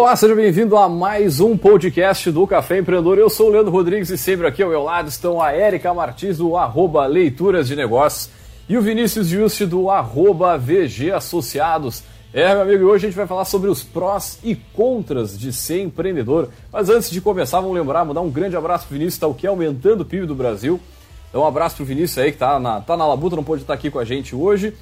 Olá, 0.00 0.16
seja 0.16 0.34
bem-vindo 0.34 0.78
a 0.78 0.88
mais 0.88 1.40
um 1.40 1.58
podcast 1.58 2.30
do 2.30 2.46
Café 2.46 2.78
Empreendedor. 2.78 3.18
Eu 3.18 3.28
sou 3.28 3.48
o 3.48 3.50
Leandro 3.50 3.70
Rodrigues 3.70 4.08
e 4.08 4.16
sempre 4.16 4.46
aqui 4.46 4.62
ao 4.62 4.70
meu 4.70 4.82
lado 4.82 5.10
estão 5.10 5.42
a 5.42 5.52
Érica 5.52 5.92
Martins 5.92 6.38
do 6.38 6.56
arroba 6.56 7.04
Leituras 7.04 7.68
de 7.68 7.76
Negócios 7.76 8.30
e 8.66 8.78
o 8.78 8.80
Vinícius 8.80 9.26
Juste 9.28 9.66
do 9.66 9.90
arroba 9.90 10.56
VG 10.56 11.12
Associados. 11.12 12.02
É, 12.32 12.48
meu 12.48 12.62
amigo, 12.62 12.86
hoje 12.86 13.04
a 13.04 13.08
gente 13.10 13.16
vai 13.16 13.26
falar 13.26 13.44
sobre 13.44 13.68
os 13.68 13.82
prós 13.82 14.38
e 14.42 14.56
contras 14.56 15.38
de 15.38 15.52
ser 15.52 15.82
empreendedor. 15.82 16.48
Mas 16.72 16.88
antes 16.88 17.10
de 17.10 17.20
começar, 17.20 17.60
vamos 17.60 17.76
lembrar, 17.76 18.02
mandar 18.02 18.22
um 18.22 18.30
grande 18.30 18.56
abraço 18.56 18.86
pro 18.86 18.96
Vinícius, 18.96 19.20
tá 19.20 19.26
o 19.26 19.34
que 19.34 19.46
aumentando 19.46 20.00
o 20.00 20.06
PIB 20.06 20.24
do 20.24 20.34
Brasil. 20.34 20.80
Então 21.28 21.42
um 21.42 21.46
abraço 21.46 21.76
pro 21.76 21.84
Vinícius 21.84 22.16
aí 22.16 22.32
que 22.32 22.38
tá 22.38 22.58
na, 22.58 22.80
tá 22.80 22.96
na 22.96 23.06
labuta, 23.06 23.36
não 23.36 23.44
pode 23.44 23.62
estar 23.62 23.74
aqui 23.74 23.90
com 23.90 23.98
a 23.98 24.04
gente 24.06 24.34
hoje. 24.34 24.74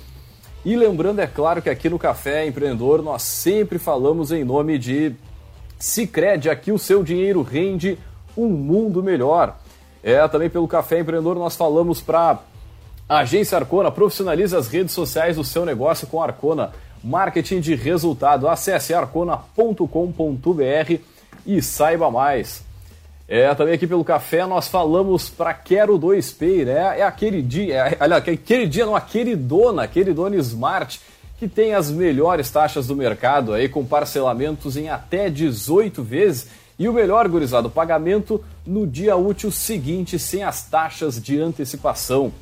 E 0.65 0.77
lembrando, 0.77 1.21
é 1.21 1.27
claro, 1.27 1.63
que 1.63 1.71
aqui 1.71 1.89
no 1.89 1.99
Café 1.99 2.47
Empreendedor 2.47 3.03
nós 3.03 3.23
sempre 3.23 3.79
falamos 3.79 4.33
em 4.33 4.45
nome 4.45 4.79
de 4.79 5.15
Cicred, 5.79 6.51
aqui 6.51 6.73
o 6.73 6.79
seu 6.79 7.03
dinheiro 7.03 7.43
rende 7.43 7.99
um 8.37 8.49
mundo 8.49 9.03
melhor. 9.03 9.57
É, 10.03 10.27
também 10.29 10.51
pelo 10.51 10.69
Café 10.69 11.01
Empreendedor 11.01 11.37
nós 11.37 11.57
falamos 11.57 12.01
para 12.01 12.41
a 13.09 13.19
Agência 13.19 13.57
Arcona, 13.57 13.91
profissionalize 13.91 14.55
as 14.55 14.69
redes 14.69 14.93
sociais 14.93 15.37
do 15.37 15.45
seu 15.45 15.65
negócio 15.65 16.07
com 16.07 16.23
Arcona. 16.23 16.73
Marketing 17.03 17.61
de 17.61 17.75
resultado. 17.75 18.49
Acesse 18.49 18.93
arcona.com.br 18.93 19.83
e 21.47 21.63
saiba 21.63 22.11
mais. 22.11 22.68
É, 23.29 23.55
também 23.55 23.75
aqui 23.75 23.87
pelo 23.87 24.03
café 24.03 24.47
nós 24.47 24.69
falamos 24.69 25.29
para 25.29 25.53
Quero 25.53 25.99
2Pay, 25.99 26.65
né? 26.65 27.01
É 27.01 27.03
aquele 27.03 27.43
dia, 27.43 27.75
é, 27.75 27.97
aliás, 28.01 28.27
aquele 28.27 28.67
dia 28.67 28.87
não, 28.87 28.97
a 28.97 29.03
queridona, 29.03 29.87
queridona 29.87 30.35
Smart, 30.37 30.99
que 31.39 31.47
tem 31.47 31.75
as 31.75 31.91
melhores 31.91 32.51
taxas 32.51 32.87
do 32.87 32.97
mercado 32.97 33.53
aí 33.53 33.69
com 33.69 33.85
parcelamentos 33.85 34.79
em 34.79 34.89
até 34.89 35.29
18 35.29 36.03
vezes 36.03 36.49
e 36.79 36.89
o 36.89 36.93
melhor, 36.93 37.29
gurizado, 37.29 37.69
pagamento 37.69 38.43
no 38.65 38.87
dia 38.87 39.15
útil 39.15 39.51
seguinte 39.51 40.19
sem 40.19 40.43
as 40.43 40.65
taxas 40.65 41.21
de 41.21 41.39
antecipação. 41.39 42.33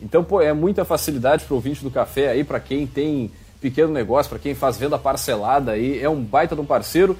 Então, 0.00 0.22
pô, 0.22 0.40
é 0.40 0.52
muita 0.52 0.84
facilidade 0.84 1.44
para 1.44 1.54
o 1.54 1.56
ouvinte 1.56 1.82
do 1.82 1.90
café 1.90 2.28
aí, 2.28 2.44
para 2.44 2.60
quem 2.60 2.86
tem 2.86 3.32
pequeno 3.60 3.92
negócio, 3.92 4.30
para 4.30 4.38
quem 4.38 4.54
faz 4.54 4.76
venda 4.76 4.96
parcelada 4.96 5.72
aí, 5.72 6.00
é 6.00 6.08
um 6.08 6.22
baita 6.22 6.54
de 6.54 6.60
um 6.60 6.66
parceiro. 6.66 7.16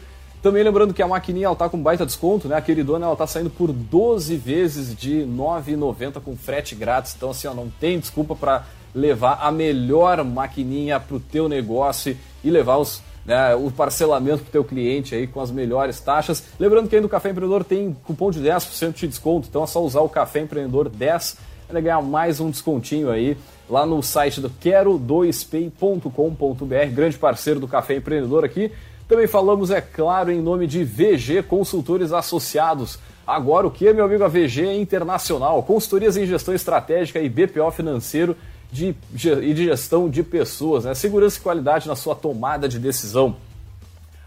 Também 0.47 0.63
lembrando 0.63 0.95
que 0.95 1.03
a 1.03 1.09
maquininha 1.09 1.47
ela 1.47 1.57
tá 1.57 1.69
com 1.69 1.77
baita 1.77 2.07
desconto, 2.07 2.47
né? 2.47 2.55
A 2.55 2.61
queridona 2.61 3.05
ela 3.05 3.17
tá 3.17 3.27
saindo 3.27 3.51
por 3.51 3.73
12 3.73 4.37
vezes 4.37 4.95
de 4.95 5.23
R$ 5.23 5.27
9,90 5.27 6.21
com 6.21 6.37
frete 6.37 6.77
grátis. 6.77 7.17
Então 7.17 7.31
assim, 7.31 7.49
ó, 7.49 7.53
não 7.53 7.69
tem 7.69 7.99
desculpa 7.99 8.37
para 8.37 8.65
levar 8.95 9.41
a 9.43 9.51
melhor 9.51 10.23
maquininha 10.23 11.01
pro 11.01 11.19
teu 11.19 11.49
negócio 11.49 12.17
e 12.45 12.49
levar 12.49 12.77
os 12.77 13.03
né, 13.25 13.57
o 13.57 13.73
parcelamento 13.73 14.45
para 14.45 14.49
o 14.49 14.53
teu 14.53 14.63
cliente 14.63 15.17
aí 15.17 15.27
com 15.27 15.41
as 15.41 15.51
melhores 15.51 15.99
taxas. 15.99 16.45
Lembrando 16.61 16.89
que 16.89 16.95
aí 16.95 17.03
no 17.03 17.09
Café 17.09 17.31
Empreendedor 17.31 17.65
tem 17.65 17.97
cupom 18.05 18.31
de 18.31 18.41
10% 18.41 18.93
de 18.93 19.09
desconto, 19.09 19.49
então 19.49 19.65
é 19.65 19.67
só 19.67 19.83
usar 19.83 20.03
o 20.03 20.09
Café 20.09 20.43
Empreendedor 20.43 20.89
10 20.89 21.39
para 21.67 21.81
ganhar 21.81 22.01
mais 22.01 22.39
um 22.39 22.51
descontinho 22.51 23.11
aí 23.11 23.37
lá 23.69 23.85
no 23.85 24.01
site 24.01 24.41
do 24.41 24.49
quero2pay.com.br, 24.49 26.95
grande 26.95 27.19
parceiro 27.19 27.59
do 27.59 27.67
Café 27.67 27.97
Empreendedor 27.97 28.45
aqui. 28.45 28.71
Também 29.09 29.27
falamos, 29.27 29.71
é 29.71 29.81
claro, 29.81 30.33
em 30.33 30.41
nome 30.41 30.67
de 30.67 30.83
VG 30.83 31.45
Consultores 31.45 32.13
Associados. 32.13 32.99
Agora 33.27 33.67
o 33.67 33.71
que, 33.71 33.93
meu 33.93 34.05
amigo? 34.05 34.25
A 34.25 34.29
VG 34.29 34.67
é 34.67 34.77
internacional, 34.77 35.63
consultorias 35.63 36.17
em 36.17 36.27
gestão 36.27 36.55
estratégica 36.55 37.21
e 37.21 37.29
BPO 37.29 37.71
financeiro 37.71 38.37
de, 38.71 38.95
e 39.15 39.55
de 39.55 39.65
gestão 39.65 40.09
de 40.09 40.23
pessoas, 40.23 40.85
né? 40.85 40.95
segurança 40.95 41.39
e 41.39 41.43
qualidade 41.43 41.89
na 41.89 41.95
sua 41.95 42.17
tomada 42.17 42.69
de 42.69 42.79
decisão. 42.79 43.37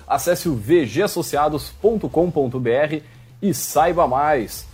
Acesse 0.07 0.49
o 0.49 0.55
vgassociados.com.br 0.55 3.01
e 3.41 3.53
saiba 3.53 4.07
mais. 4.07 4.65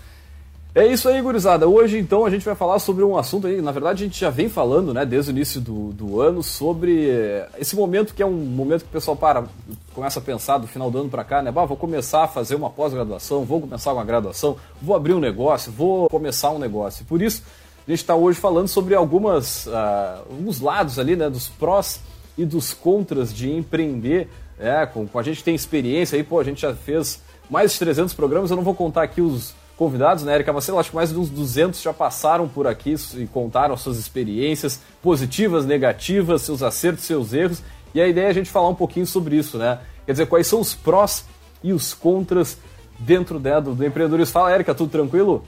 É 0.77 0.85
isso 0.85 1.07
aí, 1.07 1.21
gurizada. 1.21 1.69
Hoje, 1.69 1.97
então, 1.97 2.25
a 2.25 2.29
gente 2.29 2.43
vai 2.43 2.53
falar 2.53 2.79
sobre 2.79 3.01
um 3.01 3.17
assunto 3.17 3.47
aí. 3.47 3.61
Na 3.61 3.71
verdade, 3.71 4.03
a 4.03 4.07
gente 4.07 4.19
já 4.19 4.29
vem 4.29 4.49
falando, 4.49 4.93
né, 4.93 5.05
desde 5.05 5.31
o 5.31 5.33
início 5.33 5.61
do, 5.61 5.93
do 5.93 6.19
ano, 6.19 6.43
sobre 6.43 7.09
esse 7.57 7.77
momento 7.77 8.13
que 8.13 8.21
é 8.21 8.25
um 8.25 8.33
momento 8.33 8.81
que 8.81 8.89
o 8.89 8.91
pessoal 8.91 9.15
para, 9.15 9.45
começa 9.93 10.19
a 10.19 10.21
pensar 10.21 10.57
do 10.57 10.67
final 10.67 10.91
do 10.91 10.97
ano 10.97 11.09
para 11.09 11.23
cá, 11.23 11.41
né? 11.41 11.49
Bah, 11.49 11.63
vou 11.63 11.77
começar 11.77 12.25
a 12.25 12.27
fazer 12.27 12.55
uma 12.55 12.69
pós-graduação, 12.69 13.45
vou 13.45 13.61
começar 13.61 13.93
uma 13.93 14.03
graduação, 14.03 14.57
vou 14.81 14.93
abrir 14.93 15.13
um 15.13 15.19
negócio, 15.21 15.71
vou 15.71 16.09
começar 16.09 16.51
um 16.51 16.59
negócio. 16.59 17.05
Por 17.05 17.21
isso, 17.21 17.41
a 17.87 17.89
gente 17.89 18.01
está 18.01 18.13
hoje 18.13 18.37
falando 18.37 18.67
sobre 18.67 18.95
algumas, 18.95 19.67
uh, 19.67 20.25
alguns 20.29 20.59
lados 20.59 20.99
ali, 20.99 21.15
né, 21.15 21.29
dos 21.29 21.47
prós 21.47 22.01
e 22.37 22.43
dos 22.43 22.73
contras 22.73 23.33
de 23.33 23.49
empreender. 23.49 24.27
É, 24.59 24.85
com, 24.85 25.07
com 25.07 25.19
a 25.19 25.23
gente 25.23 25.41
tem 25.41 25.55
experiência 25.55 26.17
aí, 26.17 26.23
pô, 26.23 26.37
a 26.37 26.43
gente 26.43 26.63
já 26.63 26.75
fez 26.75 27.21
mais 27.49 27.71
de 27.71 27.79
300 27.79 28.13
programas, 28.13 28.51
eu 28.51 28.57
não 28.57 28.63
vou 28.63 28.75
contar 28.75 29.03
aqui 29.03 29.21
os 29.21 29.53
convidados, 29.77 30.23
né, 30.23 30.35
Erika 30.35 30.53
Marcelo? 30.53 30.79
Acho 30.79 30.89
que 30.89 30.95
mais 30.95 31.09
de 31.09 31.17
uns 31.17 31.29
200 31.29 31.81
já 31.81 31.93
passaram 31.93 32.47
por 32.47 32.67
aqui 32.67 32.95
e 33.15 33.27
contaram 33.27 33.75
suas 33.75 33.97
experiências 33.97 34.79
positivas, 35.01 35.65
negativas, 35.65 36.41
seus 36.41 36.63
acertos, 36.63 37.03
seus 37.03 37.33
erros. 37.33 37.61
E 37.93 38.01
a 38.01 38.07
ideia 38.07 38.27
é 38.27 38.29
a 38.29 38.33
gente 38.33 38.49
falar 38.49 38.69
um 38.69 38.75
pouquinho 38.75 39.05
sobre 39.05 39.35
isso, 39.35 39.57
né? 39.57 39.79
Quer 40.05 40.13
dizer, 40.13 40.25
quais 40.27 40.47
são 40.47 40.59
os 40.59 40.73
prós 40.73 41.25
e 41.63 41.73
os 41.73 41.93
contras 41.93 42.57
dentro 42.99 43.39
né, 43.39 43.59
do, 43.59 43.73
do 43.73 43.85
empreendedorismo. 43.85 44.33
Fala, 44.33 44.53
Erika, 44.53 44.73
tudo 44.73 44.91
tranquilo? 44.91 45.45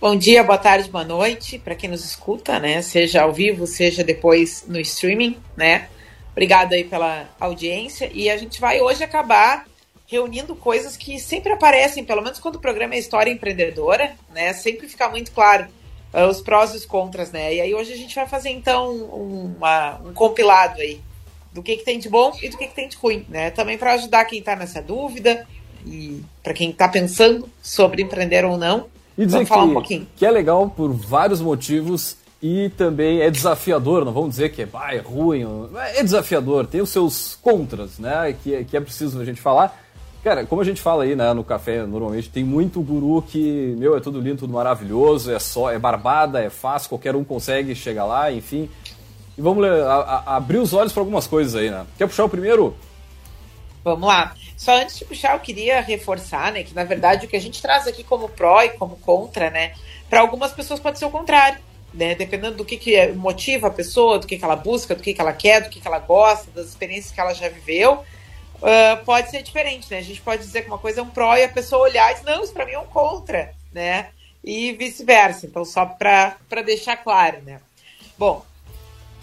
Bom 0.00 0.16
dia, 0.16 0.44
boa 0.44 0.58
tarde, 0.58 0.88
boa 0.88 1.04
noite 1.04 1.58
para 1.58 1.74
quem 1.74 1.90
nos 1.90 2.04
escuta, 2.04 2.60
né? 2.60 2.80
Seja 2.82 3.22
ao 3.22 3.32
vivo, 3.32 3.66
seja 3.66 4.04
depois 4.04 4.64
no 4.68 4.78
streaming, 4.78 5.36
né? 5.56 5.88
Obrigado 6.30 6.72
aí 6.72 6.84
pela 6.84 7.28
audiência 7.40 8.08
e 8.14 8.30
a 8.30 8.36
gente 8.36 8.60
vai 8.60 8.80
hoje 8.80 9.02
acabar 9.02 9.66
reunindo 10.08 10.56
coisas 10.56 10.96
que 10.96 11.20
sempre 11.20 11.52
aparecem, 11.52 12.02
pelo 12.02 12.22
menos 12.22 12.38
quando 12.40 12.56
o 12.56 12.60
programa 12.60 12.94
é 12.94 12.98
História 12.98 13.30
Empreendedora, 13.30 14.12
né? 14.34 14.54
Sempre 14.54 14.88
fica 14.88 15.06
muito 15.10 15.30
claro 15.30 15.66
uh, 16.14 16.26
os 16.26 16.40
prós 16.40 16.72
e 16.72 16.78
os 16.78 16.86
contras, 16.86 17.30
né? 17.30 17.54
E 17.54 17.60
aí 17.60 17.74
hoje 17.74 17.92
a 17.92 17.96
gente 17.96 18.14
vai 18.14 18.26
fazer 18.26 18.48
então 18.48 18.90
um, 18.90 19.54
uma, 19.58 20.00
um 20.04 20.14
compilado 20.14 20.80
aí 20.80 20.98
do 21.52 21.62
que, 21.62 21.76
que 21.76 21.84
tem 21.84 21.98
de 21.98 22.08
bom 22.08 22.32
e 22.42 22.48
do 22.48 22.56
que, 22.56 22.66
que 22.66 22.74
tem 22.74 22.88
de 22.88 22.96
ruim, 22.96 23.26
né? 23.28 23.50
Também 23.50 23.76
para 23.76 23.92
ajudar 23.92 24.24
quem 24.24 24.38
está 24.38 24.56
nessa 24.56 24.80
dúvida 24.80 25.46
e 25.86 26.22
para 26.42 26.54
quem 26.54 26.70
está 26.70 26.88
pensando 26.88 27.46
sobre 27.62 28.02
empreender 28.02 28.46
ou 28.46 28.56
não. 28.56 28.86
E 29.16 29.26
dizer 29.26 29.36
vamos 29.36 29.48
falar 29.50 29.64
que, 29.64 29.70
um 29.70 29.74
pouquinho. 29.74 30.08
que 30.16 30.24
é 30.24 30.30
legal 30.30 30.70
por 30.70 30.90
vários 30.90 31.42
motivos 31.42 32.16
e 32.42 32.70
também 32.78 33.20
é 33.20 33.30
desafiador, 33.30 34.06
não 34.06 34.12
vamos 34.12 34.30
dizer 34.30 34.52
que 34.52 34.62
é, 34.62 34.68
ah, 34.72 34.94
é 34.94 35.00
ruim, 35.00 35.44
é 35.94 36.02
desafiador, 36.02 36.66
tem 36.66 36.80
os 36.80 36.88
seus 36.88 37.36
contras, 37.42 37.98
né? 37.98 38.34
Que, 38.42 38.64
que 38.64 38.74
é 38.74 38.80
preciso 38.80 39.20
a 39.20 39.24
gente 39.24 39.40
falar. 39.40 39.87
Cara, 40.22 40.44
como 40.44 40.60
a 40.60 40.64
gente 40.64 40.82
fala 40.82 41.04
aí, 41.04 41.14
né, 41.14 41.32
no 41.32 41.44
café, 41.44 41.86
normalmente, 41.86 42.28
tem 42.28 42.42
muito 42.42 42.80
guru 42.80 43.22
que, 43.22 43.74
meu, 43.78 43.96
é 43.96 44.00
tudo 44.00 44.20
lindo, 44.20 44.38
tudo 44.38 44.52
maravilhoso, 44.52 45.32
é 45.32 45.38
só, 45.38 45.70
é 45.70 45.78
barbada, 45.78 46.42
é 46.42 46.50
fácil, 46.50 46.88
qualquer 46.88 47.14
um 47.14 47.22
consegue 47.22 47.74
chegar 47.74 48.04
lá, 48.04 48.30
enfim. 48.32 48.68
E 49.36 49.40
vamos 49.40 49.64
a, 49.64 49.94
a, 50.26 50.36
abrir 50.36 50.58
os 50.58 50.72
olhos 50.72 50.92
para 50.92 51.02
algumas 51.02 51.28
coisas 51.28 51.54
aí, 51.54 51.70
né? 51.70 51.86
Quer 51.96 52.08
puxar 52.08 52.24
o 52.24 52.28
primeiro? 52.28 52.76
Vamos 53.84 54.08
lá. 54.08 54.34
Só 54.56 54.76
antes 54.76 54.98
de 54.98 55.04
puxar, 55.04 55.34
eu 55.34 55.40
queria 55.40 55.80
reforçar, 55.80 56.50
né, 56.50 56.64
que 56.64 56.74
na 56.74 56.82
verdade 56.82 57.26
o 57.26 57.28
que 57.28 57.36
a 57.36 57.40
gente 57.40 57.62
traz 57.62 57.86
aqui 57.86 58.02
como 58.02 58.28
pró 58.28 58.60
e 58.62 58.70
como 58.70 58.96
contra, 58.96 59.50
né, 59.50 59.72
para 60.10 60.20
algumas 60.20 60.50
pessoas 60.52 60.80
pode 60.80 60.98
ser 60.98 61.04
o 61.04 61.10
contrário, 61.10 61.60
né, 61.94 62.16
dependendo 62.16 62.56
do 62.56 62.64
que, 62.64 62.76
que 62.76 63.06
motiva 63.12 63.68
a 63.68 63.70
pessoa, 63.70 64.18
do 64.18 64.26
que, 64.26 64.36
que 64.36 64.44
ela 64.44 64.56
busca, 64.56 64.96
do 64.96 65.02
que, 65.02 65.14
que 65.14 65.20
ela 65.20 65.32
quer, 65.32 65.62
do 65.62 65.70
que, 65.70 65.80
que 65.80 65.86
ela 65.86 66.00
gosta, 66.00 66.50
das 66.50 66.66
experiências 66.66 67.12
que 67.12 67.20
ela 67.20 67.32
já 67.32 67.48
viveu 67.48 68.02
uh, 68.62 69.04
pode 69.04 69.30
ser 69.30 69.42
diferente, 69.42 69.90
né? 69.90 69.98
A 69.98 70.02
gente 70.02 70.20
pode 70.20 70.42
dizer 70.42 70.62
que 70.62 70.68
uma 70.68 70.78
coisa 70.78 71.00
é 71.00 71.02
um 71.02 71.10
pró 71.10 71.36
e 71.36 71.44
a 71.44 71.48
pessoa 71.48 71.82
olhar 71.82 72.10
e 72.10 72.14
dizer, 72.14 72.30
não, 72.30 72.42
isso 72.42 72.52
para 72.52 72.66
mim 72.66 72.72
é 72.72 72.78
um 72.78 72.86
contra, 72.86 73.54
né? 73.72 74.08
E 74.42 74.72
vice-versa. 74.72 75.46
Então, 75.46 75.64
só 75.64 75.84
para 75.86 76.62
deixar 76.64 76.96
claro, 76.96 77.42
né? 77.42 77.60
Bom, 78.16 78.44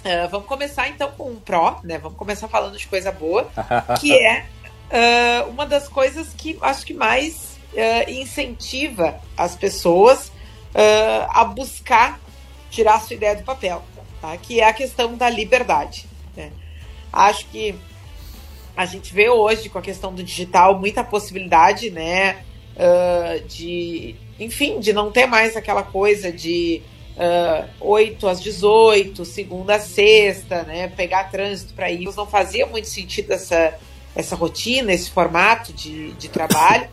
uh, 0.04 0.30
vamos 0.30 0.48
começar 0.48 0.88
então 0.88 1.12
com 1.12 1.30
um 1.30 1.40
pró, 1.40 1.80
né? 1.84 1.98
Vamos 1.98 2.18
começar 2.18 2.48
falando 2.48 2.78
de 2.78 2.88
coisa 2.88 3.12
boa, 3.12 3.50
que 4.00 4.14
é 4.14 4.46
uh, 4.92 5.50
uma 5.50 5.66
das 5.66 5.88
coisas 5.88 6.34
que 6.34 6.58
acho 6.62 6.86
que 6.86 6.94
mais 6.94 7.56
incentiva 8.08 9.20
as 9.36 9.54
pessoas 9.54 10.32
a 11.30 11.44
buscar 11.44 12.18
tirar 12.70 12.96
a 12.96 13.00
sua 13.00 13.16
ideia 13.16 13.36
do 13.36 13.44
papel, 13.44 13.84
tá? 14.22 14.36
Que 14.38 14.60
é 14.60 14.68
a 14.68 14.74
questão 14.74 15.16
da 15.16 15.30
liberdade. 15.30 16.06
Né? 16.36 16.52
Acho 17.12 17.46
que 17.48 17.76
a 18.76 18.86
gente 18.86 19.14
vê 19.14 19.30
hoje 19.30 19.70
com 19.70 19.78
a 19.78 19.82
questão 19.82 20.14
do 20.14 20.24
digital 20.24 20.78
muita 20.80 21.04
possibilidade, 21.04 21.90
né, 21.90 22.44
uh, 22.76 23.48
de, 23.48 24.16
enfim, 24.40 24.80
de 24.80 24.92
não 24.92 25.12
ter 25.12 25.26
mais 25.26 25.56
aquela 25.56 25.84
coisa 25.84 26.32
de 26.32 26.82
uh, 27.16 27.70
8 27.80 28.28
às 28.28 28.42
18, 28.42 29.24
segunda 29.24 29.76
a 29.76 29.80
sexta, 29.80 30.64
né, 30.64 30.88
pegar 30.90 31.32
trânsito 31.32 31.74
para 31.74 31.90
ir. 31.90 32.06
Não 32.16 32.28
fazia 32.28 32.66
muito 32.66 32.88
sentido 32.88 33.32
essa, 33.32 33.74
essa 34.16 34.36
rotina, 34.36 34.92
esse 34.92 35.10
formato 35.10 35.72
de, 35.72 36.12
de 36.14 36.28
trabalho. 36.28 36.90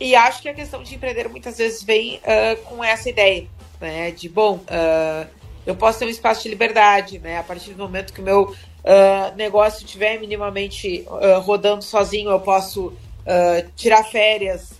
E 0.00 0.14
acho 0.14 0.42
que 0.42 0.48
a 0.48 0.54
questão 0.54 0.82
de 0.82 0.94
empreender 0.94 1.28
muitas 1.28 1.58
vezes 1.58 1.82
vem 1.82 2.16
uh, 2.16 2.56
com 2.64 2.82
essa 2.82 3.08
ideia, 3.08 3.46
né, 3.80 4.10
de, 4.10 4.28
bom, 4.28 4.56
uh, 4.56 5.28
eu 5.66 5.76
posso 5.76 5.98
ter 5.98 6.06
um 6.06 6.10
espaço 6.10 6.42
de 6.42 6.48
liberdade, 6.48 7.18
né, 7.18 7.38
a 7.38 7.42
partir 7.42 7.72
do 7.72 7.82
momento 7.82 8.12
que 8.12 8.20
o 8.20 8.24
meu 8.24 8.54
uh, 8.84 9.34
negócio 9.36 9.84
estiver 9.84 10.20
minimamente 10.20 11.06
uh, 11.08 11.40
rodando 11.40 11.82
sozinho, 11.82 12.30
eu 12.30 12.40
posso 12.40 12.88
uh, 12.88 13.70
tirar 13.74 14.04
férias, 14.04 14.72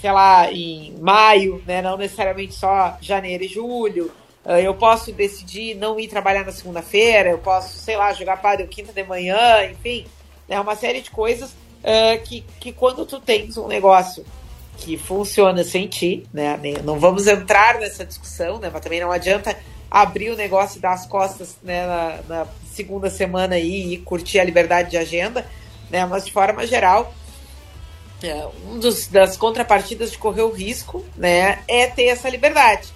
sei 0.00 0.12
lá, 0.12 0.50
em 0.52 0.96
maio, 1.00 1.62
né? 1.66 1.82
não 1.82 1.96
necessariamente 1.96 2.54
só 2.54 2.96
janeiro 3.00 3.44
e 3.44 3.48
julho. 3.48 4.10
eu 4.62 4.74
posso 4.74 5.12
decidir 5.12 5.74
não 5.76 5.98
ir 5.98 6.08
trabalhar 6.08 6.44
na 6.44 6.52
segunda-feira, 6.52 7.30
eu 7.30 7.38
posso, 7.38 7.78
sei 7.78 7.96
lá, 7.96 8.12
jogar 8.12 8.36
padre 8.42 8.66
quinta 8.66 8.92
de 8.92 9.02
manhã, 9.02 9.64
enfim, 9.70 10.04
é 10.48 10.54
né? 10.54 10.60
uma 10.60 10.76
série 10.76 11.00
de 11.00 11.10
coisas 11.10 11.54
que, 12.24 12.44
que 12.60 12.72
quando 12.72 13.06
tu 13.06 13.18
tens 13.18 13.56
um 13.56 13.66
negócio 13.66 14.24
que 14.76 14.98
funciona 14.98 15.64
sem 15.64 15.86
ti, 15.86 16.26
né? 16.32 16.58
Não 16.84 16.98
vamos 16.98 17.26
entrar 17.26 17.78
nessa 17.78 18.04
discussão, 18.04 18.58
né? 18.58 18.70
Mas 18.72 18.82
também 18.82 19.00
não 19.00 19.12
adianta 19.12 19.56
abrir 19.92 20.30
o 20.30 20.36
negócio 20.36 20.78
e 20.78 20.80
dar 20.80 20.94
as 20.94 21.06
costas 21.06 21.56
né, 21.62 21.86
na, 21.86 22.18
na 22.28 22.46
segunda 22.72 23.10
semana 23.10 23.54
aí 23.56 23.94
e 23.94 23.98
curtir 23.98 24.40
a 24.40 24.44
liberdade 24.44 24.90
de 24.90 24.96
agenda, 24.96 25.46
né? 25.90 26.04
Mas 26.06 26.24
de 26.24 26.32
forma 26.32 26.66
geral, 26.66 27.14
é, 28.22 28.46
um 28.66 28.78
dos, 28.78 29.08
das 29.08 29.36
contrapartidas 29.36 30.12
de 30.12 30.18
correr 30.18 30.42
o 30.42 30.50
risco, 30.50 31.04
né, 31.16 31.60
é 31.66 31.86
ter 31.86 32.04
essa 32.04 32.28
liberdade. 32.28 32.88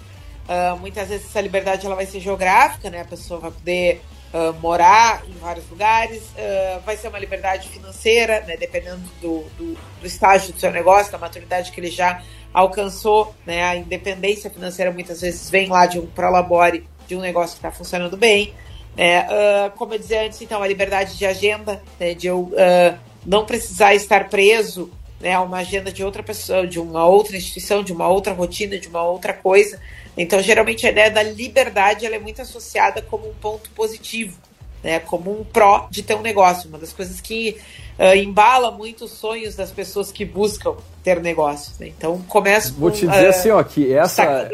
Uh, 0.47 0.79
muitas 0.79 1.09
vezes 1.09 1.25
essa 1.27 1.41
liberdade 1.41 1.85
ela 1.85 1.95
vai 1.95 2.05
ser 2.05 2.21
geográfica, 2.21 2.89
né? 2.89 3.01
A 3.01 3.05
pessoa 3.05 3.37
vai 3.37 3.51
poder 3.51 4.01
uh, 4.33 4.53
morar 4.61 5.21
em 5.27 5.33
vários 5.33 5.69
lugares, 5.69 6.23
uh, 6.23 6.79
vai 6.85 6.95
ser 6.95 7.09
uma 7.09 7.19
liberdade 7.19 7.67
financeira, 7.67 8.39
né? 8.47 8.55
Dependendo 8.55 9.01
do, 9.21 9.43
do, 9.57 9.77
do, 9.99 10.07
estágio 10.07 10.53
do 10.53 10.59
seu 10.59 10.71
negócio, 10.71 11.11
da 11.11 11.17
maturidade 11.17 11.73
que 11.73 11.81
ele 11.81 11.91
já 11.91 12.23
alcançou, 12.53 13.35
né? 13.45 13.61
A 13.61 13.75
independência 13.75 14.49
financeira 14.49 14.89
muitas 14.89 15.19
vezes 15.19 15.49
vem 15.49 15.67
lá 15.67 15.85
de 15.85 15.99
um 15.99 16.05
prolabore 16.05 16.87
de 17.09 17.15
um 17.17 17.19
negócio 17.19 17.57
que 17.59 17.67
está 17.67 17.71
funcionando 17.71 18.15
bem. 18.15 18.53
É, 18.97 19.19
uh, 19.19 19.77
como 19.77 19.93
eu 19.93 19.99
dizia 19.99 20.25
antes, 20.25 20.41
então, 20.41 20.61
a 20.63 20.67
liberdade 20.67 21.15
de 21.15 21.25
agenda, 21.25 21.81
né, 21.99 22.15
de 22.15 22.25
eu 22.25 22.39
uh, 22.39 22.97
não 23.23 23.45
precisar 23.45 23.93
estar 23.93 24.27
preso 24.27 24.91
né, 25.19 25.33
a 25.33 25.41
uma 25.41 25.57
agenda 25.57 25.91
de 25.91 26.03
outra 26.03 26.23
pessoa, 26.23 26.65
de 26.65 26.79
uma 26.79 27.05
outra 27.05 27.37
instituição, 27.37 27.83
de 27.83 27.93
uma 27.93 28.07
outra 28.07 28.33
rotina, 28.33 28.79
de 28.79 28.87
uma 28.87 29.03
outra 29.03 29.33
coisa. 29.33 29.79
Então, 30.17 30.41
geralmente, 30.41 30.87
a 30.87 30.89
ideia 30.89 31.11
da 31.11 31.21
liberdade 31.21 32.05
ela 32.05 32.15
é 32.15 32.19
muito 32.19 32.41
associada 32.41 33.01
como 33.01 33.29
um 33.29 33.33
ponto 33.35 33.69
positivo, 33.71 34.35
né, 34.83 34.99
como 34.99 35.31
um 35.31 35.43
pró 35.43 35.87
de 35.89 36.03
ter 36.03 36.15
um 36.15 36.21
negócio. 36.21 36.69
Uma 36.69 36.77
das 36.77 36.93
coisas 36.93 37.19
que 37.19 37.57
uh, 37.97 38.15
embala 38.15 38.71
muito 38.71 39.05
os 39.05 39.11
sonhos 39.11 39.55
das 39.55 39.71
pessoas 39.71 40.11
que 40.11 40.25
buscam 40.25 40.75
ter 41.03 41.21
negócios. 41.21 41.77
Né? 41.79 41.87
Então, 41.87 42.17
começo 42.27 42.73
Vou 42.73 42.91
te 42.91 43.07
dizer 43.07 43.27
assim, 43.27 43.49
ó, 43.49 43.61
que 43.63 43.93
essa 43.93 44.49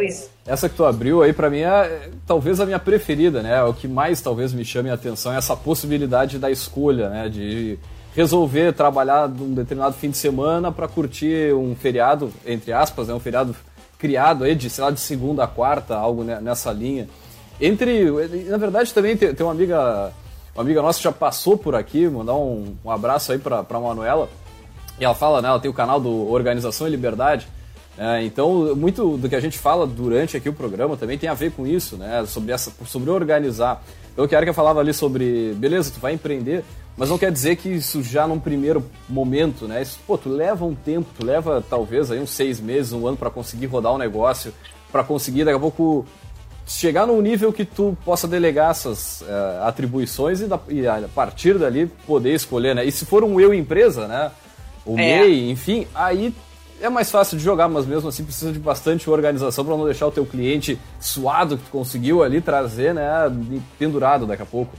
essa 0.46 0.68
que 0.68 0.76
tu 0.76 0.84
abriu 0.84 1.24
aí, 1.24 1.32
para 1.32 1.50
mim, 1.50 1.62
é, 1.62 2.10
talvez 2.28 2.60
a 2.60 2.66
minha 2.66 2.80
preferida, 2.80 3.42
né? 3.42 3.64
O 3.64 3.74
que 3.74 3.88
mais 3.88 4.20
talvez 4.20 4.52
me 4.52 4.66
chame 4.66 4.90
a 4.90 4.94
atenção 4.94 5.34
é 5.34 5.38
essa 5.38 5.56
possibilidade 5.56 6.38
da 6.38 6.52
escolha, 6.52 7.10
né? 7.10 7.30
De 7.30 7.80
resolver 8.14 8.74
trabalhar 8.74 9.28
um 9.28 9.54
determinado 9.54 9.96
fim 9.96 10.10
de 10.10 10.18
semana 10.18 10.72
para 10.72 10.88
curtir 10.88 11.54
um 11.54 11.76
feriado, 11.76 12.32
entre 12.46 12.74
aspas, 12.74 13.08
né? 13.08 13.14
Um 13.14 13.22
feriado 13.22 13.56
criado 13.98 14.44
aí 14.44 14.54
de, 14.54 14.70
sei 14.70 14.84
lá, 14.84 14.92
de 14.92 15.00
segunda 15.00 15.46
a 15.46 15.48
quarta, 15.48 15.96
algo 15.96 16.26
nessa 16.26 16.74
linha. 16.74 17.08
Entre, 17.60 18.10
na 18.50 18.58
verdade, 18.58 18.94
também 18.94 19.16
tem, 19.16 19.34
tem 19.34 19.46
uma 19.46 19.52
amiga, 19.52 20.12
uma 20.56 20.64
amiga 20.64 20.82
nossa 20.82 20.98
que 20.98 21.04
já 21.04 21.12
passou 21.12 21.58
por 21.58 21.76
aqui, 21.76 22.08
mandar 22.08 22.36
um, 22.36 22.76
um 22.84 22.92
abraço 22.92 23.32
aí 23.32 23.38
para 23.38 23.64
Manuela. 23.80 24.30
E 25.00 25.06
ela 25.06 25.16
fala, 25.16 25.42
né? 25.42 25.50
Ela 25.50 25.60
tem 25.60 25.72
o 25.72 25.74
canal 25.74 26.00
do 26.00 26.32
Organização 26.32 26.88
e 26.88 26.92
Liberdade. 26.92 27.48
É, 27.98 28.24
então, 28.24 28.76
muito 28.76 29.18
do 29.18 29.30
que 29.30 29.36
a 29.36 29.40
gente 29.40 29.58
fala 29.58 29.86
durante 29.86 30.36
aqui 30.36 30.50
o 30.50 30.54
programa 30.54 30.98
também 30.98 31.18
tem 31.18 31.30
a 31.30 31.34
ver 31.34 31.52
com 31.52 31.66
isso, 31.66 31.96
né? 31.96 32.26
Sobre, 32.26 32.52
essa, 32.52 32.72
sobre 32.86 33.10
organizar. 33.12 33.84
Eu 34.18 34.28
quero 34.28 34.44
que 34.44 34.50
eu 34.50 34.54
falava 34.54 34.80
ali 34.80 34.94
sobre, 34.94 35.54
beleza, 35.56 35.92
tu 35.92 36.00
vai 36.00 36.14
empreender, 36.14 36.64
mas 36.96 37.10
não 37.10 37.18
quer 37.18 37.32
dizer 37.32 37.56
que 37.56 37.70
isso 37.70 38.04
já 38.04 38.28
num 38.28 38.40
primeiro 38.40 38.84
momento, 39.08 39.68
né? 39.68 39.82
Isso, 39.82 40.00
pô, 40.06 40.18
tu 40.18 40.30
leva 40.30 40.66
um 40.66 40.76
tempo, 40.76 41.10
tu 41.18 41.26
leva 41.26 41.64
talvez 41.68 42.12
aí 42.12 42.20
uns 42.20 42.32
seis 42.32 42.60
meses, 42.60 42.94
um 42.94 43.08
ano 43.08 43.18
para 43.18 43.30
conseguir 43.30 43.68
rodar 43.68 43.94
um 43.94 43.98
negócio, 43.98 44.54
para 44.92 45.04
conseguir 45.04 45.44
daqui 45.44 45.58
a 45.58 45.60
pouco 45.60 46.06
chegar 46.66 47.06
num 47.06 47.22
nível 47.22 47.52
que 47.52 47.66
tu 47.66 47.98
possa 48.06 48.28
delegar 48.28 48.72
essas 48.72 49.22
uh, 49.22 49.64
atribuições 49.64 50.42
e, 50.42 50.46
da, 50.46 50.60
e, 50.70 50.88
a 50.88 51.08
partir 51.14 51.58
dali 51.58 51.88
poder 52.08 52.34
escolher, 52.34 52.74
né? 52.74 52.86
E 52.86 52.92
se 52.92 53.06
for 53.06 53.24
um 53.24 53.40
eu 53.40 53.54
empresa, 53.54 54.08
né? 54.08 54.32
O 54.86 54.98
é. 54.98 55.22
MEI, 55.22 55.50
enfim, 55.50 55.88
aí 55.94 56.34
é 56.82 56.90
mais 56.90 57.10
fácil 57.10 57.38
de 57.38 57.44
jogar, 57.44 57.70
mas 57.70 57.86
mesmo 57.86 58.10
assim 58.10 58.26
precisa 58.26 58.52
de 58.52 58.60
bastante 58.60 59.10
organização 59.10 59.64
para 59.64 59.78
não 59.78 59.86
deixar 59.86 60.08
o 60.08 60.12
teu 60.12 60.26
cliente 60.26 60.78
suado 61.00 61.58
que 61.58 61.64
tu 61.64 61.72
conseguiu 61.72 62.22
ali 62.22 62.42
trazer, 62.42 62.94
né, 62.94 63.06
pendurado 63.80 64.26
daqui 64.26 64.44
a 64.44 64.46
pouco. 64.46 64.76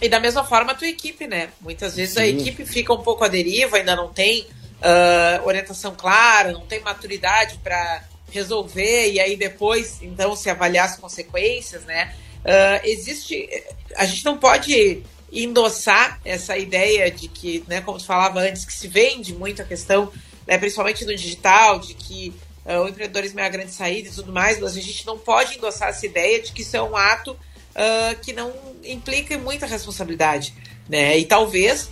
E 0.00 0.08
da 0.08 0.18
mesma 0.18 0.44
forma 0.44 0.72
a 0.72 0.74
tua 0.74 0.88
equipe, 0.88 1.26
né? 1.26 1.50
Muitas 1.60 1.96
vezes 1.96 2.14
Sim. 2.14 2.20
a 2.20 2.26
equipe 2.26 2.64
fica 2.64 2.92
um 2.92 3.02
pouco 3.02 3.24
à 3.24 3.28
deriva, 3.28 3.76
ainda 3.76 3.94
não 3.94 4.08
tem 4.08 4.42
uh, 4.42 5.46
orientação 5.46 5.94
clara, 5.94 6.52
não 6.52 6.62
tem 6.62 6.80
maturidade 6.80 7.58
para 7.62 8.02
resolver 8.34 9.12
e 9.12 9.20
aí 9.20 9.36
depois, 9.36 10.02
então, 10.02 10.36
se 10.36 10.50
avaliar 10.50 10.86
as 10.86 10.96
consequências, 10.96 11.84
né? 11.84 12.14
Uh, 12.44 12.86
existe. 12.86 13.48
A 13.96 14.04
gente 14.04 14.24
não 14.24 14.36
pode 14.36 15.02
endossar 15.32 16.20
essa 16.24 16.56
ideia 16.58 17.10
de 17.10 17.28
que, 17.28 17.64
né, 17.66 17.80
como 17.80 17.98
tu 17.98 18.04
falava 18.04 18.40
antes, 18.40 18.64
que 18.64 18.72
se 18.72 18.86
vende 18.86 19.32
muito 19.34 19.62
a 19.62 19.64
questão 19.64 20.12
né, 20.46 20.58
principalmente 20.58 21.04
no 21.04 21.14
digital, 21.14 21.78
de 21.78 21.94
que 21.94 22.34
uh, 22.64 22.82
o 22.82 22.88
empreendedorismo 22.88 23.40
é 23.40 23.46
a 23.46 23.48
grande 23.48 23.72
saída 23.72 24.08
e 24.08 24.12
tudo 24.12 24.32
mais, 24.32 24.60
mas 24.60 24.76
a 24.76 24.80
gente 24.80 25.06
não 25.06 25.18
pode 25.18 25.56
endossar 25.56 25.88
essa 25.88 26.04
ideia 26.06 26.40
de 26.40 26.52
que 26.52 26.62
isso 26.62 26.76
é 26.76 26.82
um 26.82 26.96
ato 26.96 27.32
uh, 27.32 28.20
que 28.20 28.32
não 28.32 28.52
implica 28.84 29.36
muita 29.38 29.66
responsabilidade. 29.66 30.54
Né? 30.88 31.18
E 31.18 31.24
talvez 31.24 31.90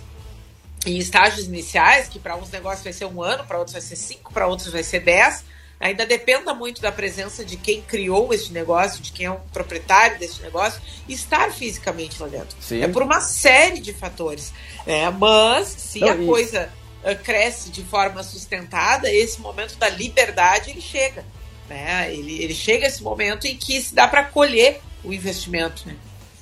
em 0.85 0.97
estágios 0.97 1.47
iniciais, 1.47 2.07
que 2.07 2.19
para 2.19 2.35
uns 2.35 2.49
negócios 2.51 2.83
vai 2.83 2.93
ser 2.93 3.05
um 3.05 3.21
ano, 3.21 3.45
para 3.45 3.57
outros 3.57 3.73
vai 3.73 3.81
ser 3.81 3.95
cinco, 3.95 4.33
para 4.33 4.47
outros 4.47 4.71
vai 4.71 4.83
ser 4.83 4.99
dez, 4.99 5.43
ainda 5.83 6.05
dependa 6.05 6.53
muito 6.53 6.81
da 6.81 6.93
presença 6.93 7.43
de 7.43 7.57
quem 7.57 7.81
criou 7.81 8.33
este 8.33 8.53
negócio, 8.53 9.01
de 9.01 9.11
quem 9.11 9.25
é 9.25 9.31
o 9.31 9.35
proprietário 9.51 10.17
desse 10.17 10.41
negócio, 10.41 10.81
estar 11.09 11.51
fisicamente 11.51 12.21
lá 12.21 12.29
dentro. 12.29 12.55
Sim. 12.61 12.81
É 12.81 12.87
por 12.87 13.03
uma 13.03 13.19
série 13.19 13.81
de 13.81 13.93
fatores. 13.93 14.53
Né? 14.87 15.09
Mas 15.09 15.67
se 15.67 15.99
Não, 15.99 16.07
a 16.07 16.15
coisa 16.15 16.69
uh, 17.03 17.15
cresce 17.21 17.69
de 17.69 17.83
forma 17.83 18.23
sustentada, 18.23 19.11
esse 19.11 19.41
momento 19.41 19.75
da 19.77 19.89
liberdade 19.89 20.69
ele 20.69 20.79
chega. 20.79 21.25
Né? 21.69 22.13
Ele, 22.13 22.41
ele 22.41 22.53
chega 22.53 22.87
esse 22.87 23.03
momento 23.03 23.45
em 23.45 23.57
que 23.57 23.81
se 23.81 23.93
dá 23.93 24.07
para 24.07 24.23
colher 24.23 24.79
o 25.03 25.11
investimento. 25.11 25.83
Né? 25.85 25.97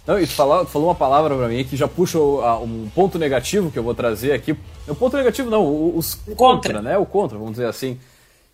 Não, 0.05 0.19
tu 0.19 0.27
falou, 0.27 0.65
falou 0.67 0.89
uma 0.89 0.95
palavra 0.95 1.35
para 1.35 1.47
mim 1.47 1.63
que 1.63 1.75
já 1.75 1.87
puxa 1.87 2.19
um 2.19 2.87
ponto 2.93 3.17
negativo 3.17 3.71
que 3.71 3.79
eu 3.79 3.83
vou 3.83 3.95
trazer 3.95 4.33
aqui. 4.33 4.55
O 4.87 4.93
ponto 4.93 5.17
negativo 5.17 5.49
não, 5.49 5.95
os 5.95 6.13
contra, 6.13 6.35
contra, 6.35 6.81
né? 6.81 6.97
O 6.97 7.05
contra, 7.07 7.37
vamos 7.37 7.53
dizer 7.53 7.65
assim. 7.65 7.99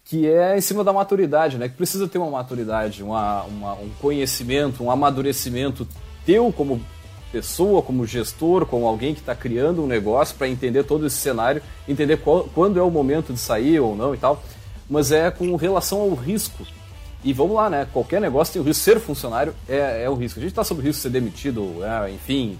Que 0.10 0.28
é 0.28 0.58
em 0.58 0.62
cima 0.62 0.84
da 0.84 0.94
maturidade, 0.94 1.58
né? 1.58 1.68
Que 1.68 1.76
precisa 1.76 2.08
ter 2.08 2.18
uma 2.18 2.32
maturidade, 2.32 3.04
uma, 3.04 3.44
uma 3.44 3.74
um 3.74 3.90
conhecimento, 4.02 4.84
um 4.84 4.90
amadurecimento 4.90 5.88
teu 6.26 6.52
como 6.52 6.82
pessoa, 7.32 7.82
como 7.82 8.06
gestor, 8.06 8.66
como 8.66 8.88
alguém 8.88 9.14
que 9.14 9.20
está 9.20 9.36
criando 9.36 9.84
um 9.84 9.88
negócio 9.88 10.36
para 10.36 10.48
entender 10.48 10.84
todo 10.84 11.06
esse 11.06 11.18
cenário, 11.18 11.62
entender 11.88 12.18
qual, 12.18 12.50
quando 12.56 12.80
é 12.80 12.82
o 12.82 12.90
momento 12.90 13.34
de 13.34 13.40
sair 13.40 13.80
ou 13.80 13.96
não 13.96 14.16
e 14.16 14.18
tal, 14.18 14.42
mas 14.90 15.12
é 15.12 15.30
com 15.30 15.56
relação 15.56 16.00
ao 16.00 16.14
risco. 16.14 16.66
E 17.24 17.34
vamos 17.34 17.56
lá, 17.56 17.70
né? 17.70 17.88
Qualquer 17.92 18.22
negócio 18.22 18.54
tem 18.54 18.62
o 18.62 18.66
risco. 18.66 18.84
Ser 18.84 19.00
funcionário 19.00 19.54
é, 19.68 20.04
é 20.04 20.10
o 20.10 20.14
risco. 20.14 20.40
A 20.40 20.42
gente 20.42 20.52
está 20.52 20.64
sob 20.64 20.82
risco 20.82 20.98
de 20.98 21.02
ser 21.02 21.10
demitido, 21.10 21.84
é, 21.84 22.12
enfim. 22.12 22.58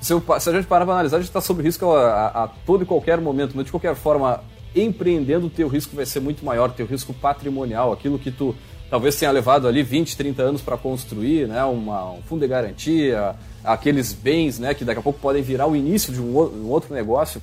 Se, 0.00 0.12
eu, 0.12 0.22
se, 0.38 0.50
a 0.50 0.52
gente 0.52 0.66
parar 0.66 0.84
para 0.84 0.94
analisar, 0.94 1.16
a 1.16 1.20
gente 1.20 1.30
está 1.30 1.40
sob 1.40 1.62
risco 1.62 1.90
a, 1.90 2.10
a, 2.10 2.44
a, 2.44 2.48
todo 2.66 2.82
e 2.82 2.86
qualquer 2.86 3.20
momento, 3.20 3.52
mas 3.56 3.64
de 3.64 3.70
qualquer 3.70 3.96
forma, 3.96 4.42
empreendendo, 4.74 5.46
o 5.46 5.50
teu 5.50 5.68
risco 5.68 5.94
vai 5.94 6.06
ser 6.06 6.20
muito 6.20 6.44
maior, 6.44 6.72
teu 6.72 6.86
risco 6.86 7.14
patrimonial, 7.14 7.92
aquilo 7.92 8.18
que 8.18 8.30
tu 8.30 8.54
talvez 8.90 9.16
tenha 9.16 9.30
levado 9.30 9.66
ali 9.66 9.82
20, 9.82 10.16
30 10.16 10.42
anos 10.42 10.62
para 10.62 10.76
construir, 10.76 11.48
né? 11.48 11.64
Uma, 11.64 12.12
um 12.12 12.22
fundo 12.22 12.40
de 12.40 12.48
garantia, 12.48 13.34
aqueles 13.62 14.12
bens 14.12 14.58
né, 14.58 14.74
que 14.74 14.84
daqui 14.84 15.00
a 15.00 15.02
pouco 15.02 15.18
podem 15.18 15.42
virar 15.42 15.66
o 15.66 15.74
início 15.74 16.12
de 16.12 16.20
um, 16.20 16.38
um 16.38 16.68
outro 16.68 16.94
negócio. 16.94 17.42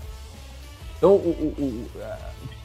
Então, 0.97 1.13
o, 1.13 1.55
o, 1.57 1.63
o, 1.63 1.87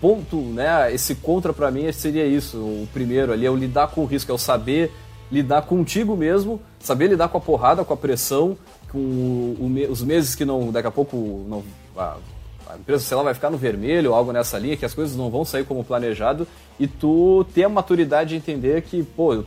ponto, 0.00 0.36
né, 0.36 0.92
esse 0.92 1.14
contra 1.14 1.52
para 1.52 1.70
mim 1.70 1.90
seria 1.90 2.26
isso. 2.26 2.58
O 2.58 2.88
primeiro 2.92 3.32
ali 3.32 3.46
é 3.46 3.50
o 3.50 3.56
lidar 3.56 3.88
com 3.88 4.02
o 4.02 4.06
risco, 4.06 4.30
é 4.30 4.34
o 4.34 4.38
saber 4.38 4.92
lidar 5.32 5.62
contigo 5.62 6.16
mesmo, 6.16 6.60
saber 6.78 7.08
lidar 7.08 7.28
com 7.28 7.38
a 7.38 7.40
porrada, 7.40 7.84
com 7.84 7.94
a 7.94 7.96
pressão, 7.96 8.56
com 8.92 9.56
os 9.90 10.02
meses 10.02 10.34
que 10.34 10.44
não, 10.44 10.70
daqui 10.70 10.86
a 10.86 10.90
pouco 10.92 11.44
não, 11.48 11.64
a, 11.96 12.18
a 12.68 12.76
empresa, 12.76 13.04
sei 13.04 13.16
lá, 13.16 13.22
vai 13.22 13.34
ficar 13.34 13.50
no 13.50 13.56
vermelho, 13.56 14.14
algo 14.14 14.32
nessa 14.32 14.58
linha, 14.58 14.76
que 14.76 14.84
as 14.84 14.94
coisas 14.94 15.16
não 15.16 15.30
vão 15.30 15.44
sair 15.44 15.64
como 15.64 15.84
planejado, 15.84 16.46
e 16.78 16.86
tu 16.86 17.46
ter 17.54 17.64
a 17.64 17.68
maturidade 17.68 18.30
de 18.30 18.36
entender 18.36 18.82
que, 18.82 19.02
pô, 19.02 19.44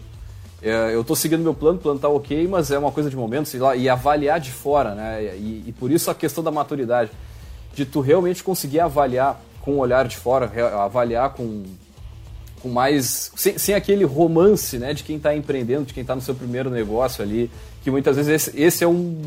é, 0.61 0.93
eu 0.93 1.01
estou 1.01 1.15
seguindo 1.15 1.41
meu 1.41 1.53
plano, 1.53 1.77
o 1.77 1.81
plano 1.81 1.97
está 1.97 2.09
ok, 2.09 2.47
mas 2.47 2.69
é 2.69 2.77
uma 2.77 2.91
coisa 2.91 3.09
de 3.09 3.15
momento, 3.15 3.47
sei 3.47 3.59
lá, 3.59 3.75
e 3.75 3.87
avaliar 3.87 4.39
de 4.39 4.51
fora, 4.51 4.93
né? 4.93 5.35
E, 5.35 5.63
e, 5.67 5.75
por 5.77 5.89
isso 5.89 6.11
a 6.11 6.15
questão 6.15 6.43
da 6.43 6.51
maturidade, 6.51 7.11
de 7.73 7.85
tu 7.85 8.01
realmente 8.01 8.43
conseguir 8.43 8.81
avaliar 8.81 9.39
com 9.61 9.75
o 9.75 9.77
olhar 9.77 10.05
de 10.07 10.17
fora, 10.17 10.51
avaliar 10.83 11.33
com, 11.33 11.63
com 12.61 12.67
mais. 12.67 13.31
Sem, 13.35 13.57
sem 13.57 13.73
aquele 13.73 14.03
romance, 14.03 14.77
né? 14.77 14.93
De 14.93 15.03
quem 15.03 15.15
está 15.15 15.33
empreendendo, 15.33 15.85
de 15.85 15.93
quem 15.93 16.01
está 16.01 16.13
no 16.13 16.21
seu 16.21 16.35
primeiro 16.35 16.69
negócio 16.69 17.23
ali, 17.23 17.49
que 17.81 17.89
muitas 17.89 18.17
vezes 18.17 18.47
esse, 18.47 18.61
esse, 18.61 18.83
é 18.83 18.87
um. 18.87 19.21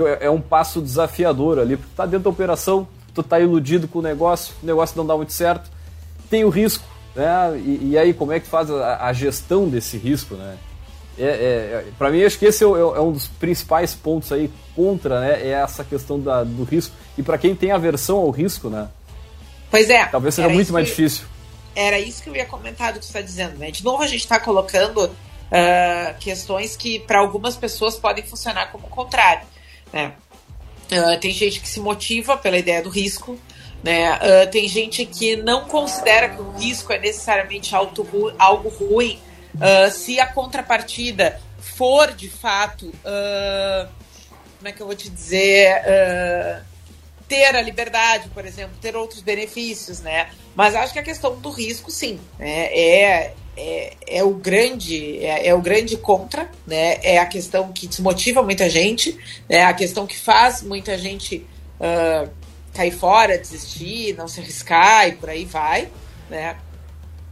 É, 0.00 0.26
é 0.26 0.30
um 0.30 0.40
passo 0.40 0.80
desafiador 0.80 1.58
ali, 1.58 1.76
porque 1.76 1.92
tá 1.94 2.04
dentro 2.04 2.24
da 2.24 2.30
operação, 2.30 2.86
tu 3.14 3.22
tá 3.22 3.38
iludido 3.40 3.86
com 3.88 3.98
o 3.98 4.02
negócio, 4.02 4.54
o 4.62 4.66
negócio 4.66 4.96
não 4.96 5.06
dá 5.06 5.16
muito 5.16 5.32
certo, 5.32 5.70
tem 6.30 6.44
o 6.44 6.48
risco, 6.48 6.84
né? 7.14 7.56
E, 7.56 7.90
e 7.90 7.98
aí 7.98 8.14
como 8.14 8.32
é 8.32 8.40
que 8.40 8.46
faz 8.46 8.70
a, 8.70 9.06
a 9.06 9.12
gestão 9.12 9.68
desse 9.68 9.96
risco, 9.96 10.34
né? 10.34 10.56
É, 11.18 11.24
é, 11.24 11.26
é 11.26 11.84
para 11.98 12.10
mim 12.10 12.22
acho 12.24 12.38
que 12.38 12.46
esse 12.46 12.64
é, 12.64 12.66
é, 12.66 13.00
um 13.00 13.12
dos 13.12 13.26
principais 13.26 13.94
pontos 13.94 14.32
aí 14.32 14.50
contra, 14.74 15.20
né? 15.20 15.42
É 15.42 15.50
essa 15.50 15.84
questão 15.84 16.18
da, 16.18 16.42
do 16.42 16.64
risco 16.64 16.94
e 17.18 17.22
para 17.22 17.36
quem 17.36 17.54
tem 17.54 17.70
aversão 17.70 18.18
ao 18.18 18.30
risco, 18.30 18.70
né? 18.70 18.88
Pois 19.70 19.88
é. 19.88 20.06
Talvez 20.06 20.34
seja 20.34 20.48
muito 20.48 20.72
mais 20.72 20.88
que, 20.88 20.96
difícil. 20.96 21.26
Era 21.74 21.98
isso 21.98 22.22
que 22.22 22.28
eu 22.28 22.36
ia 22.36 22.46
comentar 22.46 22.92
do 22.92 22.98
que 22.98 23.04
você 23.04 23.10
está 23.10 23.20
dizendo, 23.20 23.58
né? 23.58 23.70
De 23.70 23.84
novo 23.84 24.02
a 24.02 24.06
gente 24.06 24.20
está 24.20 24.38
colocando 24.38 25.04
uh, 25.52 26.18
questões 26.18 26.76
que 26.76 27.00
para 27.00 27.18
algumas 27.18 27.56
pessoas 27.56 27.96
podem 27.96 28.24
funcionar 28.24 28.70
como 28.70 28.88
contrário, 28.88 29.46
né? 29.92 30.12
Uh, 30.90 31.18
tem 31.20 31.30
gente 31.30 31.60
que 31.60 31.68
se 31.68 31.80
motiva 31.80 32.36
pela 32.36 32.58
ideia 32.58 32.82
do 32.82 32.90
risco, 32.90 33.38
né? 33.82 34.14
Uh, 34.14 34.50
tem 34.50 34.68
gente 34.68 35.04
que 35.04 35.36
não 35.36 35.64
considera 35.64 36.28
que 36.28 36.40
o 36.40 36.52
risco 36.52 36.92
é 36.92 36.98
necessariamente 36.98 37.74
algo, 37.74 38.32
algo 38.38 38.68
ruim 38.68 39.18
uh, 39.54 39.90
se 39.90 40.20
a 40.20 40.26
contrapartida 40.26 41.40
for 41.58 42.12
de 42.12 42.28
fato, 42.28 42.86
uh, 42.86 43.88
como 44.58 44.68
é 44.68 44.72
que 44.72 44.80
eu 44.80 44.86
vou 44.86 44.94
te 44.94 45.08
dizer, 45.08 45.82
ter 47.28 47.56
a 47.56 47.62
liberdade, 47.62 48.28
por 48.28 48.44
exemplo, 48.44 48.76
ter 48.80 48.94
outros 48.94 49.20
benefícios, 49.20 50.00
né? 50.00 50.30
Mas 50.54 50.74
acho 50.74 50.92
que 50.92 50.98
a 50.98 51.02
questão 51.02 51.34
do 51.40 51.50
risco, 51.50 51.90
sim, 51.90 52.20
né? 52.38 52.66
é, 52.66 53.34
é, 53.56 53.94
é 54.06 54.24
o 54.24 54.30
grande 54.30 55.18
é, 55.18 55.48
é, 55.48 55.54
o 55.54 55.60
grande 55.60 55.96
contra, 55.96 56.50
né? 56.66 56.98
É 57.02 57.18
a 57.18 57.26
questão 57.26 57.72
que 57.72 57.86
desmotiva 57.86 58.42
muita 58.42 58.68
gente, 58.68 59.18
é 59.48 59.64
a 59.64 59.74
questão 59.74 60.06
que 60.06 60.18
faz 60.18 60.62
muita 60.62 60.96
gente 60.96 61.46
uh, 61.78 62.30
cair 62.72 62.92
fora, 62.92 63.36
desistir, 63.36 64.14
não 64.16 64.26
se 64.26 64.40
arriscar 64.40 65.08
e 65.08 65.12
por 65.12 65.28
aí 65.28 65.44
vai, 65.44 65.88
né? 66.30 66.56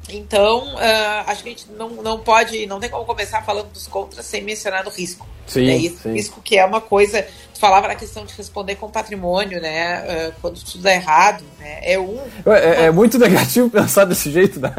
Então, 0.08 0.74
uh, 0.74 1.24
acho 1.26 1.42
que 1.42 1.48
a 1.48 1.52
gente 1.52 1.70
não, 1.72 1.90
não 2.02 2.18
pode, 2.18 2.66
não 2.66 2.80
tem 2.80 2.90
como 2.90 3.04
começar 3.04 3.42
falando 3.42 3.70
dos 3.70 3.86
contras 3.86 4.26
sem 4.26 4.42
mencionar 4.42 4.86
o 4.86 4.90
risco. 4.90 5.26
Sim, 5.46 5.66
né? 5.66 5.76
Isso, 5.76 6.02
sim. 6.02 6.12
risco 6.12 6.40
que 6.42 6.58
é 6.58 6.64
uma 6.64 6.80
coisa, 6.80 7.26
tu 7.54 7.60
falava 7.60 7.88
na 7.88 7.94
questão 7.94 8.24
de 8.24 8.34
responder 8.34 8.76
com 8.76 8.90
patrimônio, 8.90 9.60
né? 9.60 10.02
Uh, 10.02 10.34
quando 10.40 10.62
tudo 10.62 10.82
dá 10.82 10.92
errado, 10.92 11.44
né? 11.58 11.80
É 11.82 11.98
um. 11.98 12.18
É, 12.46 12.84
é, 12.86 12.90
muito 12.90 13.16
negativo 13.18 13.70
pensar 13.70 14.04
desse 14.04 14.30
jeito, 14.30 14.60
né? 14.60 14.74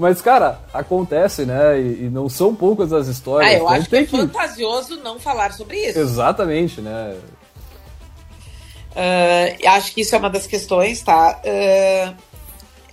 Mas, 0.00 0.22
cara, 0.22 0.58
acontece, 0.72 1.44
né? 1.44 1.78
E, 1.78 2.04
e, 2.04 2.10
não 2.10 2.26
são 2.26 2.54
poucas 2.54 2.90
as 2.90 3.06
histórias. 3.06 3.52
Ah, 3.52 3.54
eu 3.58 3.68
acho 3.68 3.86
que 3.86 3.96
é 3.96 4.04
que... 4.04 4.16
fantasioso 4.16 4.96
não 4.96 5.20
falar 5.20 5.52
sobre 5.52 5.76
isso. 5.76 5.98
Exatamente, 5.98 6.80
né? 6.80 7.14
Uh, 8.92 9.68
acho 9.68 9.92
que 9.92 10.00
isso 10.00 10.14
é 10.14 10.18
uma 10.18 10.30
das 10.30 10.46
questões, 10.46 11.02
tá? 11.02 11.42
Uh, 11.44 12.14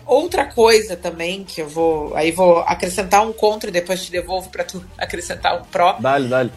outra 0.06 0.48
coisa 0.48 0.98
também 0.98 1.46
que 1.46 1.62
eu 1.62 1.70
vou. 1.70 2.14
Aí 2.14 2.34
vou 2.34 2.60
acrescentar 2.60 3.26
um 3.26 3.32
contra 3.32 3.70
e 3.70 3.74
depois 3.74 4.04
te 4.04 4.12
devolvo 4.12 4.50
para 4.50 4.66
tu 4.66 4.84
acrescentar 5.00 5.62
um 5.62 5.64
pró. 5.64 5.94
Dale, 6.02 6.28
dale. 6.28 6.52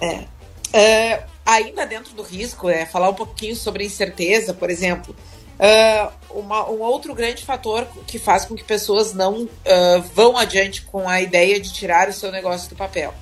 É, 0.72 1.20
uh, 1.20 1.30
ainda 1.46 1.86
dentro 1.86 2.12
do 2.12 2.24
risco, 2.24 2.68
é 2.68 2.84
falar 2.84 3.08
um 3.08 3.14
pouquinho 3.14 3.54
sobre 3.54 3.84
incerteza, 3.84 4.52
por 4.52 4.68
exemplo. 4.68 5.14
Uma, 6.30 6.70
um 6.70 6.80
outro 6.80 7.14
grande 7.14 7.44
fator 7.44 7.86
que 8.06 8.18
faz 8.18 8.44
com 8.44 8.54
que 8.54 8.64
pessoas 8.64 9.12
não 9.12 9.48
vão 10.14 10.36
adiante 10.36 10.82
com 10.82 11.08
a 11.08 11.20
ideia 11.20 11.60
de 11.60 11.72
tirar 11.72 12.08
o 12.08 12.12
seu 12.12 12.32
negócio 12.32 12.70
do 12.70 12.76
papel. 12.76 13.12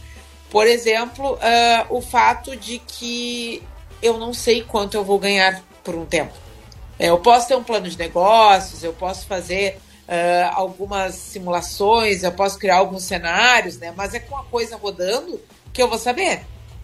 Por 0.50 0.66
exemplo, 0.66 1.38
o 1.90 2.00
fato 2.00 2.56
de 2.56 2.78
que 2.78 3.62
eu 4.02 4.18
não 4.18 4.32
sei 4.32 4.62
quanto 4.62 4.96
eu 4.96 5.04
vou 5.04 5.18
ganhar 5.18 5.62
por 5.82 5.94
um 5.94 6.04
tempo. 6.04 6.34
É, 6.98 7.10
eu 7.10 7.18
posso 7.18 7.46
ter 7.46 7.56
um 7.56 7.62
plano 7.62 7.88
de 7.88 7.96
negócios, 7.96 8.82
eu 8.82 8.92
posso 8.92 9.26
fazer 9.26 9.78
uh, 10.08 10.52
algumas 10.52 11.14
simulações, 11.14 12.22
eu 12.22 12.32
posso 12.32 12.58
criar 12.58 12.78
alguns 12.78 13.04
cenários, 13.04 13.78
né? 13.78 13.92
Mas 13.96 14.14
é 14.14 14.18
com 14.18 14.36
a 14.36 14.44
coisa 14.44 14.76
rodando 14.76 15.40
que 15.72 15.80
eu 15.80 15.88
vou 15.88 15.98
saber. 15.98 16.42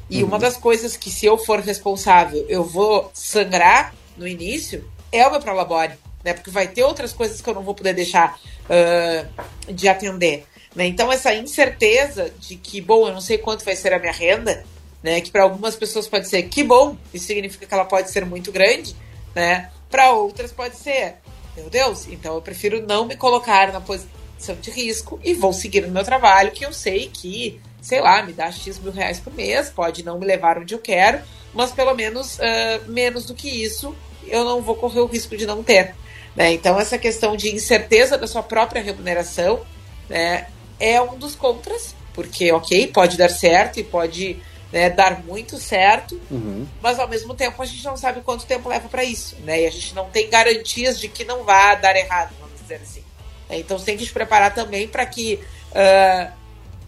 E 0.09 0.23
uhum. 0.23 0.29
uma 0.29 0.39
das 0.39 0.57
coisas 0.57 0.97
que, 0.97 1.11
se 1.11 1.27
eu 1.27 1.37
for 1.37 1.61
responsável, 1.61 2.45
eu 2.49 2.63
vou 2.63 3.11
sangrar 3.13 3.95
no 4.17 4.29
início, 4.29 4.89
é 5.17 5.27
o 5.27 5.31
meu 5.31 5.41
prolabore, 5.41 5.93
né? 6.25 6.35
Porque 6.35 6.51
vai 6.51 6.67
ter 6.69 6.83
outras 6.83 7.13
coisas 7.13 7.41
que 7.41 7.49
eu 7.49 7.55
não 7.55 7.63
vou 7.63 7.75
poder 7.75 7.95
deixar 7.95 8.39
uh, 8.65 9.73
de 9.73 9.89
atender. 9.89 10.47
Né? 10.75 10.87
Então, 10.87 11.11
essa 11.13 11.33
incerteza 11.35 12.33
de 12.39 12.57
que, 12.57 12.81
bom, 12.81 13.07
eu 13.07 13.13
não 13.13 13.21
sei 13.21 13.39
quanto 13.39 13.65
vai 13.65 13.77
ser 13.77 13.93
a 13.93 13.99
minha 13.99 14.13
renda, 14.13 14.65
né? 15.05 15.21
Que 15.21 15.31
para 15.31 15.43
algumas 15.43 15.77
pessoas 15.77 16.09
pode 16.09 16.29
ser 16.29 16.45
que 16.45 16.65
bom, 16.65 16.97
isso 17.13 17.27
significa 17.27 17.67
que 17.67 17.75
ela 17.75 17.85
pode 17.85 18.11
ser 18.11 18.25
muito 18.25 18.51
grande, 18.51 18.97
né? 19.35 19.71
Para 19.91 20.13
outras 20.13 20.51
pode 20.51 20.77
ser, 20.77 21.17
meu 21.55 21.69
Deus, 21.69 22.09
então 22.09 22.35
eu 22.35 22.43
prefiro 22.43 22.85
não 22.87 23.05
me 23.05 23.15
colocar 23.15 23.71
na 23.71 23.81
posição 23.81 24.57
de 24.61 24.71
risco 24.71 25.21
e 25.23 25.35
vou 25.35 25.53
seguir 25.53 25.83
no 25.83 25.93
meu 25.93 26.03
trabalho, 26.03 26.51
que 26.51 26.65
eu 26.65 26.73
sei 26.73 27.11
que, 27.13 27.61
sei 27.83 28.01
lá, 28.01 28.23
me 28.23 28.33
dá 28.33 28.51
X 28.51 28.79
mil 28.79 28.91
reais 28.91 29.21
por 29.21 29.33
mês, 29.33 29.69
pode 29.69 30.03
não 30.03 30.19
me 30.19 30.27
levar 30.27 30.59
onde 30.59 30.75
eu 30.75 30.79
quero, 30.79 31.21
mas 31.53 31.71
pelo 31.71 31.95
menos 31.95 32.39
uh, 32.39 32.91
menos 32.91 33.27
do 33.27 33.35
que 33.35 33.49
isso 33.49 33.95
eu 34.29 34.45
não 34.45 34.63
vou 34.63 34.75
correr 34.75 35.01
o 35.01 35.07
risco 35.07 35.37
de 35.37 35.47
não 35.47 35.63
ter. 35.63 35.95
Né? 36.35 36.53
Então, 36.53 36.79
essa 36.79 36.99
questão 36.99 37.37
de 37.37 37.55
incerteza 37.55 38.19
da 38.19 38.27
sua 38.27 38.43
própria 38.43 38.83
remuneração 38.83 39.65
né, 40.09 40.49
é 40.79 41.01
um 41.01 41.17
dos 41.17 41.35
contras, 41.35 41.95
porque, 42.13 42.51
ok, 42.53 42.89
pode 42.89 43.17
dar 43.17 43.29
certo 43.29 43.79
e 43.79 43.85
pode 43.85 44.37
né, 44.73 44.91
dar 44.91 45.23
muito 45.23 45.57
certo, 45.59 46.21
uhum. 46.31 46.67
mas 46.83 46.99
ao 46.99 47.09
mesmo 47.09 47.35
tempo 47.35 47.63
a 47.63 47.67
gente 47.67 47.85
não 47.85 47.97
sabe 47.97 48.21
quanto 48.23 48.45
tempo 48.45 48.69
leva 48.69 48.89
para 48.89 49.05
isso, 49.05 49.37
né? 49.45 49.63
E 49.63 49.67
a 49.67 49.71
gente 49.71 49.95
não 49.95 50.11
tem 50.11 50.29
garantias 50.29 50.99
de 50.99 51.09
que 51.09 51.25
não 51.25 51.45
vá 51.45 51.77
dar 51.77 51.95
errado, 51.95 52.35
vamos 52.41 52.61
dizer 52.61 52.81
assim. 52.83 53.05
É, 53.49 53.59
então 53.59 53.79
você 53.79 53.85
tem 53.85 53.97
que 53.97 54.05
se 54.05 54.13
preparar 54.13 54.53
também 54.53 54.89
para 54.89 55.07
que 55.07 55.39
uh, 55.71 56.33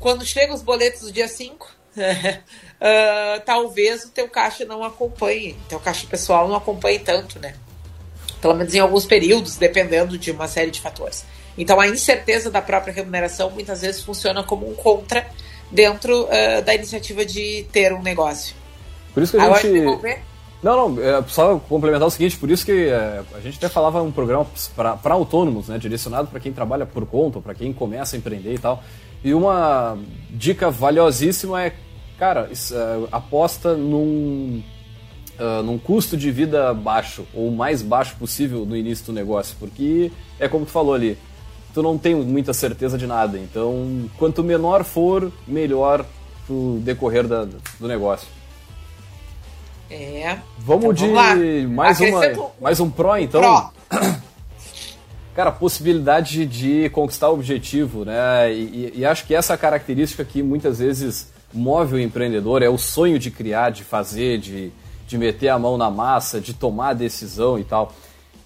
quando 0.01 0.27
chegam 0.27 0.55
os 0.55 0.63
boletos 0.63 1.03
do 1.03 1.13
dia 1.13 1.29
5, 1.29 1.77
uh, 2.81 3.37
ah, 3.37 3.43
talvez 3.45 4.05
o 4.05 4.11
teu 4.11 4.29
caixa 4.29 4.65
não 4.65 4.83
acompanhe, 4.85 5.53
o 5.53 5.69
teu 5.69 5.81
caixa 5.81 6.07
pessoal 6.07 6.49
não 6.49 6.57
acompanhe 6.57 6.99
tanto, 6.99 7.39
né? 7.39 7.55
Pelo 8.41 8.55
menos 8.55 8.75
em 8.75 8.79
alguns 8.79 9.07
períodos, 9.07 9.57
dependendo 9.57 10.19
de 10.19 10.31
uma 10.31 10.47
série 10.47 10.71
de 10.71 10.81
fatores. 10.81 11.25
Então 11.57 11.81
a 11.81 11.89
incerteza 11.89 12.51
da 12.51 12.61
própria 12.61 12.93
remuneração 12.93 13.51
muitas 13.51 13.81
vezes 13.81 14.03
funciona 14.03 14.43
como 14.43 14.71
um 14.71 14.75
contra 14.75 15.27
dentro 15.71 16.25
uh, 16.25 16.63
da 16.65 16.75
iniciativa 16.75 17.25
de 17.25 17.67
ter 17.73 17.93
um 17.93 18.03
negócio. 18.03 18.55
Por 19.15 19.23
isso 19.23 19.33
que 19.33 19.43
a 19.43 19.55
gente. 19.55 20.23
Não, 20.63 20.89
não, 20.89 21.03
é 21.03 21.23
só 21.29 21.59
complementar 21.59 22.09
o 22.09 22.11
seguinte, 22.11 22.37
por 22.37 22.51
isso 22.51 22.65
que 22.65 22.89
é, 22.89 23.23
a 23.35 23.41
gente 23.41 23.59
até 23.59 23.69
falava 23.69 24.03
um 24.03 24.11
programa 24.11 24.47
para 24.75 25.15
autônomos, 25.15 25.69
né, 25.69 25.79
direcionado 25.79 26.29
para 26.29 26.41
quem 26.41 26.53
trabalha 26.53 26.87
por 26.87 27.07
conta, 27.07 27.41
para 27.41 27.55
quem 27.55 27.73
começa 27.73 28.17
a 28.17 28.19
empreender 28.19 28.55
e 28.55 28.59
tal. 28.59 28.83
E 29.23 29.35
uma 29.35 29.99
dica 30.31 30.71
valiosíssima 30.71 31.65
é, 31.65 31.73
cara, 32.19 32.49
uh, 32.51 33.09
aposta 33.13 33.75
num, 33.75 34.63
uh, 35.39 35.63
num 35.63 35.79
custo 35.79 36.17
de 36.17 36.31
vida 36.31 36.73
baixo, 36.75 37.27
ou 37.35 37.49
o 37.49 37.57
mais 37.57 37.83
baixo 37.83 38.17
possível 38.17 38.65
no 38.65 38.77
início 38.77 39.07
do 39.07 39.13
negócio, 39.13 39.57
porque 39.59 40.11
é 40.39 40.49
como 40.49 40.65
tu 40.65 40.73
falou 40.73 40.95
ali, 40.95 41.19
tu 41.75 41.83
não 41.83 41.99
tem 41.99 42.15
muita 42.15 42.53
certeza 42.53 42.97
de 42.97 43.07
nada. 43.07 43.39
Então, 43.39 44.09
quanto 44.19 44.43
menor 44.43 44.85
for, 44.85 45.31
melhor 45.47 46.05
pro 46.47 46.79
decorrer 46.83 47.27
da, 47.27 47.45
do 47.45 47.89
negócio. 47.89 48.29
É. 49.91 50.39
Vamos 50.59 50.85
então, 50.85 50.93
de 50.95 51.07
vamos 51.13 51.71
mais, 51.71 52.01
uma, 52.01 52.51
mais 52.61 52.81
um 52.81 52.91
Pro, 52.91 53.17
então? 53.19 53.41
Pro. 53.41 54.17
Cara, 55.35 55.53
possibilidade 55.53 56.47
de 56.47 56.89
conquistar 56.89 57.29
o 57.29 57.35
objetivo, 57.35 58.07
né? 58.07 58.51
E, 58.51 58.95
e, 58.97 59.05
acho 59.05 59.27
que 59.27 59.35
essa 59.35 59.55
característica 59.55 60.25
que 60.25 60.43
muitas 60.43 60.79
vezes 60.79 61.31
move 61.57 61.95
o 61.95 62.01
empreendedor 62.01 62.63
é 62.63 62.69
o 62.69 62.79
sonho 62.79 63.19
de 63.19 63.31
criar, 63.31 63.71
de 63.71 63.83
fazer, 63.83 64.39
de, 64.39 64.71
de 65.07 65.19
meter 65.19 65.49
a 65.49 65.59
mão 65.59 65.77
na 65.77 65.91
massa, 65.91 66.41
de 66.41 66.53
tomar 66.53 66.91
a 66.91 66.95
decisão 66.95 67.59
e 67.59 67.65
tal. 67.65 67.93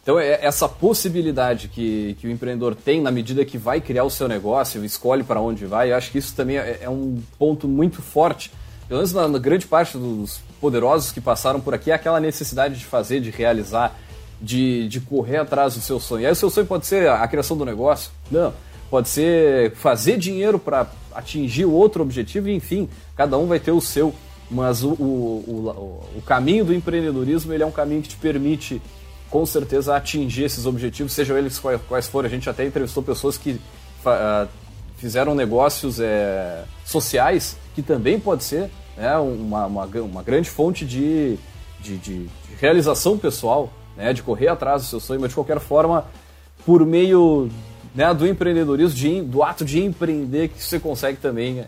Então, 0.03 0.19
é 0.19 0.39
essa 0.45 0.69
possibilidade 0.69 1.69
que, 1.69 2.17
que 2.19 2.27
o 2.27 2.31
empreendedor 2.31 2.75
tem 2.75 3.01
na 3.01 3.11
medida 3.11 3.45
que 3.45 3.59
vai 3.59 3.81
criar 3.81 4.05
o 4.05 4.11
seu 4.11 4.27
negócio, 4.27 4.83
escolhe 4.85 5.23
para 5.23 5.41
onde 5.41 5.67
vai, 5.67 5.93
eu 5.93 5.97
acho 5.97 6.11
que 6.11 6.19
isso 6.19 6.35
também 6.35 6.57
é, 6.57 6.81
é 6.83 6.89
um 6.89 7.21
ponto 7.39 7.69
muito 7.69 8.01
forte. 8.01 8.51
Pelo 8.89 8.99
menos 8.99 9.13
na, 9.13 9.29
na, 9.29 9.39
grande 9.39 9.67
parte 9.67 9.97
dos 9.97 10.41
poderosos 10.61 11.13
que 11.13 11.21
passaram 11.21 11.61
por 11.61 11.75
aqui, 11.75 11.91
é 11.91 11.95
aquela 11.95 12.19
necessidade 12.19 12.77
de 12.77 12.85
fazer, 12.85 13.21
de 13.21 13.31
realizar, 13.31 13.97
de, 14.41 14.89
de 14.89 15.01
correr 15.01 15.37
atrás 15.37 15.75
do 15.75 15.81
seu 15.81 16.01
sonho. 16.01 16.23
E 16.23 16.27
aí, 16.27 16.33
o 16.33 16.37
seu 16.37 16.51
sonho 16.51 16.67
pode 16.67 16.87
ser 16.87 17.09
a 17.09 17.29
criação 17.29 17.57
do 17.57 17.65
negócio? 17.65 18.11
Não. 18.31 18.53
Pode 18.91 19.09
ser 19.09 19.73
fazer 19.77 20.19
dinheiro 20.19 20.59
para 20.59 20.91
atingir 21.15 21.65
outro 21.65 22.03
objetivo, 22.03 22.49
enfim, 22.49 22.89
cada 23.17 23.39
um 23.39 23.47
vai 23.47 23.61
ter 23.61 23.71
o 23.71 23.81
seu. 23.81 24.13
Mas 24.51 24.83
o, 24.83 24.91
o, 24.91 26.05
o, 26.15 26.19
o 26.19 26.23
caminho 26.23 26.65
do 26.65 26.75
empreendedorismo 26.75 27.53
ele 27.53 27.63
é 27.63 27.67
um 27.67 27.71
caminho 27.71 28.03
que 28.03 28.09
te 28.09 28.17
permite 28.17 28.83
com 29.31 29.47
certeza 29.47 29.95
atingir 29.95 30.45
esses 30.45 30.67
objetivos, 30.67 31.13
sejam 31.13 31.39
eles 31.39 31.61
quais 31.89 32.09
forem. 32.09 32.29
A 32.29 32.35
gente 32.35 32.51
até 32.51 32.67
entrevistou 32.67 33.01
pessoas 33.01 33.39
que 33.39 33.53
uh, 33.53 34.49
fizeram 34.97 35.35
negócios 35.35 36.01
é, 36.01 36.65
sociais, 36.85 37.57
que 37.75 37.81
também 37.81 38.19
pode 38.19 38.43
ser 38.43 38.71
né, 38.97 39.17
uma, 39.17 39.67
uma, 39.67 39.87
uma, 39.87 40.23
grande 40.23 40.51
fonte 40.51 40.85
de, 40.85 41.39
de, 41.81 41.97
de, 41.97 42.25
de 42.25 42.55
realização 42.61 43.17
pessoal, 43.17 43.73
né, 43.97 44.13
de 44.13 44.23
correr 44.23 44.49
atrás 44.49 44.83
do 44.83 44.89
seu 44.89 45.01
sonho, 45.01 45.21
mas 45.21 45.31
de 45.31 45.37
qualquer 45.37 45.61
forma, 45.61 46.05
por 46.67 46.85
meio 46.85 47.49
né, 47.95 48.13
do 48.15 48.27
empreendedorismo, 48.27 48.97
de, 48.97 49.23
do 49.23 49.43
ato 49.43 49.65
de 49.65 49.83
empreender, 49.83 50.49
que 50.49 50.63
você 50.63 50.79
consegue 50.79 51.19
também 51.19 51.65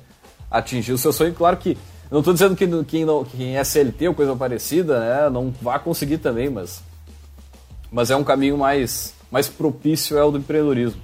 atingir 0.51 0.93
o 0.93 0.99
seu 0.99 1.13
sonho. 1.13 1.35
Claro 1.35 1.57
que 1.57 1.77
não 2.11 2.19
estou 2.19 2.35
dizendo 2.35 2.55
que 2.55 2.67
quem, 2.85 3.05
não, 3.05 3.25
quem 3.25 3.57
é 3.57 3.65
CLT 3.65 4.09
ou 4.09 4.15
coisa 4.15 4.37
parecida 4.37 5.01
né, 5.01 5.31
não 5.31 5.53
vai 5.63 5.79
conseguir 5.79 6.19
também, 6.19 6.51
mas, 6.51 6.83
mas 7.91 8.11
é 8.11 8.17
um 8.17 8.25
caminho 8.25 8.59
mais, 8.59 9.15
mais 9.31 9.49
propício 9.49 10.19
é 10.19 10.25
o 10.25 10.31
do 10.31 10.39
empreendedorismo. 10.39 11.01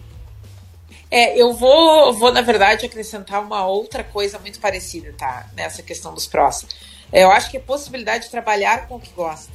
É, 1.11 1.41
eu 1.41 1.55
vou, 1.55 2.13
vou, 2.13 2.31
na 2.31 2.43
verdade, 2.43 2.85
acrescentar 2.85 3.43
uma 3.43 3.67
outra 3.67 4.05
coisa 4.05 4.39
muito 4.39 4.61
parecida, 4.61 5.15
tá? 5.17 5.47
Nessa 5.57 5.83
questão 5.83 6.13
dos 6.13 6.27
prós. 6.27 6.67
É, 7.11 7.25
eu 7.25 7.31
acho 7.33 7.51
que 7.51 7.57
é 7.57 7.61
a 7.61 7.63
possibilidade 7.63 8.25
de 8.25 8.31
trabalhar 8.31 8.87
com 8.87 8.97
o 8.97 9.01
que 9.01 9.11
gosta, 9.15 9.51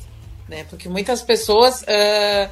né? 0.50 0.66
Porque 0.70 0.90
muitas 0.90 1.22
pessoas, 1.22 1.84
uh, 1.84 2.50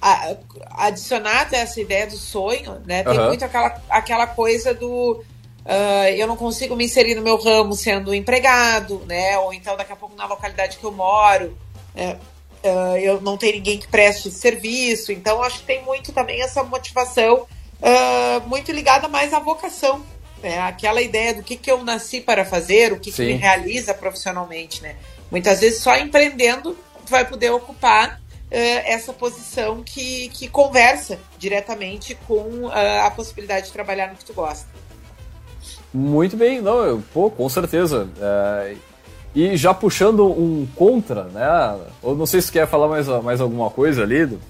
adicionada 0.00 1.56
a 1.56 1.60
essa 1.60 1.80
ideia 1.80 2.06
do 2.06 2.16
sonho, 2.16 2.80
né? 2.86 3.02
Tem 3.02 3.18
uhum. 3.18 3.26
muito 3.26 3.44
aquela, 3.44 3.80
aquela 3.88 4.26
coisa 4.26 4.72
do... 4.72 5.22
Uh, 5.60 6.08
eu 6.16 6.26
não 6.26 6.36
consigo 6.36 6.74
me 6.74 6.86
inserir 6.86 7.14
no 7.14 7.22
meu 7.22 7.36
ramo 7.36 7.74
sendo 7.74 8.14
empregado, 8.14 9.02
né? 9.06 9.38
Ou 9.38 9.52
então, 9.52 9.76
daqui 9.76 9.92
a 9.92 9.96
pouco, 9.96 10.16
na 10.16 10.26
localidade 10.26 10.78
que 10.78 10.84
eu 10.84 10.90
moro, 10.90 11.56
é, 11.94 12.16
uh, 12.64 12.96
eu 12.96 13.20
não 13.20 13.36
tenho 13.36 13.56
ninguém 13.56 13.78
que 13.78 13.86
preste 13.86 14.30
serviço. 14.30 15.12
Então, 15.12 15.42
acho 15.42 15.58
que 15.60 15.66
tem 15.66 15.84
muito 15.84 16.12
também 16.12 16.40
essa 16.40 16.64
motivação 16.64 17.46
uh, 17.80 18.48
muito 18.48 18.72
ligada 18.72 19.06
mais 19.06 19.34
à 19.34 19.38
vocação, 19.38 20.02
né? 20.42 20.58
Aquela 20.60 21.02
ideia 21.02 21.34
do 21.34 21.42
que, 21.42 21.56
que 21.56 21.70
eu 21.70 21.84
nasci 21.84 22.22
para 22.22 22.44
fazer, 22.44 22.94
o 22.94 22.98
que, 22.98 23.12
que 23.12 23.22
me 23.22 23.34
realiza 23.34 23.92
profissionalmente, 23.92 24.82
né? 24.82 24.96
Muitas 25.30 25.60
vezes 25.60 25.82
só 25.82 25.94
empreendendo 25.96 26.76
tu 27.04 27.10
vai 27.10 27.24
poder 27.26 27.50
ocupar 27.50 28.20
essa 28.50 29.12
posição 29.12 29.82
que, 29.82 30.28
que 30.30 30.48
conversa 30.48 31.18
diretamente 31.38 32.16
com 32.26 32.66
uh, 32.66 33.06
a 33.06 33.10
possibilidade 33.10 33.66
de 33.66 33.72
trabalhar 33.72 34.08
no 34.08 34.16
que 34.16 34.24
tu 34.24 34.32
gosta. 34.32 34.66
Muito 35.92 36.36
bem, 36.36 36.60
não, 36.60 36.84
eu, 36.84 37.02
pô, 37.12 37.30
com 37.30 37.48
certeza. 37.48 38.08
É, 38.20 38.76
e 39.34 39.56
já 39.56 39.74
puxando 39.74 40.24
um 40.26 40.66
contra, 40.74 41.24
né? 41.24 41.78
Ou 42.02 42.14
não 42.16 42.26
sei 42.26 42.40
se 42.40 42.50
quer 42.50 42.66
falar 42.66 42.88
mais, 42.88 43.06
mais 43.22 43.40
alguma 43.40 43.70
coisa 43.70 44.02
ali, 44.02 44.26
do, 44.26 44.40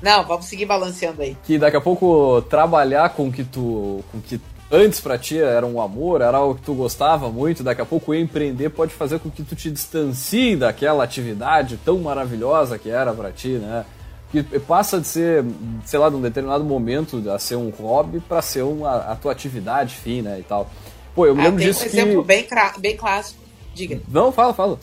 não, 0.00 0.24
vamos 0.24 0.46
seguir 0.46 0.66
balanceando 0.66 1.22
aí. 1.22 1.36
Que 1.44 1.58
daqui 1.58 1.76
a 1.76 1.80
pouco 1.80 2.42
trabalhar 2.42 3.08
com 3.10 3.32
que 3.32 3.44
tu. 3.44 4.04
com 4.12 4.20
que 4.20 4.40
antes 4.70 5.00
pra 5.00 5.18
ti 5.18 5.38
era 5.38 5.66
um 5.66 5.80
amor, 5.80 6.20
era 6.20 6.36
algo 6.36 6.56
que 6.56 6.62
tu 6.62 6.74
gostava 6.74 7.30
muito, 7.30 7.62
daqui 7.62 7.80
a 7.80 7.86
pouco 7.86 8.14
empreender 8.14 8.70
pode 8.70 8.92
fazer 8.92 9.18
com 9.18 9.30
que 9.30 9.42
tu 9.42 9.54
te 9.54 9.70
distancie 9.70 10.56
daquela 10.56 11.04
atividade 11.04 11.78
tão 11.84 11.98
maravilhosa 11.98 12.78
que 12.78 12.90
era 12.90 13.12
para 13.12 13.30
ti, 13.30 13.48
né? 13.48 13.84
Que 14.30 14.42
passa 14.58 15.00
de 15.00 15.06
ser, 15.06 15.44
sei 15.84 15.98
lá, 15.98 16.10
num 16.10 16.20
determinado 16.20 16.64
momento 16.64 17.22
a 17.30 17.38
ser 17.38 17.56
um 17.56 17.70
hobby 17.70 18.20
para 18.20 18.42
ser 18.42 18.62
uma, 18.62 18.96
a 18.96 19.14
tua 19.14 19.32
atividade 19.32 19.94
fim, 19.94 20.20
né, 20.20 20.40
e 20.40 20.42
tal. 20.42 20.68
Pô, 21.14 21.26
eu 21.26 21.34
me 21.34 21.42
ah, 21.42 21.44
lembro 21.44 21.62
disso 21.62 21.80
um 21.80 21.82
que... 21.88 21.96
exemplo 21.96 22.22
bem, 22.24 22.46
bem 22.78 22.96
clássico. 22.96 23.40
Diga. 23.72 24.00
Não, 24.08 24.32
fala, 24.32 24.52
fala. 24.52 24.78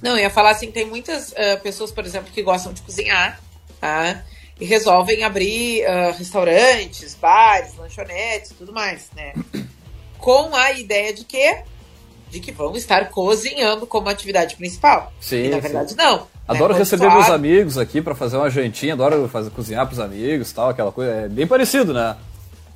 Não, 0.00 0.12
eu 0.12 0.18
ia 0.18 0.30
falar 0.30 0.50
assim, 0.50 0.70
tem 0.70 0.86
muitas 0.86 1.32
uh, 1.32 1.60
pessoas, 1.62 1.90
por 1.90 2.04
exemplo, 2.04 2.30
que 2.32 2.42
gostam 2.42 2.72
de 2.72 2.82
cozinhar, 2.82 3.40
tá? 3.80 4.22
E 4.58 4.64
resolvem 4.64 5.22
abrir 5.22 5.84
uh, 5.84 6.16
restaurantes, 6.16 7.14
bares, 7.14 7.76
lanchonetes, 7.76 8.52
tudo 8.56 8.72
mais, 8.72 9.10
né? 9.14 9.34
Com 10.18 10.54
a 10.54 10.72
ideia 10.72 11.12
de 11.12 11.24
que 11.24 11.62
de 12.28 12.40
que 12.40 12.50
vão 12.50 12.74
estar 12.74 13.08
cozinhando 13.10 13.86
como 13.86 14.08
atividade 14.08 14.56
principal. 14.56 15.12
Sim. 15.20 15.44
E, 15.44 15.48
na 15.48 15.60
verdade, 15.60 15.90
sim. 15.90 15.96
não. 15.96 16.18
Né? 16.18 16.26
Adoro 16.48 16.72
né? 16.72 16.80
receber 16.80 17.08
meus 17.08 17.30
amigos 17.30 17.78
aqui 17.78 18.02
para 18.02 18.16
fazer 18.16 18.36
uma 18.36 18.50
jantinha, 18.50 18.94
adoro 18.94 19.28
fazer 19.28 19.50
cozinhar 19.50 19.86
pros 19.86 20.00
amigos, 20.00 20.52
tal, 20.52 20.70
aquela 20.70 20.90
coisa. 20.90 21.12
É 21.12 21.28
bem 21.28 21.46
parecido, 21.46 21.94
né? 21.94 22.16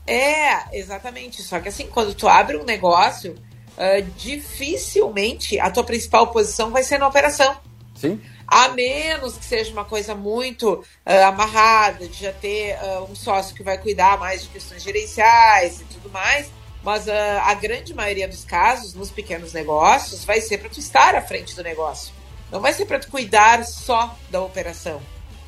É, 0.06 0.78
exatamente. 0.78 1.42
Só 1.42 1.58
que 1.58 1.68
assim, 1.68 1.86
quando 1.88 2.14
tu 2.14 2.28
abre 2.28 2.56
um 2.56 2.64
negócio, 2.64 3.32
uh, 3.32 4.02
dificilmente 4.16 5.58
a 5.58 5.70
tua 5.70 5.82
principal 5.82 6.28
posição 6.28 6.70
vai 6.70 6.84
ser 6.84 6.98
na 6.98 7.08
operação. 7.08 7.56
Sim 7.96 8.20
a 8.50 8.68
menos 8.70 9.36
que 9.36 9.44
seja 9.44 9.70
uma 9.70 9.84
coisa 9.84 10.12
muito 10.12 10.72
uh, 10.72 11.24
amarrada, 11.26 12.08
de 12.08 12.24
já 12.24 12.32
ter 12.32 12.76
uh, 12.82 13.04
um 13.04 13.14
sócio 13.14 13.54
que 13.54 13.62
vai 13.62 13.78
cuidar 13.78 14.18
mais 14.18 14.42
de 14.42 14.48
questões 14.48 14.82
gerenciais 14.82 15.80
e 15.80 15.84
tudo 15.84 16.10
mais. 16.10 16.50
Mas 16.82 17.06
uh, 17.06 17.12
a 17.44 17.54
grande 17.54 17.94
maioria 17.94 18.26
dos 18.26 18.44
casos, 18.44 18.92
nos 18.92 19.10
pequenos 19.10 19.52
negócios, 19.52 20.24
vai 20.24 20.40
ser 20.40 20.58
para 20.58 20.68
tu 20.68 20.80
estar 20.80 21.14
à 21.14 21.22
frente 21.22 21.54
do 21.54 21.62
negócio. 21.62 22.12
Não 22.50 22.60
vai 22.60 22.72
ser 22.72 22.86
para 22.86 22.98
tu 22.98 23.08
cuidar 23.08 23.64
só 23.64 24.16
da 24.30 24.42
operação. 24.42 25.00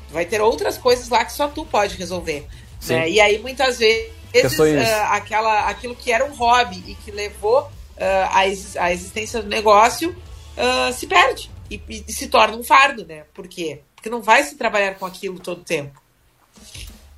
Vai 0.09 0.25
ter 0.25 0.39
outras 0.39 0.77
coisas 0.77 1.09
lá 1.09 1.25
que 1.25 1.33
só 1.33 1.49
tu 1.49 1.65
pode 1.65 1.97
resolver. 1.97 2.47
Né? 2.87 3.09
E 3.09 3.19
aí, 3.19 3.39
muitas 3.39 3.79
vezes, 3.79 4.11
aquela, 5.09 5.67
aquilo 5.67 5.95
que 5.95 6.11
era 6.11 6.23
um 6.23 6.33
hobby 6.33 6.81
e 6.87 6.95
que 6.95 7.11
levou 7.11 7.69
à, 8.29 8.47
existência 8.91 9.41
do 9.41 9.49
negócio 9.49 10.15
se 10.93 11.07
perde 11.07 11.52
e, 11.69 11.81
e, 11.89 12.11
se 12.11 12.27
torna 12.27 12.55
um 12.55 12.63
fardo, 12.63 13.05
né? 13.05 13.23
Por 13.33 13.47
quê? 13.47 13.81
Porque 13.95 14.09
não 14.09 14.21
vai 14.21 14.43
se 14.43 14.55
trabalhar 14.55 14.95
com 14.95 15.05
aquilo 15.05 15.39
todo 15.39 15.61
o 15.61 15.63
tempo. 15.63 16.01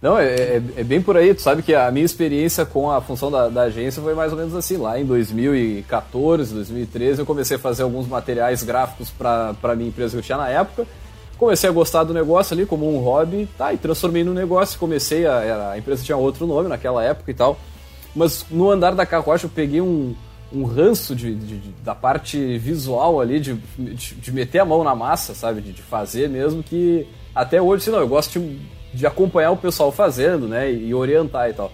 Não, 0.01 0.19
é, 0.19 0.27
é, 0.27 0.61
é, 0.77 0.83
bem 0.83 1.01
por 1.01 1.17
aí. 1.17 1.33
Tu 1.33 1.41
sabe 1.41 1.63
que 1.63 1.73
a 1.73 1.89
minha 1.89 2.05
experiência 2.05 2.65
com 2.65 2.91
a 2.91 3.01
função 3.01 3.31
da, 3.31 3.49
da, 3.49 3.63
agência 3.63 4.01
foi 4.01 4.13
mais 4.13 4.31
ou 4.31 4.37
menos 4.37 4.53
assim. 4.55 4.77
Lá 4.77 4.99
em 4.99 5.05
2014, 5.05 6.53
2013, 6.53 7.21
eu 7.21 7.25
comecei 7.25 7.57
a 7.57 7.59
fazer 7.59 7.83
alguns 7.83 8.07
materiais 8.07 8.61
gráficos 8.61 9.09
para 9.09 9.55
a 9.63 9.75
minha 9.75 9.89
empresa 9.89 10.11
que 10.11 10.17
eu 10.19 10.23
tinha 10.23 10.37
na 10.37 10.49
época. 10.49 10.85
Comecei 11.37 11.69
a 11.69 11.73
gostar 11.73 12.03
do 12.03 12.13
negócio 12.13 12.53
ali 12.53 12.65
como 12.65 12.87
um 12.87 12.99
hobby, 12.99 13.49
tá? 13.57 13.73
E 13.73 13.77
transformei 13.77 14.23
no 14.23 14.33
negócio. 14.33 14.77
Comecei 14.79 15.25
a, 15.25 15.71
a 15.71 15.77
empresa 15.77 16.03
tinha 16.03 16.17
outro 16.17 16.45
nome 16.45 16.69
naquela 16.69 17.03
época 17.03 17.31
e 17.31 17.33
tal. 17.33 17.57
Mas 18.15 18.45
no 18.49 18.69
andar 18.69 18.93
da 18.93 19.05
carruagem 19.05 19.45
eu 19.45 19.51
peguei 19.53 19.81
um, 19.81 20.15
um 20.55 20.63
ranço 20.63 21.15
de, 21.15 21.35
de, 21.35 21.57
de, 21.57 21.69
da 21.83 21.93
parte 21.93 22.57
visual 22.57 23.19
ali, 23.19 23.39
de, 23.39 23.53
de, 23.77 24.31
meter 24.31 24.59
a 24.59 24.65
mão 24.65 24.83
na 24.83 24.95
massa, 24.95 25.35
sabe? 25.35 25.59
De, 25.59 25.81
fazer 25.81 26.29
mesmo, 26.29 26.63
que 26.63 27.05
até 27.33 27.61
hoje, 27.61 27.83
assim, 27.83 27.91
não, 27.91 27.99
eu 27.99 28.07
gosto 28.07 28.39
de, 28.93 29.05
acompanhar 29.05 29.51
o 29.51 29.57
pessoal 29.57 29.91
fazendo, 29.91 30.47
né? 30.47 30.71
E, 30.71 30.93
orientar 30.93 31.49
e 31.49 31.53
tal. 31.53 31.71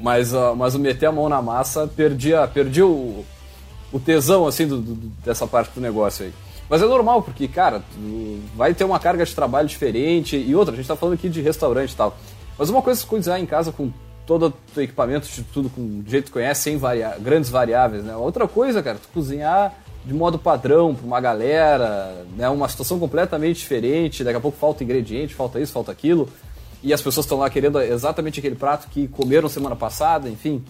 Mas, 0.00 0.34
uh, 0.34 0.54
mas 0.56 0.74
o 0.74 0.78
meter 0.80 1.06
a 1.06 1.12
mão 1.12 1.28
na 1.28 1.40
massa, 1.40 1.86
perdia, 1.86 2.46
perdi 2.48 2.82
o, 2.82 3.24
o 3.92 4.00
tesão, 4.00 4.46
assim, 4.46 4.66
do, 4.66 4.78
do, 4.78 4.94
dessa 5.24 5.46
parte 5.46 5.72
do 5.72 5.80
negócio 5.80 6.26
aí. 6.26 6.32
Mas 6.68 6.82
é 6.82 6.86
normal, 6.86 7.22
porque, 7.22 7.46
cara, 7.46 7.82
vai 8.56 8.74
ter 8.74 8.84
uma 8.84 8.98
carga 8.98 9.24
de 9.24 9.34
trabalho 9.34 9.68
diferente. 9.68 10.36
E 10.36 10.56
outra, 10.56 10.74
a 10.74 10.76
gente 10.76 10.88
tá 10.88 10.96
falando 10.96 11.14
aqui 11.14 11.28
de 11.28 11.40
restaurante 11.40 11.92
e 11.92 11.96
tal. 11.96 12.16
Mas 12.58 12.70
uma 12.70 12.82
coisa 12.82 13.02
é 13.02 13.06
cozinhar 13.06 13.38
em 13.38 13.46
casa 13.46 13.70
com 13.70 13.92
todo 14.26 14.54
o 14.76 14.80
equipamento, 14.80 15.28
tudo 15.52 15.68
com 15.68 15.80
o 15.80 16.04
jeito 16.06 16.26
que 16.26 16.32
conhece, 16.32 16.62
sem 16.62 16.76
varia 16.76 17.16
grandes 17.18 17.50
variáveis, 17.50 18.04
né? 18.04 18.16
Outra 18.16 18.48
coisa, 18.48 18.82
cara, 18.82 18.98
tu 19.00 19.08
cozinhar 19.12 19.74
de 20.04 20.12
modo 20.12 20.38
padrão 20.38 20.94
para 20.94 21.06
uma 21.06 21.20
galera, 21.20 22.24
né? 22.36 22.48
Uma 22.48 22.68
situação 22.68 22.98
completamente 22.98 23.58
diferente, 23.58 24.24
daqui 24.24 24.36
a 24.36 24.40
pouco 24.40 24.58
falta 24.58 24.84
ingrediente, 24.84 25.34
falta 25.34 25.60
isso, 25.60 25.72
falta 25.72 25.92
aquilo, 25.92 26.28
e 26.82 26.92
as 26.92 27.00
pessoas 27.00 27.24
estão 27.24 27.38
lá 27.38 27.48
querendo 27.48 27.80
exatamente 27.80 28.38
aquele 28.38 28.56
prato 28.56 28.88
que 28.88 29.08
comeram 29.08 29.48
semana 29.48 29.76
passada, 29.76 30.28
enfim. 30.28 30.64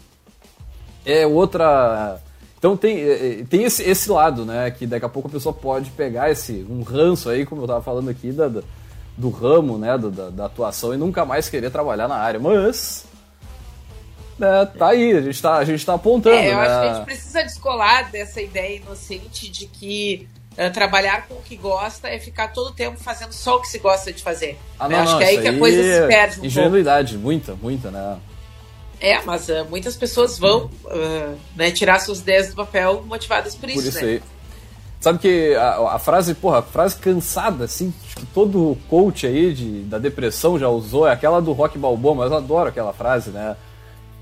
É 1.04 1.26
outra... 1.26 2.20
Então 2.56 2.76
tem, 2.78 2.96
é, 2.98 3.40
é, 3.40 3.44
tem 3.44 3.64
esse, 3.64 3.82
esse 3.82 4.10
lado, 4.10 4.44
né? 4.44 4.70
Que 4.70 4.86
daqui 4.86 5.04
a 5.04 5.08
pouco 5.08 5.28
a 5.28 5.30
pessoa 5.30 5.52
pode 5.52 5.90
pegar 5.90 6.30
esse 6.30 6.64
um 6.70 6.82
ranço 6.82 7.28
aí, 7.28 7.44
como 7.44 7.60
eu 7.60 7.66
estava 7.66 7.82
falando 7.82 8.08
aqui, 8.08 8.32
da, 8.32 8.48
do 9.18 9.28
ramo, 9.28 9.76
né? 9.76 9.98
Da, 9.98 10.30
da, 10.30 10.46
atuação 10.46 10.94
e 10.94 10.96
nunca 10.96 11.26
mais 11.26 11.48
querer 11.48 11.70
trabalhar 11.70 12.08
na 12.08 12.16
área. 12.16 12.40
Mas 12.40 13.04
né, 14.38 14.66
tá 14.78 14.88
aí, 14.88 15.12
a 15.12 15.20
gente 15.20 15.40
tá, 15.40 15.56
a 15.56 15.64
gente 15.64 15.84
tá 15.84 15.94
apontando. 15.94 16.36
É, 16.36 16.50
eu 16.50 16.56
né? 16.56 16.62
acho 16.62 16.80
que 16.80 16.86
a 16.86 16.94
gente 16.94 17.04
precisa 17.04 17.42
descolar 17.42 18.10
dessa 18.10 18.40
ideia 18.40 18.76
inocente 18.76 19.48
de 19.48 19.66
que 19.66 20.28
uh, 20.52 20.72
trabalhar 20.72 21.26
com 21.26 21.34
o 21.34 21.42
que 21.42 21.56
gosta 21.56 22.08
é 22.08 22.18
ficar 22.18 22.48
todo 22.48 22.68
o 22.68 22.72
tempo 22.72 22.98
fazendo 22.98 23.32
só 23.32 23.56
o 23.56 23.60
que 23.60 23.68
se 23.68 23.78
gosta 23.78 24.12
de 24.12 24.22
fazer. 24.22 24.58
Ah, 24.78 24.88
não, 24.88 24.98
acho 24.98 25.12
não, 25.12 25.18
que 25.18 25.24
é 25.24 25.28
aí 25.28 25.40
que 25.40 25.48
a 25.48 25.58
coisa 25.58 25.82
se 25.82 26.06
perde. 26.06 26.40
Um 26.40 26.44
ingenuidade, 26.44 27.12
pouco. 27.12 27.24
muita, 27.24 27.54
muita, 27.54 27.90
né? 27.90 28.18
É, 29.00 29.20
mas 29.22 29.48
uh, 29.48 29.66
muitas 29.68 29.96
pessoas 29.96 30.38
vão 30.38 30.70
uh, 30.84 31.38
né, 31.54 31.70
tirar 31.70 31.98
suas 31.98 32.20
ideias 32.20 32.48
do 32.48 32.56
papel 32.56 33.04
motivadas 33.06 33.54
por 33.54 33.68
isso. 33.68 33.82
Por 33.82 33.88
isso 33.88 34.04
né? 34.04 34.12
aí. 34.12 34.22
Sabe 35.04 35.18
que 35.18 35.54
a, 35.54 35.96
a, 35.96 35.98
frase, 35.98 36.32
porra, 36.32 36.60
a 36.60 36.62
frase 36.62 36.96
cansada, 36.96 37.66
assim, 37.66 37.92
que 38.16 38.24
todo 38.24 38.78
coach 38.88 39.26
aí 39.26 39.52
de, 39.52 39.82
da 39.82 39.98
depressão 39.98 40.58
já 40.58 40.66
usou, 40.70 41.06
é 41.06 41.12
aquela 41.12 41.42
do 41.42 41.52
Rock 41.52 41.76
Balboa, 41.76 42.14
mas 42.14 42.30
eu 42.30 42.38
adoro 42.38 42.70
aquela 42.70 42.94
frase, 42.94 43.28
né? 43.28 43.54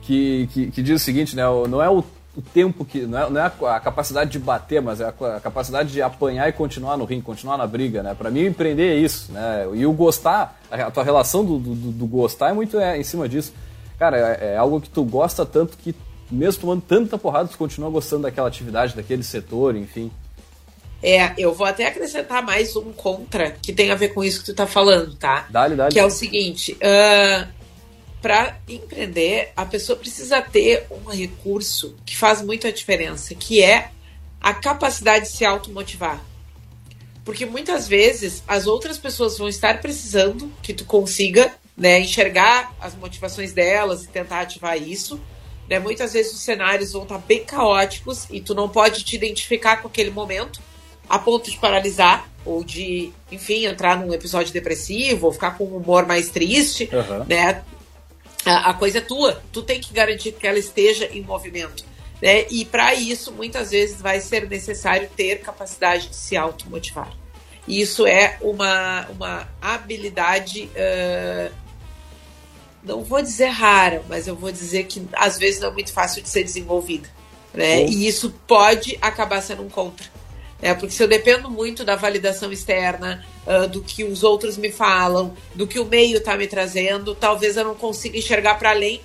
Que, 0.02 0.48
que, 0.52 0.70
que, 0.70 0.82
diz 0.82 1.00
o 1.00 1.04
seguinte, 1.04 1.34
né? 1.34 1.42
Não 1.68 1.82
é 1.82 1.88
o, 1.88 2.04
o 2.36 2.42
tempo 2.42 2.84
que. 2.84 3.02
Não 3.02 3.18
é, 3.18 3.30
não 3.30 3.40
é 3.40 3.44
a, 3.44 3.76
a, 3.76 3.80
capacidade 3.80 4.30
de 4.30 4.38
bater, 4.38 4.82
mas 4.82 5.00
é 5.00 5.04
a, 5.04 5.36
a, 5.36 5.40
capacidade 5.40 5.92
de 5.92 6.02
apanhar 6.02 6.48
e 6.48 6.52
continuar 6.52 6.96
no 6.96 7.04
rim, 7.04 7.20
continuar 7.20 7.56
na 7.56 7.66
briga, 7.66 8.02
né? 8.02 8.14
Para 8.14 8.30
mim, 8.30 8.44
empreender 8.44 8.92
é 8.92 8.96
isso, 8.96 9.32
né? 9.32 9.66
E 9.74 9.86
o 9.86 9.92
gostar, 9.92 10.60
a, 10.70 10.90
tua 10.90 11.04
relação 11.04 11.44
do, 11.44 11.58
do, 11.58 11.74
do, 11.74 12.06
gostar 12.06 12.50
é 12.50 12.52
muito 12.52 12.78
é, 12.78 12.98
em 12.98 13.04
cima 13.04 13.28
disso. 13.28 13.52
Cara, 13.98 14.16
é, 14.16 14.54
é, 14.54 14.56
algo 14.56 14.80
que 14.80 14.90
tu 14.90 15.04
gosta 15.04 15.46
tanto 15.46 15.76
que, 15.78 15.94
mesmo 16.30 16.60
tomando 16.60 16.82
tanta 16.82 17.16
porrada, 17.16 17.48
tu 17.48 17.56
continua 17.56 17.88
gostando 17.88 18.22
daquela 18.22 18.48
atividade, 18.48 18.96
daquele 18.96 19.22
setor, 19.22 19.76
enfim. 19.76 20.10
É, 21.02 21.32
eu 21.36 21.52
vou 21.52 21.66
até 21.66 21.86
acrescentar 21.86 22.44
mais 22.44 22.76
um 22.76 22.92
contra 22.92 23.50
que 23.50 23.72
tem 23.72 23.90
a 23.90 23.96
ver 23.96 24.10
com 24.10 24.22
isso 24.22 24.40
que 24.40 24.46
tu 24.46 24.54
tá 24.54 24.66
falando, 24.66 25.14
tá? 25.16 25.46
Dale, 25.50 25.74
dale. 25.74 25.92
Que 25.92 25.98
é 25.98 26.04
o 26.04 26.10
seguinte: 26.10 26.72
uh, 26.74 27.61
para 28.22 28.56
empreender, 28.68 29.52
a 29.56 29.66
pessoa 29.66 29.98
precisa 29.98 30.40
ter 30.40 30.86
um 30.90 31.10
recurso 31.10 31.96
que 32.06 32.16
faz 32.16 32.40
muita 32.40 32.72
diferença, 32.72 33.34
que 33.34 33.60
é 33.60 33.90
a 34.40 34.54
capacidade 34.54 35.24
de 35.26 35.32
se 35.32 35.44
automotivar. 35.44 36.22
Porque 37.24 37.44
muitas 37.44 37.88
vezes 37.88 38.42
as 38.46 38.66
outras 38.66 38.96
pessoas 38.96 39.36
vão 39.36 39.48
estar 39.48 39.80
precisando 39.80 40.52
que 40.62 40.72
tu 40.72 40.84
consiga 40.84 41.52
né, 41.76 42.00
enxergar 42.00 42.72
as 42.80 42.94
motivações 42.94 43.52
delas 43.52 44.04
e 44.04 44.08
tentar 44.08 44.40
ativar 44.40 44.80
isso. 44.80 45.20
Né? 45.68 45.78
Muitas 45.78 46.12
vezes 46.12 46.32
os 46.32 46.40
cenários 46.40 46.92
vão 46.92 47.02
estar 47.02 47.18
bem 47.18 47.44
caóticos 47.44 48.26
e 48.30 48.40
tu 48.40 48.54
não 48.54 48.68
pode 48.68 49.04
te 49.04 49.16
identificar 49.16 49.82
com 49.82 49.88
aquele 49.88 50.10
momento 50.10 50.60
a 51.08 51.18
ponto 51.18 51.50
de 51.50 51.58
paralisar 51.58 52.28
ou 52.44 52.64
de, 52.64 53.12
enfim, 53.30 53.66
entrar 53.66 53.98
num 53.98 54.12
episódio 54.12 54.52
depressivo 54.52 55.26
ou 55.26 55.32
ficar 55.32 55.56
com 55.56 55.64
um 55.64 55.76
humor 55.76 56.06
mais 56.06 56.30
triste, 56.30 56.88
uhum. 56.92 57.24
né? 57.28 57.62
A, 58.44 58.70
a, 58.70 58.74
coisa 58.74 58.98
é 58.98 59.00
tua. 59.00 59.42
Tu 59.52 59.62
tem 59.62 59.80
que 59.80 59.92
garantir 59.92 60.32
que 60.32 60.46
ela 60.46 60.58
esteja 60.58 61.06
em 61.06 61.22
movimento. 61.22 61.84
Né? 62.20 62.46
E 62.50 62.64
para 62.64 62.94
isso, 62.94 63.32
muitas 63.32 63.70
vezes 63.70 64.00
vai 64.00 64.20
ser 64.20 64.48
necessário 64.48 65.08
ter 65.16 65.40
capacidade 65.40 66.08
de 66.08 66.16
se 66.16 66.36
automotivar. 66.36 67.12
E 67.66 67.80
isso 67.80 68.06
é 68.06 68.38
uma, 68.40 69.06
uma 69.08 69.48
habilidade, 69.60 70.68
uh, 70.74 71.52
não 72.82 73.04
vou 73.04 73.22
dizer 73.22 73.48
rara, 73.48 74.02
mas 74.08 74.26
eu 74.26 74.34
vou 74.34 74.50
dizer 74.50 74.84
que 74.84 75.06
às 75.12 75.38
vezes 75.38 75.60
não 75.60 75.68
é 75.68 75.72
muito 75.72 75.92
fácil 75.92 76.22
de 76.22 76.28
ser 76.28 76.42
desenvolvida. 76.42 77.08
Né? 77.54 77.84
E 77.84 78.06
isso 78.06 78.34
pode 78.46 78.98
acabar 79.00 79.40
sendo 79.40 79.62
um 79.62 79.68
contra. 79.68 80.06
É, 80.62 80.72
porque 80.72 80.94
se 80.94 81.02
eu 81.02 81.08
dependo 81.08 81.50
muito 81.50 81.84
da 81.84 81.96
validação 81.96 82.52
externa, 82.52 83.24
uh, 83.44 83.68
do 83.68 83.82
que 83.82 84.04
os 84.04 84.22
outros 84.22 84.56
me 84.56 84.70
falam, 84.70 85.34
do 85.56 85.66
que 85.66 85.80
o 85.80 85.84
meio 85.84 86.18
está 86.18 86.36
me 86.36 86.46
trazendo, 86.46 87.16
talvez 87.16 87.56
eu 87.56 87.64
não 87.64 87.74
consiga 87.74 88.16
enxergar 88.16 88.54
para 88.54 88.70
além 88.70 89.00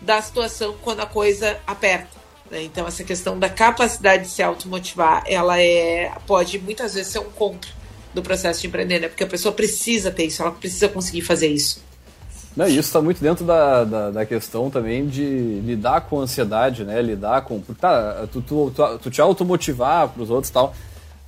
da 0.00 0.22
situação 0.22 0.74
quando 0.80 1.00
a 1.00 1.06
coisa 1.06 1.58
aperta. 1.66 2.16
Né? 2.50 2.62
Então, 2.62 2.88
essa 2.88 3.04
questão 3.04 3.38
da 3.38 3.50
capacidade 3.50 4.22
de 4.22 4.30
se 4.30 4.42
automotivar, 4.42 5.22
ela 5.26 5.60
é, 5.60 6.10
pode 6.26 6.58
muitas 6.58 6.94
vezes 6.94 7.12
ser 7.12 7.18
um 7.18 7.30
contra 7.30 7.70
do 8.14 8.22
processo 8.22 8.62
de 8.62 8.68
empreender, 8.68 8.98
né? 8.98 9.08
porque 9.08 9.24
a 9.24 9.28
pessoa 9.28 9.52
precisa 9.52 10.10
ter 10.10 10.24
isso, 10.24 10.40
ela 10.40 10.50
precisa 10.50 10.88
conseguir 10.88 11.20
fazer 11.20 11.48
isso. 11.48 11.82
Não, 12.56 12.66
isso 12.66 12.80
está 12.80 13.00
muito 13.00 13.22
dentro 13.22 13.44
da, 13.44 13.84
da, 13.84 14.10
da, 14.10 14.26
questão 14.26 14.70
também 14.70 15.06
de 15.06 15.24
lidar 15.64 16.02
com 16.02 16.20
ansiedade, 16.20 16.84
né? 16.84 17.00
Lidar 17.00 17.40
com. 17.46 17.58
Tá, 17.60 18.28
tu, 18.30 18.42
tu, 18.42 18.70
tu, 18.76 18.98
tu 18.98 19.10
te 19.10 19.22
automotivar 19.22 20.08
para 20.08 20.22
os 20.22 20.28
outros 20.28 20.50
e 20.50 20.52
tal 20.52 20.74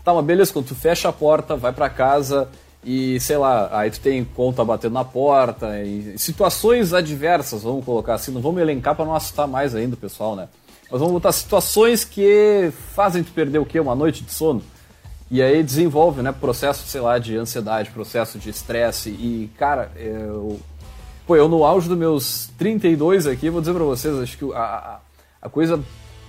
Tá, 0.05 0.13
mas 0.13 0.25
beleza, 0.25 0.53
quando 0.53 0.67
tu 0.67 0.75
fecha 0.75 1.09
a 1.09 1.13
porta, 1.13 1.57
vai 1.57 1.73
para 1.73 1.89
casa 1.89 2.49
e, 2.85 3.19
sei 3.21 3.39
lá, 3.39 3.71
aí 3.73 3.91
tu 3.91 3.99
tem 4.01 4.23
conta 4.23 4.63
batendo 4.63 4.93
na 4.93 5.05
porta, 5.05 5.81
e 5.83 6.19
situações 6.19 6.93
adversas, 6.93 7.63
vamos 7.63 7.85
colocar 7.85 8.15
assim, 8.15 8.31
não 8.31 8.43
vamos 8.43 8.61
elencar 8.61 8.95
para 8.95 9.07
não 9.07 9.15
assustar 9.15 9.49
mais 9.49 9.75
ainda 9.75 9.95
o 9.95 9.99
pessoal, 9.99 10.37
né? 10.37 10.49
Mas 10.91 11.01
vamos 11.01 11.15
botar 11.15 11.33
situações 11.33 12.05
que 12.05 12.71
fazem 12.95 13.25
tu 13.25 13.33
perder 13.33 13.59
o 13.59 13.65
quê? 13.65 13.81
Uma 13.81 13.95
noite 13.95 14.23
de 14.23 14.31
sono. 14.31 14.63
E 15.31 15.41
aí 15.41 15.63
desenvolve, 15.63 16.21
né, 16.21 16.31
processo, 16.31 16.87
sei 16.87 17.01
lá, 17.01 17.19
de 17.19 17.37
ansiedade, 17.37 17.91
processo 17.91 18.39
de 18.39 18.51
estresse. 18.51 19.09
E, 19.09 19.51
cara, 19.59 19.91
eu. 19.97 20.61
Pô, 21.27 21.35
eu 21.35 21.49
no 21.49 21.65
auge 21.65 21.89
dos 21.89 21.97
meus 21.97 22.51
32 22.59 23.27
aqui, 23.27 23.49
vou 23.49 23.63
dizer 23.63 23.73
pra 23.73 23.85
vocês, 23.85 24.15
acho 24.19 24.37
que 24.37 24.53
a, 24.53 25.01
a 25.41 25.49
coisa 25.49 25.83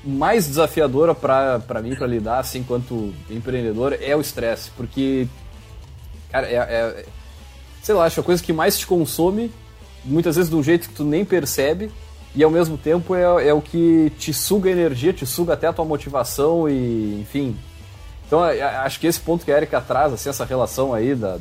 mais 0.05 0.47
desafiadora 0.47 1.15
para 1.15 1.81
mim, 1.81 1.95
para 1.95 2.07
lidar, 2.07 2.39
assim, 2.39 2.59
enquanto 2.59 3.13
empreendedor, 3.29 3.97
é 3.99 4.15
o 4.15 4.21
estresse. 4.21 4.69
Porque, 4.77 5.27
cara, 6.31 6.47
é, 6.47 6.55
é, 6.55 7.05
Sei 7.85 7.93
lá, 7.93 8.05
acho 8.05 8.19
a 8.19 8.23
coisa 8.23 8.43
que 8.43 8.51
mais 8.51 8.79
te 8.79 8.87
consome, 8.87 9.51
muitas 10.03 10.35
vezes 10.35 10.49
de 10.49 10.55
um 10.55 10.63
jeito 10.63 10.89
que 10.89 10.95
tu 10.95 11.03
nem 11.03 11.23
percebe, 11.23 11.91
e 12.33 12.43
ao 12.43 12.49
mesmo 12.49 12.79
tempo 12.79 13.13
é, 13.13 13.47
é 13.47 13.53
o 13.53 13.61
que 13.61 14.11
te 14.17 14.33
suga 14.33 14.71
energia, 14.71 15.13
te 15.13 15.23
suga 15.23 15.53
até 15.53 15.67
a 15.67 15.73
tua 15.73 15.85
motivação 15.85 16.67
e, 16.67 17.21
enfim. 17.21 17.55
Então, 18.25 18.41
acho 18.43 18.99
que 18.99 19.05
esse 19.05 19.19
ponto 19.19 19.45
que 19.45 19.51
a 19.51 19.57
Erika 19.57 19.79
traz, 19.79 20.11
assim, 20.11 20.29
essa 20.29 20.43
relação 20.45 20.95
aí 20.95 21.13
da, 21.13 21.37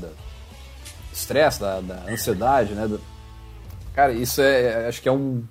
estresse, 1.15 1.61
da, 1.61 1.81
da 1.81 2.03
ansiedade, 2.11 2.75
né? 2.75 2.87
Do... 2.87 3.01
Cara, 3.95 4.13
isso 4.13 4.43
é, 4.43 4.87
acho 4.87 5.01
que 5.01 5.09
é 5.09 5.13
um 5.13 5.43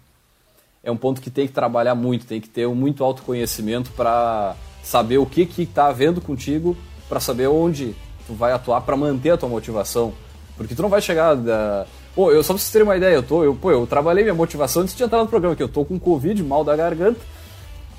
é 0.83 0.91
um 0.91 0.97
ponto 0.97 1.21
que 1.21 1.29
tem 1.29 1.47
que 1.47 1.53
trabalhar 1.53 1.95
muito, 1.95 2.25
tem 2.25 2.41
que 2.41 2.49
ter 2.49 2.67
muito 2.67 3.03
autoconhecimento 3.03 3.91
para 3.91 4.55
saber 4.83 5.17
o 5.17 5.25
que 5.25 5.45
que 5.45 5.63
está 5.63 5.87
havendo 5.87 6.19
contigo, 6.19 6.75
para 7.07 7.21
saber 7.21 7.47
onde 7.47 7.95
tu 8.27 8.33
vai 8.33 8.51
atuar 8.51 8.81
para 8.81 8.97
manter 8.97 9.29
a 9.29 9.37
tua 9.37 9.47
motivação. 9.47 10.13
Porque 10.57 10.75
tu 10.75 10.81
não 10.81 10.89
vai 10.89 11.01
chegar 11.01 11.35
da... 11.35 11.85
Pô, 12.13 12.31
eu 12.31 12.43
só 12.43 12.53
pra 12.53 12.59
vocês 12.59 12.71
terem 12.71 12.85
uma 12.87 12.97
ideia, 12.97 13.15
eu 13.15 13.23
tô, 13.23 13.43
eu, 13.43 13.55
pô, 13.55 13.71
eu 13.71 13.87
trabalhei 13.87 14.23
minha 14.23 14.35
motivação 14.35 14.83
antes 14.83 14.93
de 14.93 15.01
entrar 15.01 15.19
no 15.19 15.27
programa, 15.27 15.55
que 15.55 15.63
eu 15.63 15.69
tô 15.69 15.83
com 15.83 15.97
Covid, 15.97 16.43
mal 16.43 16.63
da 16.63 16.75
garganta, 16.75 17.19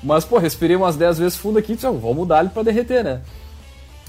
mas, 0.01 0.23
pô, 0.23 0.37
respirei 0.37 0.75
umas 0.75 0.95
10 0.95 1.17
vezes 1.17 1.37
fundo 1.37 1.59
aqui, 1.59 1.73
então, 1.73 1.97
vamos 1.97 2.15
mudar 2.15 2.41
ele 2.41 2.49
pra 2.49 2.63
derreter, 2.63 3.03
né? 3.03 3.21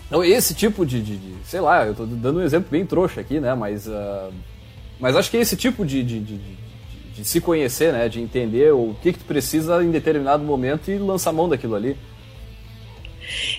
Então, 0.07 0.23
esse 0.23 0.55
tipo 0.55 0.87
de, 0.87 1.03
de, 1.03 1.17
de, 1.17 1.35
sei 1.45 1.61
lá, 1.61 1.85
eu 1.85 1.95
tô 1.95 2.07
dando 2.07 2.39
um 2.39 2.43
exemplo 2.43 2.69
bem 2.71 2.87
trouxa 2.87 3.21
aqui, 3.21 3.41
né, 3.41 3.53
mas, 3.55 3.89
uh, 3.89 4.31
mas 5.01 5.17
acho 5.17 5.29
que 5.29 5.39
esse 5.39 5.57
tipo 5.57 5.85
de, 5.85 6.05
de, 6.05 6.21
de 7.17 7.25
se 7.25 7.41
conhecer, 7.41 7.93
né? 7.93 8.09
De 8.09 8.21
entender 8.21 8.73
o 8.73 8.95
que, 9.03 9.13
que 9.13 9.19
tu 9.21 9.25
precisa 9.25 9.83
em 9.83 9.91
determinado 9.91 10.45
momento 10.45 10.91
e 10.91 10.99
lançar 10.99 11.33
mão 11.33 11.49
daquilo 11.49 11.75
ali. 11.75 11.97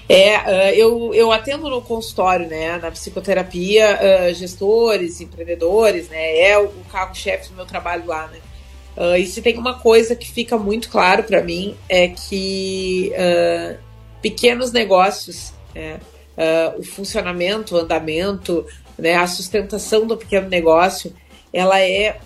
É, 0.08 0.38
uh, 0.38 0.76
eu, 0.76 1.13
eu 1.13 1.32
atendo 1.32 1.70
no 1.70 1.82
consultório, 1.82 2.48
né, 2.48 2.78
na 2.78 2.89
psicoterapia, 2.89 4.00
uh, 4.00 4.34
gestores, 4.34 5.20
empreendedores, 5.20 6.08
né, 6.08 6.39
é 6.39 6.58
o, 6.58 6.70
carro-chefe 6.89 7.50
do 7.50 7.56
meu 7.56 7.65
trabalho 7.65 8.06
lá, 8.06 8.28
né. 8.28 8.39
Uh, 8.96 9.17
e 9.17 9.26
se 9.26 9.41
tem 9.41 9.58
uma 9.58 9.78
coisa 9.78 10.15
que 10.15 10.32
fica 10.32 10.58
muito 10.58 10.89
claro 10.89 11.24
para 11.24 11.43
mim 11.43 11.76
é 11.89 12.08
que 12.08 13.12
pequenos 14.22 14.72
negócios, 14.72 15.54
né, 15.76 16.00
o 16.78 16.84
funcionamento, 16.84 17.76
o 17.76 17.78
andamento, 17.78 18.65
né, 18.98 19.15
a 19.15 19.28
sustentação 19.28 20.08
do 20.08 20.17
pequeno 20.17 20.50
negócio, 20.50 21.13
ela 21.54 21.80
é 21.80 22.17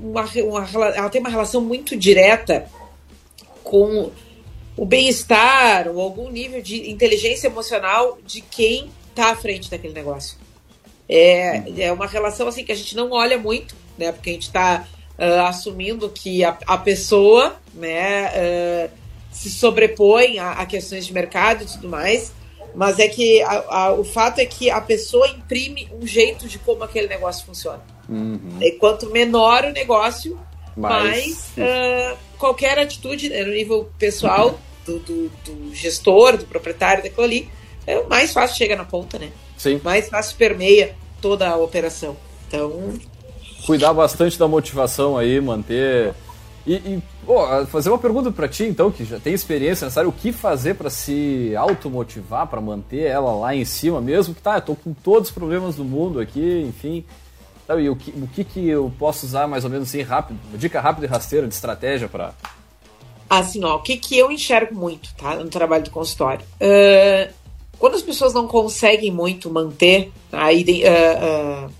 uma, 0.00 0.24
uma, 0.24 0.88
ela 0.88 1.10
tem 1.10 1.20
uma 1.20 1.30
relação 1.30 1.60
muito 1.60 1.96
direta 1.96 2.70
com 3.64 4.10
o 4.76 4.86
bem-estar 4.86 5.88
ou 5.88 6.00
algum 6.00 6.30
nível 6.30 6.62
de 6.62 6.90
inteligência 6.90 7.48
emocional 7.48 8.18
de 8.24 8.40
quem 8.40 8.90
está 9.10 9.30
à 9.32 9.36
frente 9.36 9.70
daquele 9.70 9.92
negócio. 9.92 10.38
É, 11.08 11.84
é 11.84 11.92
uma 11.92 12.06
relação 12.06 12.46
assim 12.46 12.64
que 12.64 12.70
a 12.70 12.76
gente 12.76 12.94
não 12.94 13.10
olha 13.10 13.38
muito, 13.38 13.74
né? 13.96 14.12
Porque 14.12 14.30
a 14.30 14.32
gente 14.34 14.46
está 14.46 14.86
uh, 15.18 15.46
assumindo 15.46 16.08
que 16.08 16.44
a, 16.44 16.56
a 16.66 16.78
pessoa, 16.78 17.56
né, 17.74 18.28
uh, 18.28 18.90
se 19.32 19.50
sobrepõe 19.50 20.38
a, 20.38 20.52
a, 20.52 20.66
questões 20.66 21.06
de 21.06 21.12
mercado 21.12 21.64
e 21.64 21.66
tudo 21.66 21.88
mais. 21.88 22.32
Mas 22.74 22.98
é 22.98 23.08
que 23.08 23.42
a, 23.42 23.64
a, 23.68 23.92
o 23.92 24.04
fato 24.04 24.38
é 24.38 24.46
que 24.46 24.70
a 24.70 24.80
pessoa 24.80 25.26
imprime 25.28 25.88
um 26.00 26.06
jeito 26.06 26.46
de 26.46 26.58
como 26.58 26.84
aquele 26.84 27.08
negócio 27.08 27.44
funciona. 27.44 27.82
Uhum. 28.08 28.40
E 28.60 28.72
quanto 28.72 29.10
menor 29.10 29.64
o 29.64 29.72
negócio, 29.72 30.38
mais, 30.76 31.50
uh, 31.58 32.16
qualquer 32.38 32.78
atitude 32.78 33.28
né, 33.28 33.42
no 33.44 33.52
nível 33.52 33.90
pessoal 33.98 34.48
uhum. 34.48 34.54
do, 34.86 34.98
do, 35.00 35.30
do, 35.44 35.74
gestor, 35.74 36.36
do 36.36 36.46
proprietário 36.46 37.02
daquilo 37.02 37.24
ali, 37.24 37.50
é 37.86 38.02
mais 38.04 38.32
fácil 38.32 38.56
chega 38.56 38.76
na 38.76 38.84
ponta, 38.84 39.18
né? 39.18 39.30
Sim. 39.56 39.80
Mais 39.82 40.08
fácil 40.08 40.36
permeia 40.36 40.94
toda 41.20 41.48
a 41.48 41.56
operação. 41.56 42.16
Então. 42.46 42.94
Cuidar 43.66 43.92
bastante 43.92 44.38
da 44.38 44.46
motivação 44.46 45.18
aí, 45.18 45.40
manter. 45.40 46.14
E, 46.66 46.74
e 46.74 47.02
fazer 47.70 47.88
uma 47.88 47.98
pergunta 47.98 48.30
para 48.30 48.46
ti, 48.46 48.64
então, 48.64 48.90
que 48.90 49.04
já 49.04 49.18
tem 49.18 49.32
experiência 49.32 49.86
nessa 49.86 50.00
área, 50.00 50.08
o 50.08 50.12
que 50.12 50.32
fazer 50.32 50.74
para 50.74 50.90
se 50.90 51.54
automotivar, 51.56 52.46
para 52.46 52.60
manter 52.60 53.06
ela 53.06 53.32
lá 53.32 53.54
em 53.54 53.64
cima, 53.64 54.00
mesmo 54.00 54.34
que 54.34 54.42
tá, 54.42 54.56
eu 54.56 54.62
tô 54.62 54.74
com 54.74 54.92
todos 54.92 55.28
os 55.28 55.34
problemas 55.34 55.76
do 55.76 55.84
mundo 55.84 56.20
aqui, 56.20 56.64
enfim, 56.68 57.04
Sabe, 57.68 57.82
e 57.82 57.90
o 57.90 57.96
que, 57.96 58.10
o 58.12 58.26
que, 58.26 58.44
que 58.44 58.66
eu 58.66 58.90
posso 58.98 59.26
usar 59.26 59.46
mais 59.46 59.62
ou 59.62 59.68
menos 59.68 59.90
assim 59.90 60.00
rápido, 60.00 60.40
uma 60.48 60.56
dica 60.56 60.80
rápida 60.80 61.04
e 61.04 61.08
rasteira 61.08 61.46
de 61.46 61.52
estratégia 61.52 62.08
para 62.08 62.32
Assim, 63.28 63.62
ó, 63.62 63.76
o 63.76 63.82
que, 63.82 63.98
que 63.98 64.16
eu 64.16 64.32
enxergo 64.32 64.74
muito, 64.74 65.14
tá, 65.14 65.36
no 65.36 65.50
trabalho 65.50 65.84
do 65.84 65.90
consultório? 65.90 66.46
Uh, 66.54 67.30
quando 67.78 67.96
as 67.96 68.00
pessoas 68.00 68.32
não 68.32 68.48
conseguem 68.48 69.12
muito 69.12 69.50
manter, 69.50 70.10
aí, 70.32 70.64
uh, 70.64 71.66
uh, 71.66 71.70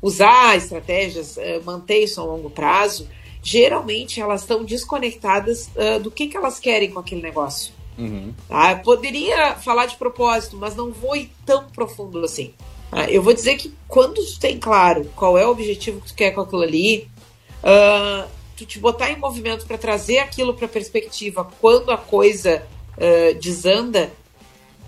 usar 0.00 0.56
estratégias, 0.56 1.36
manter 1.64 2.04
isso 2.04 2.20
a 2.20 2.24
longo 2.24 2.48
prazo, 2.48 3.08
geralmente 3.42 4.20
elas 4.20 4.42
estão 4.42 4.64
desconectadas 4.64 5.68
do 6.00 6.12
que, 6.12 6.28
que 6.28 6.36
elas 6.36 6.60
querem 6.60 6.92
com 6.92 7.00
aquele 7.00 7.22
negócio. 7.22 7.72
Uhum. 7.98 8.32
Tá? 8.48 8.76
Poderia 8.76 9.56
falar 9.56 9.86
de 9.86 9.96
propósito, 9.96 10.56
mas 10.56 10.76
não 10.76 10.92
vou 10.92 11.16
ir 11.16 11.32
tão 11.44 11.64
profundo 11.64 12.24
assim. 12.24 12.54
Ah, 12.90 13.10
eu 13.10 13.22
vou 13.22 13.34
dizer 13.34 13.56
que 13.56 13.74
quando 13.86 14.14
tu 14.14 14.40
tem 14.40 14.58
claro 14.58 15.10
qual 15.14 15.36
é 15.36 15.46
o 15.46 15.50
objetivo 15.50 16.00
que 16.00 16.08
tu 16.08 16.14
quer 16.14 16.30
com 16.30 16.40
aquilo 16.40 16.62
ali, 16.62 17.08
uh, 17.62 18.28
tu 18.56 18.64
te 18.64 18.78
botar 18.78 19.10
em 19.10 19.16
movimento 19.16 19.66
para 19.66 19.78
trazer 19.78 20.18
aquilo 20.18 20.54
para 20.54 20.66
perspectiva 20.66 21.48
quando 21.60 21.90
a 21.90 21.98
coisa 21.98 22.62
uh, 22.96 23.38
desanda, 23.38 24.10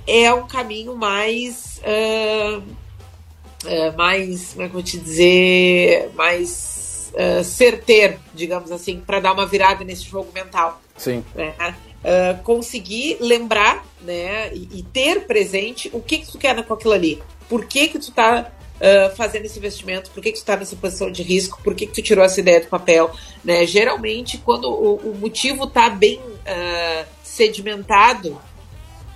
é 0.07 0.33
um 0.33 0.47
caminho 0.47 0.97
mais. 0.97 1.81
Uh, 1.85 2.59
uh, 2.59 3.97
mais. 3.97 4.53
Como 4.53 4.63
é 4.63 4.65
que 4.65 4.71
eu 4.71 4.81
vou 4.81 4.83
te 4.83 4.99
dizer? 4.99 6.11
Mais 6.15 7.13
uh, 7.15 7.45
certeiro, 7.45 8.19
digamos 8.35 8.73
assim, 8.73 9.01
para 9.01 9.21
dar 9.21 9.33
uma 9.33 9.47
virada 9.47 9.85
nesse 9.85 10.05
jogo 10.05 10.31
mental. 10.33 10.81
Sim. 10.97 11.25
Né? 11.35 11.55
Uh, 12.01 12.43
conseguir 12.43 13.19
lembrar 13.21 13.85
né, 14.01 14.53
e, 14.55 14.79
e, 14.79 14.83
ter 14.83 15.27
presente 15.27 15.91
o 15.93 16.01
que, 16.01 16.19
que 16.19 16.33
tu 16.33 16.39
quer 16.39 16.63
com 16.65 16.75
aquilo 16.75 16.95
ali. 16.95 17.23
Por 17.51 17.67
que, 17.67 17.89
que 17.89 17.99
tu 17.99 18.13
tá 18.13 18.51
uh, 18.77 19.17
fazendo 19.17 19.45
esse 19.45 19.59
investimento? 19.59 20.11
Por 20.13 20.23
que, 20.23 20.31
que 20.31 20.39
tu 20.39 20.45
tá 20.45 20.57
nessa 20.57 20.77
posição 20.77 21.11
de 21.11 21.25
risco? 21.25 21.61
Por 21.63 21.75
que, 21.75 21.87
que 21.87 21.93
tu 21.93 22.01
tirou 22.01 22.25
essa 22.25 22.39
ideia 22.39 22.61
do 22.61 22.69
papel? 22.69 23.11
Né? 23.45 23.67
Geralmente, 23.67 24.39
quando 24.39 24.71
o, 24.71 24.95
o 25.11 25.19
motivo 25.19 25.67
tá 25.67 25.91
bem 25.91 26.21
uh, 26.21 27.07
sedimentado, 27.25 28.41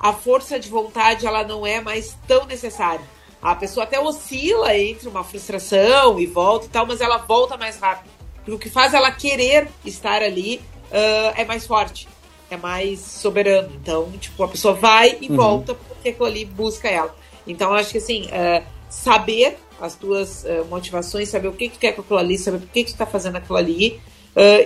a 0.00 0.12
força 0.12 0.58
de 0.58 0.68
vontade 0.68 1.26
ela 1.26 1.44
não 1.44 1.64
é 1.64 1.80
mais 1.80 2.18
tão 2.26 2.44
necessária. 2.44 3.14
A 3.40 3.54
pessoa 3.54 3.84
até 3.84 4.00
oscila 4.00 4.76
entre 4.76 5.08
uma 5.08 5.22
frustração 5.22 6.18
e 6.18 6.26
volta 6.26 6.66
e 6.66 6.68
tal, 6.70 6.86
mas 6.86 7.00
ela 7.00 7.18
volta 7.18 7.56
mais 7.56 7.78
rápido. 7.78 8.10
Porque 8.36 8.52
o 8.52 8.58
que 8.58 8.68
faz 8.68 8.92
ela 8.92 9.10
querer 9.12 9.68
estar 9.84 10.22
ali 10.22 10.60
uh, 10.90 11.34
é 11.36 11.44
mais 11.44 11.66
forte, 11.66 12.08
é 12.50 12.56
mais 12.56 13.00
soberano. 13.00 13.70
Então, 13.74 14.10
tipo, 14.18 14.42
a 14.42 14.48
pessoa 14.48 14.74
vai 14.74 15.18
e 15.20 15.30
uhum. 15.30 15.36
volta 15.36 15.74
porque 15.74 16.08
aquilo 16.08 16.26
ali 16.26 16.44
busca 16.44 16.88
ela. 16.88 17.14
Então, 17.46 17.72
acho 17.72 17.90
que 17.90 17.98
assim, 17.98 18.26
uh, 18.26 18.64
saber 18.88 19.59
as 19.80 19.94
tuas 19.94 20.44
uh, 20.44 20.64
motivações, 20.68 21.28
saber 21.28 21.48
o 21.48 21.52
que, 21.52 21.68
que 21.68 21.74
tu 21.74 21.80
quer 21.80 21.92
com 21.92 22.02
aquilo 22.02 22.18
ali, 22.18 22.38
saber 22.38 22.59
por 22.59 22.68
que, 22.68 22.85
que 22.85 22.92
tu 22.92 22.98
tá 22.98 23.07
fazendo 23.07 23.37
aquilo 23.37 23.57
ali 23.57 24.00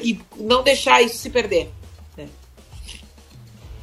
e 0.03 0.19
não 0.39 0.63
deixar 0.63 1.03
isso 1.03 1.19
se 1.19 1.29
perder. 1.29 1.71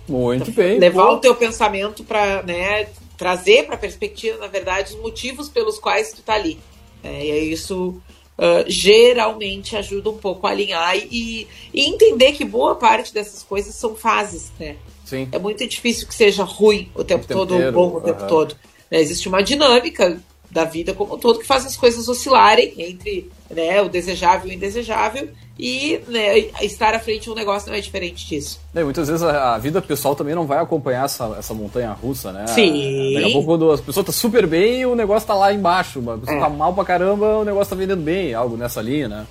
Muito 0.08 0.50
então, 0.50 0.64
bem. 0.64 0.80
Levar 0.80 1.10
o 1.12 1.18
teu 1.18 1.36
pensamento 1.36 2.04
para 2.04 2.44
né, 2.44 2.88
trazer 3.18 3.66
para 3.66 3.76
a 3.76 3.78
perspectiva, 3.78 4.38
na 4.38 4.48
verdade, 4.48 4.94
os 4.94 5.02
motivos 5.02 5.50
pelos 5.50 5.80
quais 5.80 6.14
tu 6.14 6.22
tá 6.22 6.34
ali. 6.34 6.60
É, 7.04 7.26
e 7.26 7.52
isso 7.52 8.02
uh, 8.38 8.64
geralmente 8.68 9.76
ajuda 9.76 10.10
um 10.10 10.18
pouco 10.18 10.46
a 10.48 10.52
alinhar 10.52 10.96
e, 10.98 11.48
e, 11.74 11.90
entender 11.90 12.34
que 12.34 12.46
boa 12.46 12.76
parte 12.76 13.14
dessas 13.14 13.44
coisas 13.44 13.76
são 13.76 13.96
fases, 13.96 14.52
né? 14.60 14.78
Sim. 15.04 15.28
É 15.32 15.38
muito 15.38 15.66
difícil 15.68 16.08
que 16.08 16.16
seja 16.16 16.44
ruim 16.44 16.90
o 16.96 17.04
tempo, 17.04 17.24
o 17.24 17.28
tempo 17.28 17.46
todo 17.46 17.56
ou 17.56 17.72
bom 17.72 17.98
o 17.98 18.02
tempo 18.02 18.28
todo. 18.28 18.56
Né? 18.96 19.02
Existe 19.02 19.28
uma 19.28 19.44
dinâmica 19.44 20.18
da 20.50 20.64
vida 20.64 20.94
como 20.94 21.16
um 21.16 21.18
todo 21.18 21.40
que 21.40 21.46
faz 21.46 21.66
as 21.66 21.76
coisas 21.76 22.08
oscilarem 22.08 22.74
entre 22.78 23.30
né, 23.50 23.82
o 23.82 23.90
desejável 23.90 24.50
e 24.50 24.54
o 24.54 24.56
indesejável 24.56 25.28
e 25.60 26.00
né, 26.08 26.38
estar 26.62 26.94
à 26.94 27.00
frente 27.00 27.24
de 27.24 27.30
um 27.30 27.36
negócio 27.36 27.68
não 27.68 27.76
é 27.76 27.82
diferente 27.82 28.26
disso. 28.26 28.62
É, 28.74 28.82
muitas 28.82 29.10
vezes 29.10 29.22
a, 29.22 29.56
a, 29.56 29.58
vida 29.58 29.82
pessoal 29.82 30.16
também 30.16 30.34
não 30.34 30.46
vai 30.46 30.60
acompanhar 30.60 31.06
essa, 31.06 31.36
essa 31.38 31.54
montanha 31.54 31.92
russa, 31.92 32.32
né? 32.32 32.48
Sim. 32.48 33.16
Daqui 33.16 33.30
a 33.30 33.32
pouco 33.34 33.48
quando 33.48 33.72
a 33.72 33.78
pessoa 33.78 34.04
tá 34.04 34.14
super 34.14 34.48
bem 34.48 34.86
o 34.86 34.96
negócio 34.96 35.28
tá 35.28 35.34
lá 35.34 35.54
embaixo, 35.54 36.00
a 36.10 36.18
pessoa 36.18 36.38
é. 36.38 36.40
tá 36.40 36.50
mal 36.50 36.74
pra 36.74 36.86
caramba 36.86 37.40
o 37.40 37.44
negócio 37.44 37.72
tá 37.72 37.76
vendendo 37.76 38.02
bem, 38.02 38.34
algo 38.34 38.56
nessa 38.56 38.82
linha, 38.82 39.10
né? 39.10 39.28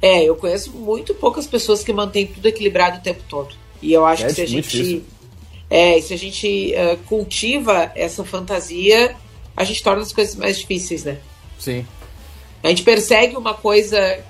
É, 0.00 0.24
eu 0.24 0.36
conheço 0.36 0.70
muito 0.70 1.14
poucas 1.14 1.46
pessoas 1.46 1.82
que 1.82 1.92
mantêm 1.92 2.26
tudo 2.26 2.46
equilibrado 2.46 2.98
o 2.98 3.02
tempo 3.02 3.20
todo. 3.28 3.54
E 3.82 3.92
eu 3.92 4.06
acho 4.06 4.24
é, 4.24 4.26
que 4.28 4.34
se 4.34 4.42
a 4.42 4.46
gente. 4.46 5.04
É, 5.74 6.00
se 6.00 6.14
a 6.14 6.16
gente 6.16 6.72
uh, 6.76 6.96
cultiva 6.98 7.90
essa 7.96 8.24
fantasia, 8.24 9.16
a 9.56 9.64
gente 9.64 9.82
torna 9.82 10.02
as 10.02 10.12
coisas 10.12 10.36
mais 10.36 10.56
difíceis, 10.56 11.02
né? 11.02 11.18
Sim. 11.58 11.84
A 12.62 12.68
gente 12.68 12.84
persegue 12.84 13.36
uma 13.36 13.54
coisa 13.54 14.20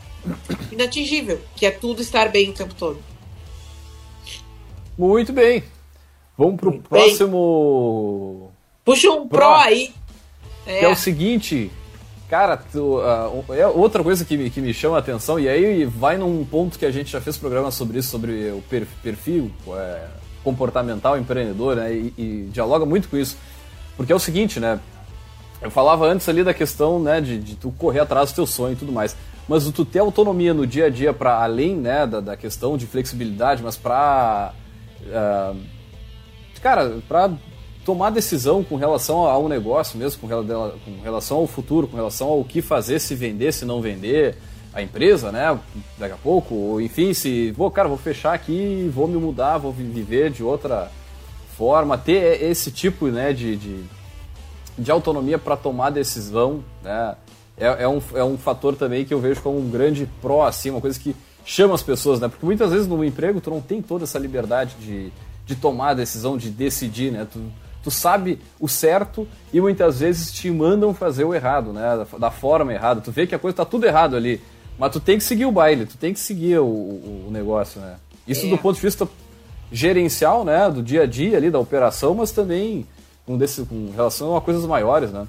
inatingível, 0.72 1.38
que 1.54 1.66
é 1.66 1.70
tudo 1.70 2.00
estar 2.00 2.30
bem 2.30 2.48
o 2.48 2.54
tempo 2.54 2.74
todo. 2.74 2.98
Muito 4.96 5.34
bem. 5.34 5.62
Vamos 6.38 6.56
pro 6.56 6.70
Muito 6.70 6.88
próximo. 6.88 8.38
Bem. 8.40 8.50
Puxa 8.82 9.10
um 9.10 9.28
pro, 9.28 9.40
pro 9.40 9.54
aí. 9.54 9.92
É. 10.66 10.78
Que 10.78 10.84
é 10.86 10.88
o 10.88 10.96
seguinte, 10.96 11.70
cara, 12.26 12.56
tu, 12.56 13.00
uh, 13.00 13.52
é 13.52 13.66
outra 13.66 14.02
coisa 14.02 14.24
que 14.24 14.34
me, 14.38 14.48
que 14.48 14.62
me 14.62 14.72
chama 14.72 14.96
a 14.96 15.00
atenção, 15.00 15.38
e 15.38 15.46
aí 15.46 15.84
vai 15.84 16.16
num 16.16 16.42
ponto 16.42 16.78
que 16.78 16.86
a 16.86 16.90
gente 16.90 17.12
já 17.12 17.20
fez 17.20 17.36
programa 17.36 17.70
sobre 17.70 17.98
isso, 17.98 18.08
sobre 18.08 18.50
o 18.50 18.64
perfil 19.02 19.52
é, 19.76 20.23
comportamental 20.44 21.18
empreendedor, 21.18 21.74
né, 21.74 21.92
e, 21.92 22.14
e, 22.16 22.48
dialoga 22.52 22.86
muito 22.86 23.08
com 23.08 23.16
isso. 23.16 23.36
Porque 23.96 24.12
é 24.12 24.14
o 24.14 24.20
seguinte, 24.20 24.60
né? 24.60 24.78
Eu 25.62 25.70
falava 25.70 26.06
antes 26.06 26.28
ali 26.28 26.44
da 26.44 26.52
questão 26.52 27.00
né, 27.00 27.20
de, 27.20 27.38
de 27.38 27.56
tu 27.56 27.72
correr 27.72 28.00
atrás 28.00 28.30
do 28.30 28.34
teu 28.34 28.46
sonho 28.46 28.74
e 28.74 28.76
tudo 28.76 28.92
mais 28.92 29.16
mas 29.48 29.70
tu 29.70 29.84
ter 29.84 29.98
autonomia 29.98 30.54
no 30.54 30.66
dia 30.66 30.86
a 30.86 30.90
dia 30.90 31.12
para 31.12 31.42
além 31.42 31.76
né, 31.76 32.06
da, 32.06 32.20
da, 32.20 32.36
questão 32.36 32.76
de 32.76 32.86
flexibilidade, 32.86 33.62
mas 33.62 33.76
para 33.76 34.54
uh, 35.02 35.56
cara, 36.62 36.98
para 37.06 37.30
tomar 37.84 38.08
decisão 38.08 38.64
com 38.64 38.76
relação 38.76 39.18
ao 39.18 39.46
negócio 39.48 39.98
mesmo, 39.98 40.18
com 40.18 41.02
relação 41.02 41.38
ao 41.38 41.46
futuro, 41.46 41.86
com 41.86 41.96
relação 41.96 42.28
ao 42.28 42.42
que 42.42 42.62
fazer, 42.62 42.98
se 42.98 43.14
vender, 43.14 43.52
se 43.52 43.66
não 43.66 43.82
vender 43.82 44.38
a 44.74 44.82
empresa, 44.82 45.30
né? 45.30 45.58
Daqui 45.96 46.14
a 46.14 46.18
pouco, 46.18 46.54
ou 46.54 46.80
enfim, 46.80 47.14
se 47.14 47.52
vou, 47.52 47.70
cara, 47.70 47.88
vou 47.88 47.96
fechar 47.98 48.34
aqui, 48.34 48.90
vou 48.92 49.06
me 49.06 49.16
mudar, 49.16 49.58
vou 49.58 49.72
viver 49.72 50.30
de 50.30 50.42
outra 50.42 50.90
forma, 51.56 51.96
ter 51.96 52.42
esse 52.42 52.72
tipo, 52.72 53.06
né, 53.06 53.32
de, 53.32 53.56
de, 53.56 53.84
de 54.76 54.90
autonomia 54.90 55.38
para 55.38 55.56
tomar 55.56 55.90
decisão, 55.90 56.64
né? 56.82 57.14
é, 57.56 57.84
é, 57.84 57.88
um, 57.88 58.00
é 58.14 58.24
um 58.24 58.36
fator 58.36 58.74
também 58.74 59.04
que 59.04 59.14
eu 59.14 59.20
vejo 59.20 59.40
como 59.40 59.58
um 59.58 59.70
grande 59.70 60.08
pró, 60.20 60.46
assim, 60.46 60.70
uma 60.70 60.80
coisa 60.80 60.98
que 60.98 61.14
chama 61.44 61.74
as 61.74 61.82
pessoas, 61.82 62.20
né? 62.20 62.28
Porque 62.28 62.44
muitas 62.44 62.72
vezes 62.72 62.86
no 62.86 63.04
emprego 63.04 63.40
tu 63.40 63.50
não 63.50 63.60
tem 63.60 63.80
toda 63.80 64.04
essa 64.04 64.18
liberdade 64.18 64.74
de, 64.80 65.12
de 65.46 65.54
tomar 65.54 65.90
a 65.90 65.94
decisão, 65.94 66.36
de 66.36 66.50
decidir, 66.50 67.12
né? 67.12 67.26
Tu, 67.30 67.40
tu 67.82 67.90
sabe 67.90 68.40
o 68.58 68.68
certo 68.68 69.28
e 69.52 69.60
muitas 69.60 70.00
vezes 70.00 70.32
te 70.32 70.50
mandam 70.50 70.94
fazer 70.94 71.24
o 71.24 71.34
errado, 71.34 71.72
né? 71.72 72.04
Da, 72.10 72.18
da 72.18 72.30
forma 72.30 72.72
errada. 72.72 73.00
Tu 73.00 73.12
vê 73.12 73.26
que 73.26 73.34
a 73.34 73.38
coisa 73.38 73.58
tá 73.58 73.64
tudo 73.64 73.86
errado 73.86 74.16
ali. 74.16 74.40
Mas 74.78 74.92
tu 74.92 75.00
tem 75.00 75.18
que 75.18 75.24
seguir 75.24 75.46
o 75.46 75.52
baile, 75.52 75.86
tu 75.86 75.96
tem 75.96 76.12
que 76.12 76.20
seguir 76.20 76.58
o, 76.58 76.66
o, 76.66 77.28
negócio, 77.30 77.80
né? 77.80 77.96
Isso 78.26 78.46
é. 78.46 78.50
do 78.50 78.58
ponto 78.58 78.74
de 78.76 78.82
vista 78.82 79.08
gerencial, 79.70 80.44
né? 80.44 80.68
Do 80.70 80.82
dia 80.82 81.02
a 81.02 81.06
dia 81.06 81.36
ali, 81.36 81.50
da 81.50 81.58
operação, 81.58 82.14
mas 82.14 82.32
também 82.32 82.86
com, 83.26 83.38
desse, 83.38 83.64
com 83.64 83.90
relação 83.94 84.36
a 84.36 84.40
coisas 84.40 84.64
maiores, 84.66 85.10
né? 85.12 85.26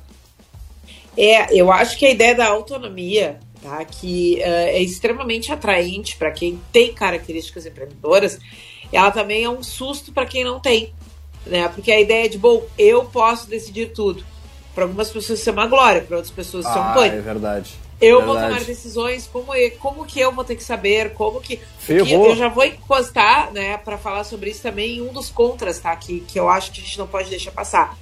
É, 1.18 1.54
eu 1.56 1.72
acho 1.72 1.98
que 1.98 2.06
a 2.06 2.10
ideia 2.10 2.36
da 2.36 2.48
autonomia, 2.48 3.40
tá, 3.62 3.86
que 3.86 4.38
uh, 4.40 4.44
é 4.44 4.82
extremamente 4.82 5.52
atraente 5.52 6.18
para 6.18 6.32
quem 6.32 6.60
tem 6.74 6.94
características 6.94 7.66
empreendedoras, 7.66 8.40
ela 8.92 9.12
também 9.12 9.44
é 9.44 9.50
um 9.50 9.64
susto 9.64 10.12
para 10.12 10.26
quem 10.26 10.44
não 10.44 10.60
tem, 10.60 10.94
né? 11.46 11.68
Porque 11.70 11.92
a 11.92 12.00
ideia 12.00 12.26
é 12.26 12.30
de, 12.30 12.38
bom, 12.38 12.64
eu 12.78 13.06
posso 13.06 13.48
decidir 13.48 13.94
tudo. 13.94 14.26
Para 14.74 14.84
algumas 14.84 15.10
pessoas 15.10 15.40
isso 15.40 15.50
é 15.50 15.54
uma 15.54 15.68
glória, 15.68 16.02
para 16.02 16.18
outras 16.18 16.34
pessoas 16.34 16.66
isso 16.66 16.78
ah, 16.78 16.88
é 16.88 16.92
um 16.92 16.94
pânico. 16.94 17.18
É 17.18 17.22
verdade. 17.22 17.85
Eu 18.02 18.18
verdade. 18.18 18.40
vou 18.40 18.50
tomar 18.50 18.64
decisões, 18.66 19.30
como, 19.32 19.52
como 19.80 20.06
que 20.06 20.20
eu 20.20 20.32
vou 20.32 20.44
ter 20.44 20.56
que 20.56 20.64
saber, 20.64 21.14
como 21.14 21.40
que. 21.40 21.60
Eu 21.88 22.36
já 22.36 22.50
vou 22.50 22.66
encostar, 22.66 23.52
né, 23.54 23.78
para 23.78 23.98
falar 23.98 24.24
sobre 24.24 24.50
isso 24.50 24.62
também, 24.62 25.02
um 25.02 25.14
dos 25.14 25.30
contras, 25.30 25.80
tá? 25.80 25.96
Que, 25.96 26.20
que 26.22 26.40
eu 26.40 26.50
acho 26.50 26.72
que 26.72 26.82
a 26.82 26.84
gente 26.84 26.98
não 26.98 27.08
pode 27.08 27.30
deixar 27.30 27.52
passar 27.52 27.98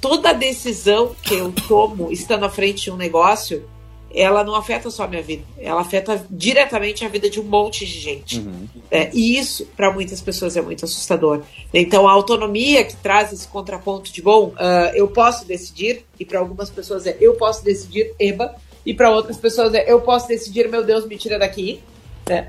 toda 0.00 0.32
decisão 0.32 1.14
que 1.22 1.34
eu 1.34 1.52
tomo 1.52 2.12
estando 2.12 2.44
à 2.44 2.50
frente 2.50 2.84
de 2.84 2.90
um 2.90 2.96
negócio, 2.96 3.68
ela 4.14 4.44
não 4.44 4.54
afeta 4.54 4.88
só 4.90 5.04
a 5.04 5.08
minha 5.08 5.22
vida, 5.22 5.42
ela 5.58 5.80
afeta 5.80 6.24
diretamente 6.30 7.04
a 7.04 7.08
vida 7.08 7.28
de 7.28 7.40
um 7.40 7.44
monte 7.44 7.84
de 7.84 7.98
gente. 7.98 8.38
Uhum. 8.38 8.68
É, 8.90 9.10
e 9.12 9.36
isso, 9.36 9.66
para 9.76 9.92
muitas 9.92 10.20
pessoas, 10.20 10.56
é 10.56 10.62
muito 10.62 10.84
assustador. 10.84 11.42
Então, 11.74 12.08
a 12.08 12.12
autonomia 12.12 12.84
que 12.84 12.96
traz 12.96 13.32
esse 13.32 13.46
contraponto 13.48 14.12
de, 14.12 14.22
bom, 14.22 14.48
uh, 14.50 14.94
eu 14.94 15.08
posso 15.08 15.44
decidir, 15.44 16.04
e 16.18 16.24
para 16.24 16.38
algumas 16.38 16.70
pessoas 16.70 17.06
é 17.06 17.16
eu 17.20 17.34
posso 17.34 17.64
decidir, 17.64 18.14
eba, 18.18 18.54
e 18.86 18.94
para 18.94 19.10
outras 19.10 19.36
pessoas 19.36 19.74
é 19.74 19.90
eu 19.90 20.00
posso 20.00 20.28
decidir, 20.28 20.68
meu 20.68 20.84
Deus, 20.84 21.04
me 21.04 21.18
tira 21.18 21.40
daqui. 21.40 21.82
Né? 22.28 22.48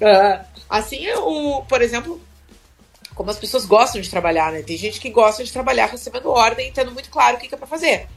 Uh, 0.00 0.44
assim, 0.68 1.06
o, 1.18 1.62
por 1.68 1.82
exemplo, 1.82 2.18
como 3.14 3.30
as 3.30 3.38
pessoas 3.38 3.66
gostam 3.66 4.00
de 4.00 4.08
trabalhar, 4.08 4.50
né? 4.50 4.62
Tem 4.62 4.78
gente 4.78 4.98
que 4.98 5.10
gosta 5.10 5.44
de 5.44 5.52
trabalhar 5.52 5.86
recebendo 5.86 6.30
ordem 6.30 6.68
e 6.68 6.72
tendo 6.72 6.90
muito 6.90 7.10
claro 7.10 7.36
o 7.36 7.38
que, 7.38 7.48
que 7.48 7.54
é 7.54 7.58
para 7.58 7.66
fazer. 7.66 8.08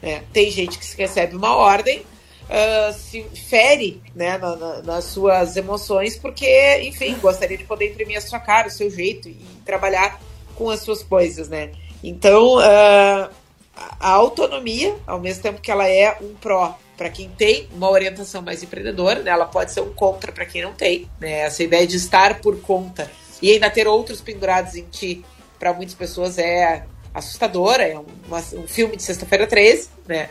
Né? 0.00 0.22
Tem 0.32 0.48
gente 0.48 0.78
que 0.78 0.96
recebe 0.96 1.34
uma 1.34 1.56
ordem, 1.56 1.98
uh, 1.98 2.92
se 2.92 3.24
fere 3.48 4.00
né, 4.14 4.38
na, 4.38 4.54
na, 4.54 4.82
nas 4.82 5.04
suas 5.06 5.56
emoções, 5.56 6.16
porque, 6.16 6.80
enfim, 6.82 7.16
gostaria 7.18 7.58
de 7.58 7.64
poder 7.64 7.90
imprimir 7.90 8.16
a 8.16 8.20
sua 8.20 8.38
cara, 8.38 8.68
o 8.68 8.70
seu 8.70 8.88
jeito 8.88 9.28
e 9.28 9.44
trabalhar 9.66 10.20
com 10.54 10.70
as 10.70 10.80
suas 10.80 11.02
coisas, 11.02 11.48
né? 11.48 11.72
Então, 12.02 12.58
uh, 12.58 13.28
a 13.74 14.08
autonomia, 14.08 14.94
ao 15.04 15.18
mesmo 15.18 15.42
tempo 15.42 15.60
que 15.60 15.70
ela 15.70 15.88
é 15.88 16.16
um 16.22 16.34
pró 16.34 16.78
para 16.98 17.08
quem 17.08 17.28
tem 17.30 17.68
uma 17.72 17.88
orientação 17.88 18.42
mais 18.42 18.60
empreendedora, 18.60 19.22
né, 19.22 19.30
ela 19.30 19.46
pode 19.46 19.72
ser 19.72 19.80
um 19.80 19.94
contra 19.94 20.32
para 20.32 20.44
quem 20.44 20.62
não 20.62 20.74
tem. 20.74 21.08
Né? 21.20 21.42
Essa 21.42 21.62
ideia 21.62 21.86
de 21.86 21.96
estar 21.96 22.40
por 22.40 22.60
conta 22.60 23.08
e 23.40 23.52
ainda 23.52 23.70
ter 23.70 23.86
outros 23.86 24.20
pendurados 24.20 24.74
em 24.74 24.82
ti, 24.82 25.24
para 25.60 25.72
muitas 25.72 25.94
pessoas 25.94 26.38
é 26.38 26.84
assustadora, 27.14 27.84
é 27.84 27.96
uma, 27.96 28.38
um 28.54 28.66
filme 28.66 28.96
de 28.96 29.02
sexta-feira 29.02 29.46
13, 29.46 29.88
né? 30.06 30.28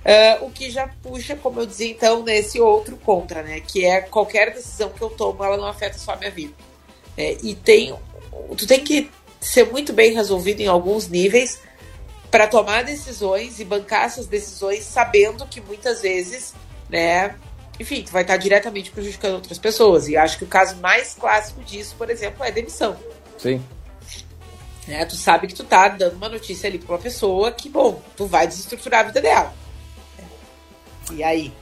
Uh, 0.00 0.46
o 0.46 0.50
que 0.50 0.70
já 0.70 0.88
puxa, 1.02 1.36
como 1.36 1.60
eu 1.60 1.66
dizia 1.66 1.90
então, 1.90 2.22
nesse 2.22 2.58
outro 2.58 2.96
contra, 2.96 3.42
né? 3.42 3.60
Que 3.60 3.84
é 3.84 4.00
qualquer 4.00 4.52
decisão 4.52 4.88
que 4.90 5.02
eu 5.02 5.10
tomo, 5.10 5.42
ela 5.44 5.56
não 5.56 5.66
afeta 5.66 5.98
só 5.98 6.12
a 6.12 6.16
minha 6.16 6.30
vida. 6.30 6.54
É, 7.16 7.36
e 7.42 7.54
tem, 7.54 7.94
tu 8.56 8.66
tem 8.66 8.82
que 8.82 9.10
ser 9.40 9.70
muito 9.70 9.92
bem 9.92 10.14
resolvido 10.14 10.60
em 10.60 10.66
alguns 10.66 11.08
níveis 11.08 11.60
para 12.30 12.46
tomar 12.46 12.84
decisões 12.84 13.58
e 13.58 13.64
bancar 13.64 14.04
essas 14.04 14.26
decisões 14.26 14.84
sabendo 14.84 15.46
que 15.46 15.60
muitas 15.60 16.02
vezes, 16.02 16.54
né, 16.88 17.34
enfim, 17.78 18.02
tu 18.02 18.12
vai 18.12 18.22
estar 18.22 18.36
diretamente 18.36 18.90
prejudicando 18.90 19.34
outras 19.34 19.58
pessoas. 19.58 20.06
E 20.06 20.16
acho 20.16 20.38
que 20.38 20.44
o 20.44 20.46
caso 20.46 20.76
mais 20.76 21.14
clássico 21.14 21.62
disso, 21.62 21.94
por 21.96 22.10
exemplo, 22.10 22.44
é 22.44 22.50
demissão. 22.50 22.96
Sim. 23.38 23.62
É, 24.86 25.04
tu 25.04 25.16
sabe 25.16 25.46
que 25.46 25.54
tu 25.54 25.64
tá 25.64 25.88
dando 25.88 26.16
uma 26.16 26.28
notícia 26.28 26.68
ali 26.68 26.78
para 26.78 26.94
uma 26.94 27.00
pessoa 27.00 27.50
que, 27.52 27.68
bom, 27.68 28.02
tu 28.16 28.26
vai 28.26 28.46
desestruturar 28.46 29.00
a 29.00 29.04
vida 29.04 29.20
dela. 29.20 29.54
E 31.12 31.22
aí? 31.22 31.52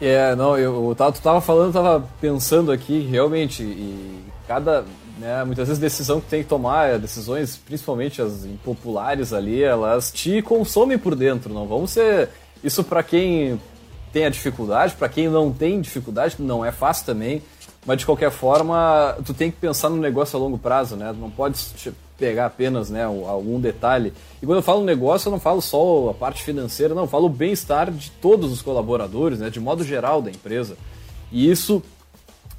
É, 0.00 0.34
não, 0.34 0.56
eu, 0.56 0.88
eu 0.88 0.94
tava, 0.94 1.12
tu 1.12 1.20
tava 1.20 1.40
falando, 1.40 1.72
tava 1.72 2.08
pensando 2.20 2.72
aqui, 2.72 3.00
realmente, 3.00 3.62
e 3.62 4.24
cada, 4.46 4.84
né, 5.20 5.44
muitas 5.44 5.68
vezes 5.68 5.78
decisão 5.78 6.20
que 6.20 6.28
tem 6.28 6.42
que 6.42 6.48
tomar, 6.48 6.98
decisões, 6.98 7.56
principalmente 7.56 8.22
as 8.22 8.44
impopulares 8.44 9.32
ali, 9.34 9.62
elas 9.62 10.10
te 10.10 10.40
consomem 10.40 10.98
por 10.98 11.14
dentro, 11.14 11.52
não 11.52 11.66
vamos 11.66 11.90
ser, 11.90 12.30
isso 12.64 12.82
para 12.82 13.02
quem 13.02 13.60
tem 14.12 14.24
a 14.24 14.30
dificuldade, 14.30 14.94
para 14.94 15.08
quem 15.08 15.28
não 15.28 15.52
tem 15.52 15.80
dificuldade, 15.80 16.36
não 16.38 16.64
é 16.64 16.72
fácil 16.72 17.04
também, 17.04 17.42
mas 17.84 17.98
de 17.98 18.06
qualquer 18.06 18.30
forma, 18.30 19.16
tu 19.24 19.34
tem 19.34 19.50
que 19.50 19.58
pensar 19.58 19.90
no 19.90 19.96
negócio 19.96 20.38
a 20.38 20.40
longo 20.40 20.56
prazo, 20.56 20.96
né, 20.96 21.14
não 21.16 21.30
pode 21.30 21.58
pegar 22.18 22.46
apenas 22.46 22.90
né, 22.90 23.04
algum 23.04 23.58
detalhe. 23.60 24.12
E 24.42 24.46
quando 24.46 24.58
eu 24.58 24.62
falo 24.62 24.84
negócio, 24.84 25.28
eu 25.28 25.32
não 25.32 25.40
falo 25.40 25.60
só 25.60 26.10
a 26.10 26.14
parte 26.14 26.42
financeira, 26.42 26.94
não, 26.94 27.02
eu 27.02 27.08
falo 27.08 27.26
o 27.26 27.30
bem-estar 27.30 27.90
de 27.90 28.10
todos 28.10 28.52
os 28.52 28.60
colaboradores, 28.60 29.38
né, 29.38 29.50
de 29.50 29.60
modo 29.60 29.84
geral 29.84 30.20
da 30.20 30.30
empresa. 30.30 30.76
E 31.32 31.50
isso, 31.50 31.82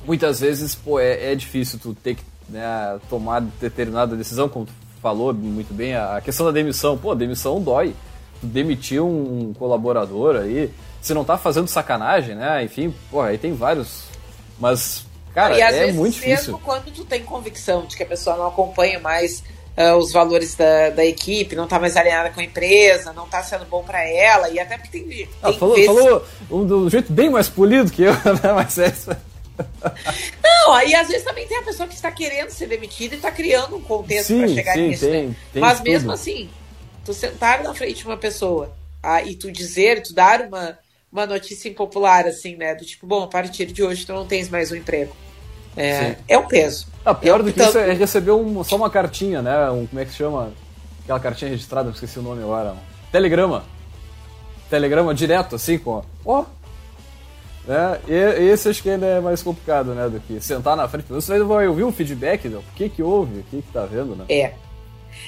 muitas 0.05 0.39
vezes, 0.39 0.73
pô, 0.73 0.99
é, 0.99 1.31
é 1.31 1.35
difícil 1.35 1.79
tu 1.79 1.93
ter 1.93 2.15
que 2.15 2.30
né, 2.51 2.99
tomar 3.09 3.41
determinada 3.41 4.15
decisão, 4.15 4.49
como 4.49 4.65
tu 4.65 4.73
falou 5.01 5.33
muito 5.33 5.73
bem, 5.73 5.95
a 5.95 6.21
questão 6.21 6.45
da 6.45 6.51
demissão. 6.51 6.97
Pô, 6.97 7.15
demissão 7.15 7.61
dói. 7.61 7.95
Demitir 8.43 9.03
um, 9.03 9.53
colaborador 9.53 10.35
aí, 10.35 10.71
se 10.99 11.13
não 11.13 11.23
tá 11.23 11.37
fazendo 11.37 11.67
sacanagem, 11.67 12.35
né, 12.35 12.63
enfim, 12.63 12.93
pô, 13.09 13.21
aí 13.21 13.37
tem 13.37 13.53
vários... 13.53 14.05
Mas 14.59 15.05
Cara, 15.33 15.57
e 15.57 15.61
às 15.61 15.75
é 15.75 15.79
vezes, 15.79 15.95
muito 15.95 16.13
difícil. 16.13 16.35
Mesmo 16.35 16.59
quando 16.59 16.91
tu 16.91 17.05
tem 17.05 17.23
convicção 17.23 17.85
de 17.85 17.95
que 17.95 18.03
a 18.03 18.05
pessoa 18.05 18.35
não 18.35 18.47
acompanha 18.47 18.99
mais 18.99 19.43
uh, 19.77 19.95
os 19.95 20.11
valores 20.11 20.55
da, 20.55 20.89
da 20.89 21.05
equipe, 21.05 21.55
não 21.55 21.67
tá 21.67 21.79
mais 21.79 21.95
alinhada 21.95 22.29
com 22.29 22.39
a 22.39 22.43
empresa, 22.43 23.13
não 23.13 23.27
tá 23.27 23.41
sendo 23.41 23.65
bom 23.65 23.83
para 23.83 24.03
ela, 24.07 24.49
e 24.49 24.59
até 24.59 24.77
porque 24.77 24.99
tem. 24.99 25.07
tem 25.07 25.29
ah, 25.41 25.53
falou, 25.53 25.75
vezes... 25.75 25.87
falou 25.87 26.25
um, 26.49 26.65
do 26.65 26.89
jeito 26.89 27.11
bem 27.11 27.29
mais 27.29 27.47
polido 27.47 27.91
que 27.91 28.03
eu, 28.03 28.13
né? 28.43 28.53
Mas 28.53 28.77
isso. 28.77 29.11
Não, 30.43 30.73
aí 30.73 30.93
às 30.95 31.07
vezes 31.07 31.23
também 31.23 31.47
tem 31.47 31.57
a 31.57 31.63
pessoa 31.63 31.87
que 31.87 31.95
está 31.95 32.11
querendo 32.11 32.49
ser 32.49 32.67
demitida 32.67 33.15
e 33.15 33.17
está 33.17 33.31
criando 33.31 33.75
um 33.75 33.81
contexto 33.81 34.37
para 34.37 34.47
chegar 34.47 34.73
sim, 34.73 34.87
nisso. 34.89 35.05
Tem, 35.05 35.27
né? 35.27 35.35
tem 35.53 35.61
Mas 35.61 35.81
mesmo 35.81 36.09
tudo. 36.09 36.13
assim, 36.13 36.49
tu 37.05 37.13
sentar 37.13 37.63
na 37.63 37.73
frente 37.73 37.97
de 37.97 38.05
uma 38.05 38.17
pessoa 38.17 38.75
ah, 39.01 39.21
e 39.21 39.35
tu 39.35 39.51
dizer, 39.51 40.03
tu 40.03 40.13
dar 40.13 40.41
uma 40.41 40.77
uma 41.11 41.25
notícia 41.25 41.67
impopular, 41.67 42.25
assim, 42.25 42.55
né? 42.55 42.73
Do 42.73 42.85
tipo, 42.85 43.05
bom, 43.05 43.23
a 43.23 43.27
partir 43.27 43.65
de 43.65 43.83
hoje 43.83 44.05
tu 44.05 44.13
não 44.13 44.25
tens 44.25 44.49
mais 44.49 44.71
um 44.71 44.75
emprego. 44.75 45.13
É, 45.75 46.15
é 46.27 46.37
um 46.37 46.47
peso. 46.47 46.87
Ah, 47.05 47.13
pior 47.13 47.39
é, 47.39 47.43
do 47.43 47.51
que 47.51 47.59
então... 47.59 47.67
isso 47.67 47.77
é 47.77 47.93
receber 47.93 48.31
um, 48.31 48.63
só 48.63 48.75
uma 48.75 48.89
cartinha, 48.89 49.41
né? 49.41 49.69
Um, 49.69 49.85
como 49.87 50.01
é 50.01 50.05
que 50.05 50.11
se 50.11 50.17
chama? 50.17 50.53
Aquela 51.03 51.19
cartinha 51.19 51.51
registrada, 51.51 51.89
esqueci 51.89 52.19
o 52.19 52.21
nome 52.21 52.41
agora. 52.41 52.73
Um 52.73 52.77
telegrama. 53.11 53.65
Telegrama 54.69 55.13
direto, 55.13 55.55
assim, 55.55 55.77
com. 55.77 56.03
Ó. 56.25 56.41
Oh. 56.41 56.45
Né? 57.65 57.99
E, 58.07 58.49
esse 58.49 58.69
acho 58.69 58.81
que 58.81 58.89
ainda 58.89 59.05
é 59.05 59.19
mais 59.19 59.43
complicado, 59.43 59.93
né? 59.93 60.09
Do 60.09 60.19
que 60.19 60.39
sentar 60.41 60.75
na 60.75 60.87
frente. 60.87 61.05
Você 61.09 61.39
vai 61.43 61.67
ouvir 61.67 61.83
um 61.83 61.91
feedback 61.91 62.49
do 62.49 62.63
que 62.75 62.89
que 62.89 63.03
houve, 63.03 63.39
o 63.39 63.43
que 63.43 63.61
que 63.61 63.71
tá 63.71 63.85
vendo, 63.85 64.15
né? 64.15 64.25
É. 64.29 64.53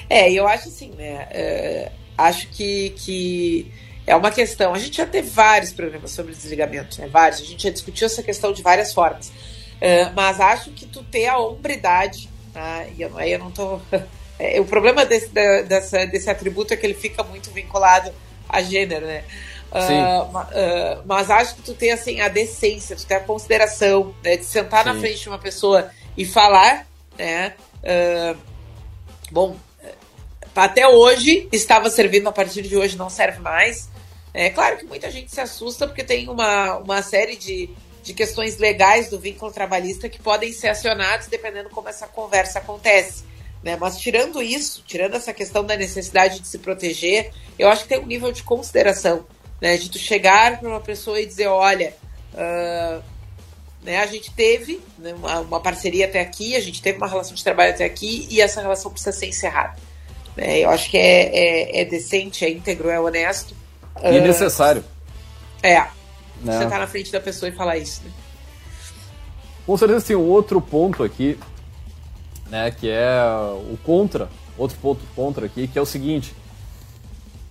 É, 0.08 0.32
eu 0.32 0.46
acho 0.46 0.68
assim, 0.68 0.90
né? 0.90 1.28
É, 1.30 1.92
acho 2.18 2.48
que, 2.48 2.90
que 2.90 3.72
é 4.06 4.14
uma 4.14 4.30
questão. 4.30 4.74
A 4.74 4.78
gente 4.78 4.96
já 4.96 5.06
teve 5.06 5.28
vários 5.30 5.72
programas 5.72 6.10
sobre 6.10 6.32
desligamento, 6.32 7.00
né? 7.00 7.08
Vários. 7.08 7.40
A 7.40 7.44
gente 7.44 7.62
já 7.62 7.70
discutiu 7.70 8.06
essa 8.06 8.22
questão 8.22 8.52
de 8.52 8.62
várias 8.62 8.92
formas. 8.92 9.28
Uh, 9.28 10.12
mas 10.14 10.40
acho 10.40 10.70
que 10.70 10.86
tu 10.86 11.02
ter 11.04 11.26
a 11.26 11.38
hombridade, 11.38 12.28
tá? 12.52 12.86
e 12.96 13.02
eu, 13.02 13.18
eu 13.20 13.38
não 13.38 13.50
tô. 13.50 13.80
É, 14.36 14.60
o 14.60 14.64
problema 14.64 15.06
desse, 15.06 15.28
dessa, 15.28 16.04
desse 16.06 16.28
atributo 16.28 16.74
é 16.74 16.76
que 16.76 16.84
ele 16.84 16.94
fica 16.94 17.22
muito 17.22 17.52
vinculado 17.52 18.10
a 18.48 18.60
gênero, 18.60 19.06
né? 19.06 19.22
Uh, 19.74 20.38
uh, 20.38 21.02
mas 21.04 21.30
acho 21.30 21.56
que 21.56 21.62
tu 21.62 21.74
tem 21.74 21.90
assim 21.90 22.20
a 22.20 22.28
decência, 22.28 22.94
tu 22.94 23.04
tem 23.04 23.16
a 23.16 23.20
consideração 23.20 24.14
né, 24.22 24.36
de 24.36 24.44
sentar 24.44 24.84
Sim. 24.84 24.92
na 24.92 25.00
frente 25.00 25.20
de 25.22 25.28
uma 25.28 25.38
pessoa 25.38 25.90
e 26.16 26.24
falar, 26.24 26.86
né? 27.18 27.54
Uh, 27.82 28.38
bom, 29.32 29.56
até 30.54 30.86
hoje 30.86 31.48
estava 31.50 31.90
servindo, 31.90 32.28
a 32.28 32.32
partir 32.32 32.62
de 32.62 32.76
hoje 32.76 32.96
não 32.96 33.10
serve 33.10 33.40
mais. 33.40 33.88
É 34.32 34.50
claro 34.50 34.76
que 34.76 34.84
muita 34.84 35.10
gente 35.10 35.32
se 35.32 35.40
assusta 35.40 35.86
porque 35.86 36.04
tem 36.04 36.28
uma, 36.28 36.76
uma 36.78 37.02
série 37.02 37.36
de, 37.36 37.68
de 38.02 38.14
questões 38.14 38.58
legais 38.58 39.08
do 39.08 39.18
vínculo 39.18 39.50
trabalhista 39.50 40.08
que 40.08 40.20
podem 40.20 40.52
ser 40.52 40.68
acionados 40.68 41.26
dependendo 41.26 41.70
como 41.70 41.88
essa 41.88 42.06
conversa 42.06 42.60
acontece. 42.60 43.24
Né? 43.62 43.76
Mas 43.80 43.98
tirando 43.98 44.42
isso, 44.42 44.84
tirando 44.86 45.14
essa 45.14 45.32
questão 45.32 45.64
da 45.64 45.76
necessidade 45.76 46.38
de 46.38 46.46
se 46.46 46.58
proteger, 46.58 47.32
eu 47.58 47.68
acho 47.68 47.82
que 47.82 47.88
tem 47.88 47.98
um 47.98 48.06
nível 48.06 48.30
de 48.30 48.42
consideração, 48.42 49.24
né? 49.64 49.78
De 49.78 49.88
tu 49.88 49.98
chegar 49.98 50.60
para 50.60 50.68
uma 50.68 50.80
pessoa 50.80 51.18
e 51.18 51.24
dizer, 51.24 51.46
olha, 51.46 51.94
uh, 52.34 53.02
né, 53.82 53.96
a 53.96 54.06
gente 54.06 54.30
teve 54.30 54.78
né, 54.98 55.14
uma, 55.14 55.40
uma, 55.40 55.58
parceria 55.60 56.04
até 56.04 56.20
aqui, 56.20 56.54
a 56.54 56.60
gente 56.60 56.82
teve 56.82 56.98
uma 56.98 57.08
relação 57.08 57.34
de 57.34 57.42
trabalho 57.42 57.70
até 57.70 57.82
aqui 57.82 58.28
e 58.30 58.42
essa 58.42 58.60
relação 58.60 58.90
precisa 58.90 59.16
ser 59.16 59.26
encerrada. 59.26 59.74
Né? 60.36 60.58
Eu 60.58 60.68
acho 60.68 60.90
que 60.90 60.98
é, 60.98 61.30
é, 61.34 61.80
é 61.80 61.84
decente, 61.86 62.44
é 62.44 62.50
íntegro, 62.50 62.90
é 62.90 63.00
honesto 63.00 63.56
e 64.02 64.18
uh, 64.18 64.22
necessário. 64.22 64.84
É. 65.62 65.80
Né? 66.42 66.58
Sentar 66.58 66.78
na 66.78 66.86
frente 66.86 67.10
da 67.10 67.20
pessoa 67.20 67.48
e 67.48 67.52
falar 67.52 67.78
isso, 67.78 68.02
né? 68.04 68.10
Com 69.64 69.78
certeza 69.78 70.04
tem 70.04 70.16
um 70.16 70.28
outro 70.28 70.60
ponto 70.60 71.02
aqui, 71.02 71.38
né, 72.50 72.70
que 72.70 72.90
é 72.90 73.18
o 73.72 73.78
contra, 73.82 74.28
outro 74.58 74.76
ponto 74.76 75.00
contra 75.16 75.46
aqui, 75.46 75.66
que 75.66 75.78
é 75.78 75.80
o 75.80 75.86
seguinte. 75.86 76.34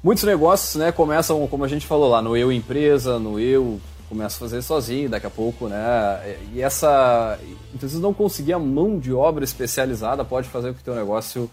Muitos 0.03 0.25
negócios, 0.25 0.75
né, 0.75 0.91
começam, 0.91 1.47
como 1.47 1.63
a 1.63 1.67
gente 1.67 1.87
falou 1.87 2.09
lá, 2.09 2.21
no 2.21 2.35
eu 2.35 2.51
empresa, 2.51 3.17
no 3.17 3.39
eu 3.39 3.79
começa 4.09 4.35
a 4.35 4.39
fazer 4.39 4.61
sozinho, 4.61 5.09
daqui 5.09 5.25
a 5.25 5.29
pouco, 5.29 5.67
né? 5.67 6.37
E 6.53 6.61
essa, 6.61 7.39
então, 7.73 7.87
se 7.87 7.95
não 7.95 8.13
conseguir 8.13 8.51
a 8.51 8.59
mão 8.59 8.99
de 8.99 9.13
obra 9.13 9.45
especializada, 9.45 10.25
pode 10.25 10.49
fazer 10.49 10.67
com 10.69 10.77
que 10.77 10.83
teu 10.83 10.93
negócio 10.93 11.49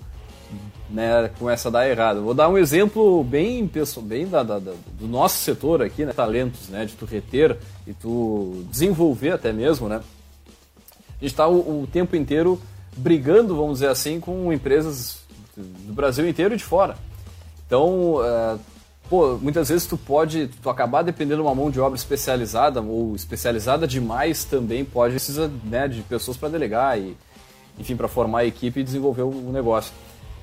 né, 0.91 1.31
começa 1.39 1.69
a 1.69 1.71
dar 1.71 1.89
errado. 1.89 2.23
Vou 2.23 2.35
dar 2.35 2.49
um 2.49 2.59
exemplo 2.59 3.23
bem, 3.23 3.71
bem 4.03 4.27
da, 4.27 4.43
da, 4.43 4.59
da, 4.59 4.73
do 4.99 5.07
nosso 5.07 5.39
setor 5.39 5.81
aqui, 5.81 6.05
né, 6.05 6.13
talentos, 6.13 6.69
né, 6.69 6.85
de 6.85 6.95
tu 6.95 7.07
reter 7.07 7.57
e 7.87 7.95
tu 7.95 8.65
desenvolver 8.69 9.31
até 9.31 9.53
mesmo, 9.53 9.89
né. 9.89 10.01
A 11.09 11.23
gente 11.23 11.33
está 11.33 11.47
o, 11.47 11.83
o, 11.83 11.87
tempo 11.87 12.17
inteiro 12.17 12.61
brigando, 12.97 13.55
vamos 13.55 13.75
dizer 13.75 13.89
assim, 13.89 14.19
com 14.19 14.53
empresas 14.53 15.21
do 15.57 15.93
Brasil 15.93 16.29
inteiro 16.29 16.55
e 16.55 16.57
de 16.57 16.65
fora. 16.65 16.97
Então, 17.71 18.15
uh, 18.17 18.59
pô, 19.09 19.39
muitas 19.41 19.69
vezes 19.69 19.87
tu 19.87 19.97
pode, 19.97 20.49
tu 20.61 20.69
acabar 20.69 21.03
dependendo 21.03 21.37
de 21.37 21.47
uma 21.47 21.55
mão 21.55 21.71
de 21.71 21.79
obra 21.79 21.97
especializada 21.97 22.81
ou 22.81 23.15
especializada 23.15 23.87
demais 23.87 24.45
também 24.45 24.85
pode 24.85 25.15
precisa 25.15 25.49
né, 25.63 25.87
de 25.87 26.03
pessoas 26.03 26.37
para 26.37 26.49
delegar 26.49 26.99
e, 26.99 27.17
enfim, 27.79 27.95
para 27.95 28.09
formar 28.09 28.41
a 28.41 28.45
equipe 28.45 28.81
e 28.81 28.83
desenvolver 28.83 29.23
o 29.23 29.53
negócio. 29.53 29.93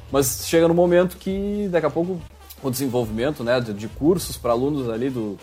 Mas 0.10 0.48
chega 0.48 0.70
no 0.70 0.74
momento 0.74 1.18
que 1.18 1.68
daqui 1.70 1.86
a 1.86 1.90
pouco 1.90 2.18
o 2.64 2.72
desenvolvimento 2.72 3.44
né, 3.44 3.60
de, 3.60 3.74
de 3.74 3.90
cursos 3.90 4.38
para 4.38 4.54
alunos 4.54 4.90
ali 4.90 5.10
do 5.10 5.38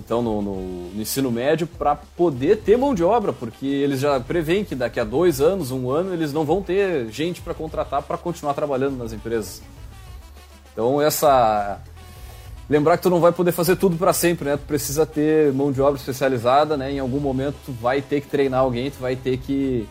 então 0.00 0.20
no, 0.22 0.42
no, 0.42 0.56
no 0.90 1.00
ensino 1.00 1.30
médio 1.30 1.68
para 1.68 1.94
poder 1.94 2.62
ter 2.62 2.76
mão 2.76 2.96
de 2.96 3.04
obra, 3.04 3.32
porque 3.32 3.64
eles 3.64 4.00
já 4.00 4.18
preveem 4.18 4.64
que 4.64 4.74
daqui 4.74 4.98
a 4.98 5.04
dois 5.04 5.40
anos, 5.40 5.70
um 5.70 5.88
ano, 5.88 6.12
eles 6.12 6.32
não 6.32 6.44
vão 6.44 6.60
ter 6.60 7.06
gente 7.12 7.40
para 7.40 7.54
contratar 7.54 8.02
para 8.02 8.18
continuar 8.18 8.54
trabalhando 8.54 8.96
nas 8.96 9.12
empresas. 9.12 9.62
Então 10.72 11.00
essa 11.00 11.80
lembrar 12.68 12.96
que 12.96 13.02
tu 13.02 13.10
não 13.10 13.20
vai 13.20 13.32
poder 13.32 13.52
fazer 13.52 13.76
tudo 13.76 13.96
para 13.96 14.12
sempre, 14.12 14.46
né? 14.48 14.56
Tu 14.56 14.64
precisa 14.66 15.04
ter 15.04 15.52
mão 15.52 15.70
de 15.70 15.80
obra 15.80 15.98
especializada, 15.98 16.76
né? 16.76 16.92
Em 16.92 16.98
algum 16.98 17.20
momento 17.20 17.56
tu 17.66 17.72
vai 17.72 18.00
ter 18.00 18.20
que 18.20 18.28
treinar 18.28 18.60
alguém, 18.60 18.90
tu 18.90 18.98
vai 18.98 19.14
ter 19.16 19.38
que 19.38 19.86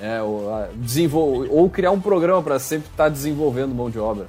é, 0.00 0.22
ou, 0.22 0.50
desenvol... 0.74 1.46
ou 1.50 1.68
criar 1.68 1.90
um 1.90 2.00
programa 2.00 2.42
para 2.42 2.58
sempre 2.58 2.88
estar 2.90 3.04
tá 3.04 3.08
desenvolvendo 3.08 3.74
mão 3.74 3.90
de 3.90 3.98
obra. 3.98 4.26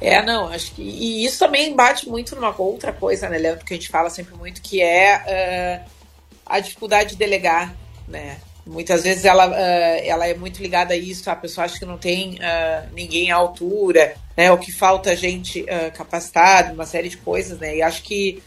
É, 0.00 0.20
não, 0.24 0.48
acho 0.48 0.74
que. 0.74 0.82
E 0.82 1.24
isso 1.24 1.38
também 1.38 1.76
bate 1.76 2.08
muito 2.08 2.34
numa 2.34 2.52
outra 2.60 2.92
coisa, 2.92 3.28
né, 3.28 3.38
Leandro, 3.38 3.64
que 3.64 3.72
a 3.72 3.76
gente 3.76 3.88
fala 3.88 4.10
sempre 4.10 4.34
muito, 4.34 4.60
que 4.60 4.82
é 4.82 5.84
uh, 5.86 5.90
a 6.44 6.58
dificuldade 6.58 7.10
de 7.10 7.16
delegar, 7.16 7.74
né? 8.08 8.38
Muitas 8.66 9.02
vezes 9.02 9.24
ela, 9.24 9.48
uh, 9.48 10.02
ela 10.04 10.26
é 10.26 10.34
muito 10.34 10.62
ligada 10.62 10.94
a 10.94 10.96
isso, 10.96 11.28
a 11.28 11.36
pessoa 11.36 11.64
acha 11.64 11.78
que 11.78 11.84
não 11.84 11.98
tem 11.98 12.34
uh, 12.34 12.88
ninguém 12.94 13.30
à 13.30 13.36
altura, 13.36 14.14
né? 14.36 14.50
Ou 14.50 14.58
que 14.58 14.72
falta 14.72 15.16
gente 15.16 15.64
capacitada, 15.94 16.72
uma 16.72 16.86
série 16.86 17.08
de 17.08 17.16
coisas, 17.16 17.58
né? 17.58 17.76
E 17.76 17.82
acho 17.82 18.02
que 18.02 18.42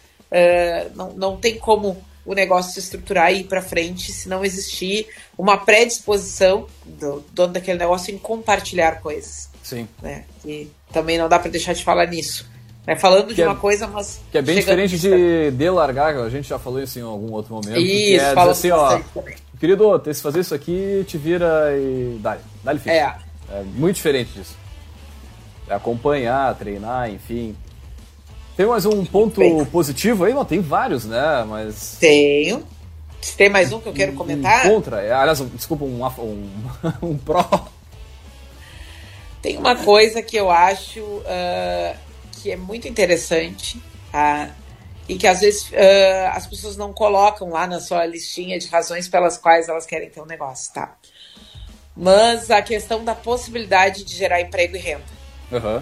não, 0.95 1.13
não 1.13 1.37
tem 1.37 1.57
como 1.57 2.03
o 2.25 2.33
negócio 2.33 2.73
se 2.73 2.79
estruturar 2.79 3.31
e 3.31 3.41
ir 3.41 3.43
para 3.43 3.61
frente 3.61 4.11
se 4.11 4.27
não 4.27 4.43
existir 4.43 5.07
uma 5.37 5.57
predisposição 5.57 6.65
do 6.83 7.23
dono 7.31 7.53
daquele 7.53 7.77
negócio 7.77 8.13
em 8.13 8.17
compartilhar 8.17 8.99
coisas. 8.99 9.49
Sim. 9.61 9.87
Né? 10.01 10.23
E 10.43 10.67
também 10.91 11.17
não 11.17 11.29
dá 11.29 11.37
para 11.37 11.51
deixar 11.51 11.73
de 11.73 11.83
falar 11.83 12.07
nisso. 12.07 12.49
Né? 12.85 12.95
Falando 12.95 13.27
que 13.27 13.35
de 13.35 13.41
é, 13.41 13.47
uma 13.47 13.55
coisa, 13.55 13.87
mas. 13.87 14.19
Que 14.31 14.39
é 14.39 14.41
bem 14.41 14.55
diferente 14.55 14.97
de, 14.97 15.51
de 15.51 15.69
largar, 15.69 16.15
a 16.15 16.29
gente 16.29 16.47
já 16.47 16.59
falou 16.59 16.81
isso 16.81 16.97
em 16.99 17.03
algum 17.03 17.31
outro 17.31 17.53
momento. 17.53 17.79
Isso, 17.79 18.23
é 18.23 18.33
fala 18.33 18.51
assim, 18.51 18.71
ó. 18.71 18.99
Querido, 19.65 19.99
se 20.13 20.21
fazer 20.21 20.41
isso 20.41 20.53
aqui, 20.53 21.03
te 21.07 21.17
vira 21.17 21.75
e 21.75 22.19
dá-lhe. 22.21 22.41
Dá-lhe 22.63 22.79
É. 22.85 23.15
é 23.51 23.63
muito 23.73 23.95
diferente 23.95 24.31
disso. 24.31 24.55
É 25.67 25.73
acompanhar, 25.73 26.53
treinar, 26.53 27.09
enfim. 27.09 27.55
Tem 28.55 28.67
mais 28.67 28.85
um 28.85 29.03
ponto 29.03 29.39
Bem. 29.39 29.65
positivo 29.65 30.23
aí? 30.23 30.35
Não, 30.35 30.45
tem 30.45 30.61
vários, 30.61 31.05
né? 31.05 31.43
Mas. 31.49 31.97
Tenho. 31.99 32.63
Se 33.19 33.35
tem 33.35 33.49
mais 33.49 33.73
um 33.73 33.79
que 33.79 33.89
eu 33.89 33.93
quero 33.93 34.13
comentar. 34.13 34.67
Um 34.67 34.69
contra, 34.69 35.01
é, 35.01 35.11
aliás, 35.11 35.39
desculpa, 35.55 35.83
um, 35.83 36.05
um, 36.05 36.49
um 37.01 37.17
pró. 37.17 37.67
Tem 39.41 39.57
uma 39.57 39.75
coisa 39.75 40.21
que 40.21 40.37
eu 40.37 40.51
acho 40.51 40.99
uh, 41.01 41.97
que 42.33 42.51
é 42.51 42.55
muito 42.55 42.87
interessante, 42.87 43.81
tá? 44.11 44.51
E 45.07 45.15
que 45.17 45.27
às 45.27 45.41
vezes 45.41 45.69
uh, 45.69 46.31
as 46.33 46.47
pessoas 46.47 46.75
não 46.75 46.91
colocam 46.91 47.49
lá 47.49 47.67
na 47.67 47.79
sua 47.79 48.05
listinha 48.05 48.57
de 48.57 48.67
razões 48.67 49.07
pelas 49.07 49.37
quais 49.37 49.69
elas 49.69 49.85
querem 49.85 50.09
ter 50.09 50.21
um 50.21 50.25
negócio, 50.25 50.73
tá? 50.73 50.95
Mas 51.95 52.49
a 52.49 52.61
questão 52.61 53.03
da 53.03 53.13
possibilidade 53.13 54.03
de 54.03 54.15
gerar 54.15 54.41
emprego 54.41 54.75
e 54.75 54.79
renda. 54.79 55.03
Uhum. 55.51 55.81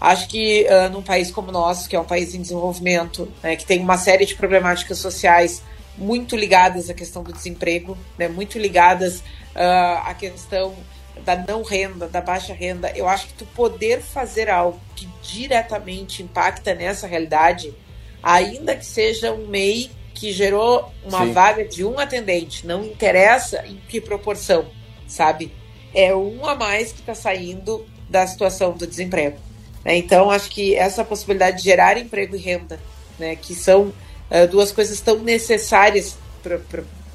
Acho 0.00 0.28
que 0.28 0.66
uh, 0.66 0.88
num 0.90 1.02
país 1.02 1.30
como 1.30 1.50
o 1.50 1.52
nosso, 1.52 1.86
que 1.86 1.94
é 1.94 2.00
um 2.00 2.04
país 2.04 2.34
em 2.34 2.40
desenvolvimento, 2.40 3.30
né, 3.42 3.54
que 3.54 3.66
tem 3.66 3.80
uma 3.80 3.98
série 3.98 4.24
de 4.24 4.34
problemáticas 4.34 4.96
sociais 4.98 5.62
muito 5.98 6.34
ligadas 6.34 6.88
à 6.88 6.94
questão 6.94 7.22
do 7.22 7.32
desemprego, 7.32 7.98
né, 8.16 8.26
muito 8.26 8.58
ligadas 8.58 9.18
uh, 9.18 10.00
à 10.06 10.14
questão 10.14 10.74
da 11.22 11.36
não 11.36 11.62
renda, 11.62 12.08
da 12.08 12.22
baixa 12.22 12.54
renda, 12.54 12.90
eu 12.96 13.06
acho 13.06 13.26
que 13.26 13.34
tu 13.34 13.44
poder 13.46 14.00
fazer 14.00 14.48
algo 14.48 14.80
que 14.96 15.06
diretamente 15.22 16.22
impacta 16.22 16.74
nessa 16.74 17.06
realidade, 17.06 17.74
ainda 18.22 18.76
que 18.76 18.84
seja 18.84 19.32
um 19.32 19.46
MEI 19.46 19.90
que 20.14 20.32
gerou 20.32 20.92
uma 21.04 21.24
Sim. 21.24 21.32
vaga 21.32 21.64
de 21.64 21.84
um 21.84 21.98
atendente, 21.98 22.66
não 22.66 22.84
interessa 22.84 23.64
em 23.66 23.80
que 23.88 24.00
proporção, 24.00 24.66
sabe? 25.08 25.52
É 25.94 26.14
um 26.14 26.44
a 26.46 26.54
mais 26.54 26.92
que 26.92 27.00
está 27.00 27.14
saindo 27.14 27.86
da 28.08 28.26
situação 28.26 28.72
do 28.72 28.86
desemprego. 28.86 29.38
Né? 29.84 29.96
Então, 29.96 30.30
acho 30.30 30.50
que 30.50 30.74
essa 30.74 31.04
possibilidade 31.04 31.58
de 31.58 31.62
gerar 31.62 31.96
emprego 31.96 32.36
e 32.36 32.38
renda, 32.38 32.78
né, 33.18 33.34
que 33.34 33.54
são 33.54 33.84
uh, 34.30 34.46
duas 34.50 34.72
coisas 34.72 35.00
tão 35.00 35.18
necessárias 35.20 36.18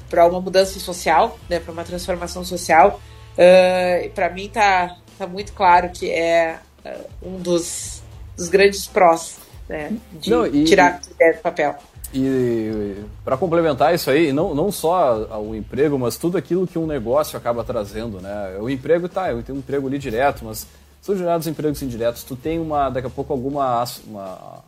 para 0.08 0.26
uma 0.26 0.40
mudança 0.40 0.78
social, 0.80 1.38
né, 1.48 1.60
para 1.60 1.72
uma 1.72 1.84
transformação 1.84 2.44
social, 2.44 3.00
uh, 3.34 4.10
para 4.10 4.30
mim 4.30 4.48
tá, 4.48 4.96
tá 5.18 5.26
muito 5.26 5.52
claro 5.52 5.90
que 5.90 6.10
é 6.10 6.58
uh, 6.84 7.06
um 7.22 7.38
dos, 7.38 8.02
dos 8.36 8.48
grandes 8.48 8.86
prós 8.86 9.45
né, 9.68 9.96
de 10.20 10.30
não, 10.30 10.46
e, 10.46 10.64
tirar 10.64 11.00
a 11.02 11.10
ideia 11.10 11.34
do 11.34 11.40
papel. 11.40 11.76
E 12.14 13.02
para 13.24 13.36
complementar 13.36 13.94
isso 13.94 14.10
aí, 14.10 14.32
não, 14.32 14.54
não 14.54 14.70
só 14.70 15.38
o 15.40 15.54
emprego, 15.54 15.98
mas 15.98 16.16
tudo 16.16 16.38
aquilo 16.38 16.66
que 16.66 16.78
um 16.78 16.86
negócio 16.86 17.36
acaba 17.36 17.64
trazendo, 17.64 18.20
né? 18.20 18.56
O 18.60 18.70
emprego 18.70 19.08
tá, 19.08 19.30
eu 19.30 19.42
tenho 19.42 19.56
um 19.56 19.58
emprego 19.58 19.86
ali 19.86 19.98
direto, 19.98 20.44
mas 20.44 20.66
são 21.02 21.16
gerados 21.16 21.46
empregos 21.46 21.82
indiretos. 21.82 22.24
Tu 22.24 22.34
tem 22.36 22.58
uma, 22.58 22.88
daqui 22.90 23.06
a 23.06 23.10
pouco, 23.10 23.32
alguma, 23.32 23.84
uma, 24.06 24.62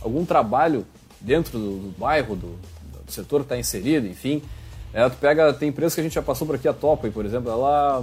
algum 0.00 0.24
trabalho 0.24 0.86
dentro 1.20 1.58
do, 1.58 1.78
do 1.78 1.98
bairro, 1.98 2.34
do, 2.36 2.46
do, 3.04 3.12
setor 3.12 3.40
que 3.40 3.46
está 3.46 3.58
inserido, 3.58 4.06
enfim. 4.06 4.42
É, 4.92 5.08
tu 5.08 5.16
pega, 5.16 5.52
tem 5.52 5.68
empresas 5.68 5.94
que 5.94 6.00
a 6.00 6.04
gente 6.04 6.14
já 6.14 6.22
passou 6.22 6.46
por 6.46 6.56
aqui, 6.56 6.66
a 6.66 6.72
Topa, 6.72 7.08
por 7.10 7.24
exemplo, 7.24 7.50
ela, 7.50 8.02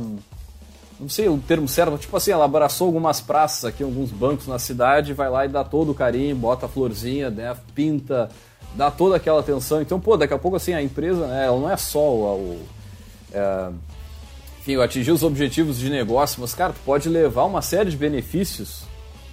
não 1.00 1.10
sei 1.10 1.28
o 1.28 1.38
termo 1.38 1.68
certo, 1.68 1.98
tipo 1.98 2.16
assim, 2.16 2.32
ela 2.32 2.46
abraçou 2.46 2.88
algumas 2.88 3.20
praças 3.20 3.66
aqui, 3.66 3.84
alguns 3.84 4.12
bancos 4.12 4.48
na 4.48 4.58
cidade, 4.58 5.14
vai 5.14 5.30
lá 5.30 5.46
e 5.46 5.50
dá 5.50 5.64
todo 5.64 5.92
o 5.92 5.96
carinho, 5.96 6.36
bota 6.36 6.66
a 6.66 6.70
florzinha, 6.70 7.30
né, 7.30 7.56
pinta, 7.74 8.30
dá 8.74 8.90
toda 8.90 9.18
aquela 9.18 9.40
atenção. 9.40 9.82
Então, 9.82 10.00
pô, 10.00 10.16
daqui 10.16 10.34
a 10.34 10.38
pouco, 10.38 10.58
assim, 10.58 10.74
a 10.74 10.82
empresa, 10.82 11.28
né, 11.28 11.46
ela 11.46 11.60
não 11.60 11.70
é 11.70 11.78
só 11.78 12.00
o, 12.00 12.36
o 12.36 12.68
é, 13.34 13.70
enfim, 14.62 14.82
atingir 14.82 15.12
os 15.12 15.22
objetivos 15.22 15.78
de 15.78 15.90
negócio, 15.90 16.42
mas, 16.42 16.56
cara, 16.56 16.74
tu 16.74 16.80
pode 16.86 17.08
levar 17.10 17.44
uma 17.44 17.62
série 17.62 17.92
de 17.92 17.98
benefícios 17.98 18.84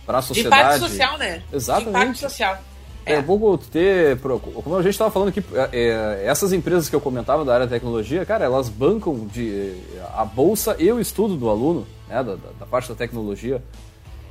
para 0.04 0.18
a 0.18 0.22
sociedade. 0.22 0.62
De 0.62 0.76
impacto 0.76 0.88
social, 0.90 1.18
né? 1.18 1.42
Exatamente. 1.52 1.84
De 1.84 1.90
impacto 1.90 2.18
social. 2.18 2.58
É, 3.05 3.14
é 3.14 3.22
pouco 3.22 3.59
ter. 3.59 4.18
Como 4.18 4.76
a 4.76 4.82
gente 4.82 4.92
estava 4.92 5.11
falando 5.11 5.28
aqui, 5.28 5.42
é, 5.55 5.68
é, 5.72 6.26
essas 6.26 6.53
empresas 6.53 6.88
que 6.88 6.94
eu 6.94 7.00
comentava 7.00 7.44
da 7.44 7.55
área 7.55 7.66
de 7.66 7.72
tecnologia, 7.72 8.24
cara, 8.24 8.44
elas 8.44 8.68
bancam 8.68 9.26
de, 9.26 9.74
a 10.14 10.24
bolsa 10.24 10.76
e 10.78 10.90
o 10.90 11.00
estudo 11.00 11.36
do 11.36 11.50
aluno, 11.50 11.86
né, 12.09 12.22
da, 12.22 12.36
da 12.36 12.66
parte 12.66 12.88
da 12.88 12.94
tecnologia. 12.94 13.62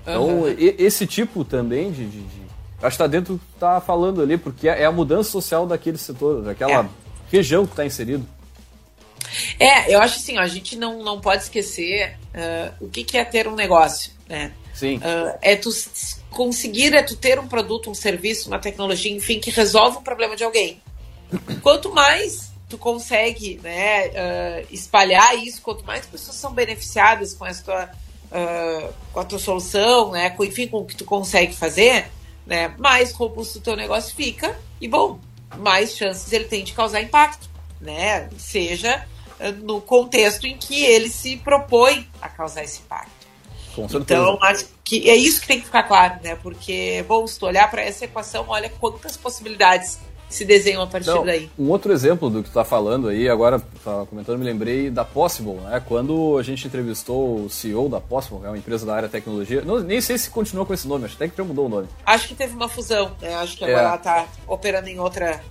Então, 0.01 0.41
uhum. 0.41 0.49
e, 0.49 0.75
esse 0.79 1.05
tipo 1.05 1.43
também 1.43 1.91
de. 1.91 2.05
de, 2.05 2.21
de 2.21 2.41
acho 2.77 2.97
que 2.97 3.03
está 3.03 3.07
dentro, 3.07 3.39
está 3.53 3.79
falando 3.79 4.21
ali, 4.21 4.37
porque 4.37 4.67
é 4.67 4.85
a 4.85 4.91
mudança 4.91 5.29
social 5.29 5.67
daquele 5.67 5.97
setor, 5.97 6.41
daquela 6.41 6.83
é. 6.83 6.89
região 7.29 7.65
que 7.65 7.73
está 7.73 7.85
inserido. 7.85 8.25
É, 9.59 9.93
eu 9.93 10.01
acho 10.01 10.17
assim, 10.17 10.37
ó, 10.37 10.41
a 10.41 10.47
gente 10.47 10.75
não, 10.75 11.03
não 11.03 11.21
pode 11.21 11.43
esquecer 11.43 12.17
uh, 12.33 12.85
o 12.85 12.89
que, 12.89 13.03
que 13.03 13.17
é 13.17 13.23
ter 13.23 13.47
um 13.47 13.55
negócio, 13.55 14.11
né? 14.27 14.51
Sim. 14.73 14.97
Uh, 14.97 15.37
é 15.41 15.55
tu 15.55 15.69
conseguir, 16.31 16.95
é 16.95 17.03
tu 17.03 17.15
ter 17.15 17.39
um 17.39 17.47
produto, 17.47 17.91
um 17.91 17.93
serviço, 17.93 18.49
uma 18.49 18.57
tecnologia, 18.57 19.11
enfim, 19.11 19.39
que 19.39 19.51
resolve 19.51 19.97
o 19.97 20.01
problema 20.01 20.35
de 20.35 20.43
alguém. 20.43 20.81
Quanto 21.61 21.93
mais 21.93 22.51
tu 22.67 22.77
consegue 22.77 23.59
né, 23.61 24.07
uh, 24.07 24.67
espalhar 24.71 25.37
isso, 25.37 25.61
quanto 25.61 25.85
mais 25.85 26.05
pessoas 26.05 26.37
são 26.37 26.53
beneficiadas 26.53 27.33
com 27.33 27.45
essa 27.45 27.63
tua, 27.63 27.91
uh, 28.31 28.93
com 29.11 29.19
a 29.19 29.25
tua 29.25 29.39
solução, 29.39 30.11
né, 30.11 30.29
com, 30.29 30.43
enfim, 30.43 30.67
com 30.67 30.77
o 30.77 30.85
que 30.85 30.95
tu 30.95 31.05
consegue 31.05 31.53
fazer, 31.53 32.09
né, 32.45 32.73
mais 32.77 33.11
robusto 33.11 33.59
o 33.59 33.61
teu 33.61 33.75
negócio 33.75 34.15
fica 34.15 34.57
e, 34.79 34.87
bom, 34.87 35.19
mais 35.57 35.97
chances 35.97 36.31
ele 36.31 36.45
tem 36.45 36.63
de 36.63 36.71
causar 36.71 37.01
impacto, 37.01 37.49
né, 37.79 38.29
seja 38.37 39.05
no 39.63 39.81
contexto 39.81 40.45
em 40.45 40.55
que 40.55 40.83
ele 40.85 41.09
se 41.09 41.35
propõe 41.37 42.07
a 42.21 42.29
causar 42.29 42.63
esse 42.63 42.81
impacto. 42.81 43.20
Então, 43.77 44.37
acho 44.41 44.65
que 44.83 45.09
é 45.09 45.15
isso 45.15 45.41
que 45.41 45.47
tem 45.47 45.59
que 45.59 45.65
ficar 45.65 45.83
claro, 45.83 46.15
né? 46.23 46.35
Porque, 46.35 47.03
bom, 47.07 47.25
se 47.25 47.39
tu 47.39 47.45
olhar 47.45 47.69
para 47.69 47.81
essa 47.81 48.05
equação, 48.05 48.45
olha 48.47 48.69
quantas 48.79 49.15
possibilidades 49.15 49.99
se 50.31 50.45
desenham 50.45 50.81
a 50.81 50.87
partir 50.87 51.09
Não, 51.09 51.25
daí. 51.25 51.49
Um 51.59 51.69
outro 51.69 51.91
exemplo 51.91 52.29
do 52.29 52.37
que 52.37 52.45
tu 52.45 52.51
está 52.51 52.63
falando 52.63 53.09
aí, 53.09 53.27
agora 53.27 53.59
tá 53.83 54.05
comentando, 54.09 54.39
me 54.39 54.45
lembrei 54.45 54.89
da 54.89 55.03
Possible, 55.03 55.55
né? 55.55 55.81
Quando 55.85 56.37
a 56.37 56.43
gente 56.43 56.65
entrevistou 56.65 57.45
o 57.45 57.49
CEO 57.49 57.89
da 57.89 57.99
Possible, 57.99 58.39
que 58.39 58.45
é 58.45 58.49
uma 58.49 58.57
empresa 58.57 58.85
da 58.85 58.95
área 58.95 59.07
de 59.09 59.11
tecnologia, 59.11 59.61
não, 59.61 59.79
nem 59.79 59.99
sei 59.99 60.17
se 60.17 60.29
continuou 60.29 60.65
com 60.65 60.73
esse 60.73 60.87
nome, 60.87 61.05
acho 61.05 61.15
até 61.15 61.27
que 61.27 61.37
já 61.37 61.43
mudou 61.43 61.65
o 61.65 61.69
nome. 61.69 61.87
Acho 62.05 62.29
que 62.29 62.35
teve 62.35 62.55
uma 62.55 62.69
fusão, 62.69 63.11
né? 63.21 63.35
Acho 63.35 63.57
que 63.57 63.65
agora 63.65 63.81
é. 63.81 63.85
ela 63.85 63.95
está 63.95 64.25
operando 64.47 64.87
em 64.87 64.99
outra 64.99 65.41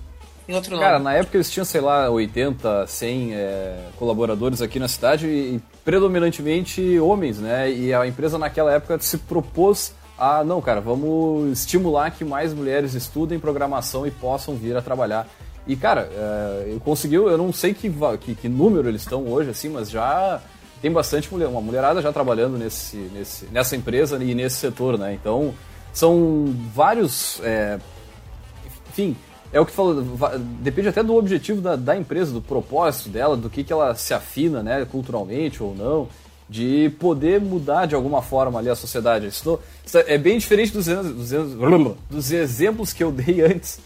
em 0.47 0.55
outro 0.55 0.71
nome. 0.71 0.83
Cara, 0.83 0.99
na 0.99 1.13
época 1.13 1.37
eles 1.37 1.49
tinham, 1.49 1.63
sei 1.63 1.81
lá, 1.81 2.09
80, 2.09 2.87
100 2.87 3.33
é, 3.33 3.77
colaboradores 3.97 4.61
aqui 4.61 4.79
na 4.79 4.87
cidade 4.87 5.27
e 5.27 5.61
predominantemente 5.83 6.99
homens, 6.99 7.39
né? 7.39 7.71
E 7.71 7.93
a 7.93 8.05
empresa 8.07 8.37
naquela 8.37 8.71
época 8.71 8.99
se 8.99 9.17
propôs 9.17 9.93
a, 10.17 10.43
não, 10.43 10.61
cara, 10.61 10.79
vamos 10.79 11.59
estimular 11.61 12.11
que 12.11 12.23
mais 12.23 12.53
mulheres 12.53 12.93
estudem 12.93 13.39
programação 13.39 14.05
e 14.05 14.11
possam 14.11 14.55
vir 14.55 14.77
a 14.77 14.81
trabalhar. 14.81 15.27
E, 15.65 15.75
cara, 15.75 16.09
é, 16.13 16.75
conseguiu, 16.83 17.27
eu 17.27 17.39
não 17.39 17.51
sei 17.51 17.73
que, 17.73 17.91
que, 18.19 18.35
que, 18.35 18.47
número 18.47 18.87
eles 18.87 19.01
estão 19.01 19.27
hoje, 19.27 19.49
assim, 19.49 19.69
mas 19.69 19.89
já 19.89 20.39
tem 20.79 20.91
bastante 20.91 21.31
mulher, 21.31 21.47
uma 21.47 21.61
mulherada 21.61 22.03
já 22.03 22.13
trabalhando 22.13 22.55
nesse, 22.55 22.97
nesse, 22.97 23.45
nessa 23.45 23.75
empresa 23.75 24.23
e 24.23 24.35
nesse 24.35 24.57
setor, 24.57 24.95
né? 24.97 25.11
Então, 25.13 25.55
são 25.91 26.55
vários, 26.73 27.41
é, 27.43 27.79
enfim, 28.89 29.15
é 29.53 29.59
o 29.59 29.65
que 29.65 29.71
falou, 29.71 30.03
depende 30.61 30.87
até 30.87 31.03
do 31.03 31.15
objetivo 31.15 31.61
da, 31.61 31.75
da 31.75 31.95
empresa, 31.95 32.31
do 32.31 32.41
propósito 32.41 33.09
dela, 33.09 33.35
do 33.35 33.49
que, 33.49 33.63
que 33.63 33.73
ela 33.73 33.93
se 33.95 34.13
afina, 34.13 34.63
né, 34.63 34.85
culturalmente 34.85 35.61
ou 35.61 35.75
não, 35.75 36.07
de 36.49 36.89
poder 36.99 37.39
mudar 37.39 37.85
de 37.85 37.95
alguma 37.95 38.21
forma 38.21 38.59
ali 38.59 38.69
a 38.69 38.75
sociedade. 38.75 39.27
Isso 39.27 39.59
é 39.93 40.17
bem 40.17 40.37
diferente 40.37 40.71
dos, 40.71 40.85
dos, 40.85 41.31
dos 42.09 42.31
exemplos 42.31 42.93
que 42.93 43.03
eu 43.03 43.11
dei 43.11 43.41
antes, 43.41 43.79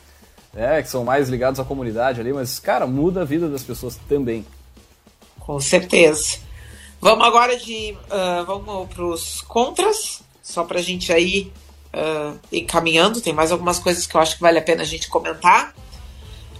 né, 0.54 0.82
que 0.82 0.90
são 0.90 1.04
mais 1.04 1.30
ligados 1.30 1.60
à 1.60 1.64
comunidade 1.64 2.20
ali, 2.20 2.32
mas, 2.32 2.60
cara, 2.60 2.86
muda 2.86 3.22
a 3.22 3.26
vida 3.26 3.50
das 3.50 3.64
pessoas 3.64 4.00
também. 4.08 4.46
Com 5.40 5.60
certeza. 5.60 6.40
Vamos 7.00 7.26
agora 7.26 7.56
de. 7.58 7.92
Uh, 7.92 8.46
vamos 8.46 8.88
para 8.92 9.06
os 9.06 9.42
contras, 9.42 10.24
só 10.42 10.64
para 10.64 10.80
a 10.80 10.82
gente 10.82 11.14
aí 11.14 11.52
uh, 11.96 12.40
encaminhando. 12.52 13.22
Tem 13.22 13.34
mais 13.34 13.52
algumas 13.52 13.80
coisas 13.80 14.06
que 14.06 14.16
eu 14.16 14.22
acho 14.22 14.36
que 14.36 14.42
vale 14.42 14.60
a 14.60 14.62
pena 14.62 14.84
a 14.84 14.86
gente 14.86 15.08
comentar. 15.08 15.74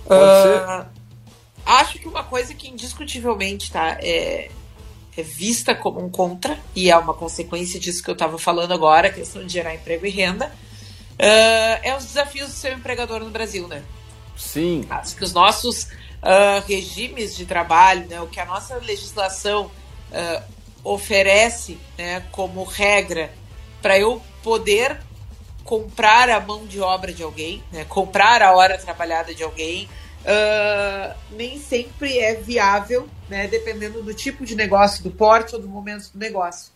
Uh, 0.06 0.86
acho 1.66 2.00
que 2.00 2.08
uma 2.08 2.24
coisa 2.24 2.54
que 2.54 2.70
indiscutivelmente 2.70 3.72
tá, 3.72 3.98
é, 4.02 4.50
é, 5.18 5.22
vista 5.22 5.76
como 5.76 6.04
um 6.04 6.10
contra, 6.10 6.58
e 6.76 6.90
é 6.90 6.98
uma 6.98 7.14
consequência 7.14 7.80
disso 7.80 8.02
que 8.02 8.10
eu 8.10 8.14
estava 8.14 8.38
falando 8.38 8.74
agora, 8.74 9.08
a 9.08 9.12
questão 9.12 9.46
de 9.46 9.52
gerar 9.52 9.76
emprego 9.76 10.06
e 10.06 10.10
renda, 10.10 10.48
uh, 10.48 11.80
é 11.84 11.96
os 11.98 12.06
desafios 12.06 12.50
de 12.50 12.56
ser 12.56 12.74
um 12.74 12.78
empregador 12.78 13.20
no 13.20 13.30
Brasil, 13.30 13.68
né? 13.68 13.84
Sim. 14.38 14.86
Acho 14.90 15.16
que 15.16 15.24
os 15.24 15.34
nossos 15.34 15.84
uh, 15.84 16.66
regimes 16.68 17.36
de 17.36 17.46
trabalho, 17.46 18.08
né, 18.08 18.22
o 18.22 18.28
que 18.28 18.40
a 18.40 18.46
nossa 18.46 18.76
legislação 18.78 19.72
uh, 20.12 20.44
oferece 20.84 21.80
né, 21.98 22.22
como 22.32 22.64
regra 22.64 23.34
para 23.82 23.98
eu 23.98 24.22
poder 24.44 25.00
comprar 25.66 26.30
a 26.30 26.40
mão 26.40 26.66
de 26.68 26.80
obra 26.80 27.12
de 27.12 27.24
alguém, 27.24 27.62
né, 27.74 27.84
comprar 27.86 28.42
a 28.44 28.56
hora 28.56 28.78
trabalhada 28.78 29.34
de 29.34 29.44
alguém, 29.44 29.90
uh, 30.22 31.16
nem 31.32 31.60
sempre 31.60 32.20
é 32.20 32.36
viável, 32.36 33.10
né, 33.28 33.48
dependendo 33.48 34.04
do 34.04 34.14
tipo 34.14 34.46
de 34.46 34.56
negócio, 34.56 35.04
do 35.04 35.10
porte 35.10 35.56
ou 35.56 35.62
do 35.62 35.68
momento 35.68 36.12
do 36.14 36.20
negócio. 36.20 36.72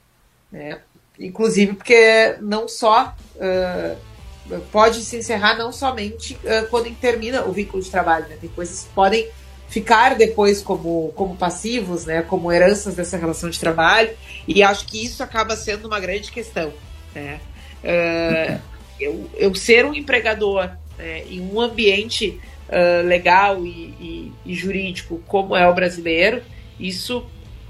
Né? 0.52 0.82
Inclusive 1.20 1.74
porque 1.74 2.36
não 2.42 2.68
só 2.68 3.16
uh, 3.36 4.60
pode 4.72 5.04
se 5.04 5.18
encerrar 5.18 5.56
não 5.56 5.72
somente 5.72 6.34
uh, 6.34 6.68
quando 6.72 6.94
termina 6.96 7.46
o 7.46 7.52
vínculo 7.52 7.84
de 7.84 7.92
trabalho, 7.92 8.28
né? 8.28 8.38
tem 8.42 8.50
coisas 8.50 8.86
que 8.86 8.90
podem 8.90 9.30
ficar 9.68 10.16
depois 10.16 10.64
como, 10.64 11.14
como 11.16 11.38
passivos, 11.38 12.06
né, 12.06 12.24
como 12.24 12.52
heranças 12.52 12.96
dessa 12.96 13.18
relação 13.18 13.52
de 13.52 13.60
trabalho, 13.60 14.10
e 14.48 14.64
acho 14.64 14.88
que 14.88 15.06
isso 15.06 15.22
acaba 15.22 15.56
sendo 15.56 15.86
uma 15.86 16.00
grande 16.00 16.32
questão. 16.32 16.74
Né? 17.14 17.40
Uh, 17.84 18.79
eu, 19.00 19.30
eu 19.36 19.54
ser 19.56 19.86
um 19.86 19.94
empregador 19.94 20.70
né, 20.98 21.24
em 21.30 21.42
um 21.42 21.60
ambiente 21.60 22.40
uh, 22.68 23.06
legal 23.06 23.66
e, 23.66 23.70
e, 24.00 24.32
e, 24.46 24.54
jurídico 24.54 25.22
como 25.28 25.56
é 25.56 25.68
o 25.68 25.74
brasileiro, 25.74 26.42
isso 26.80 27.26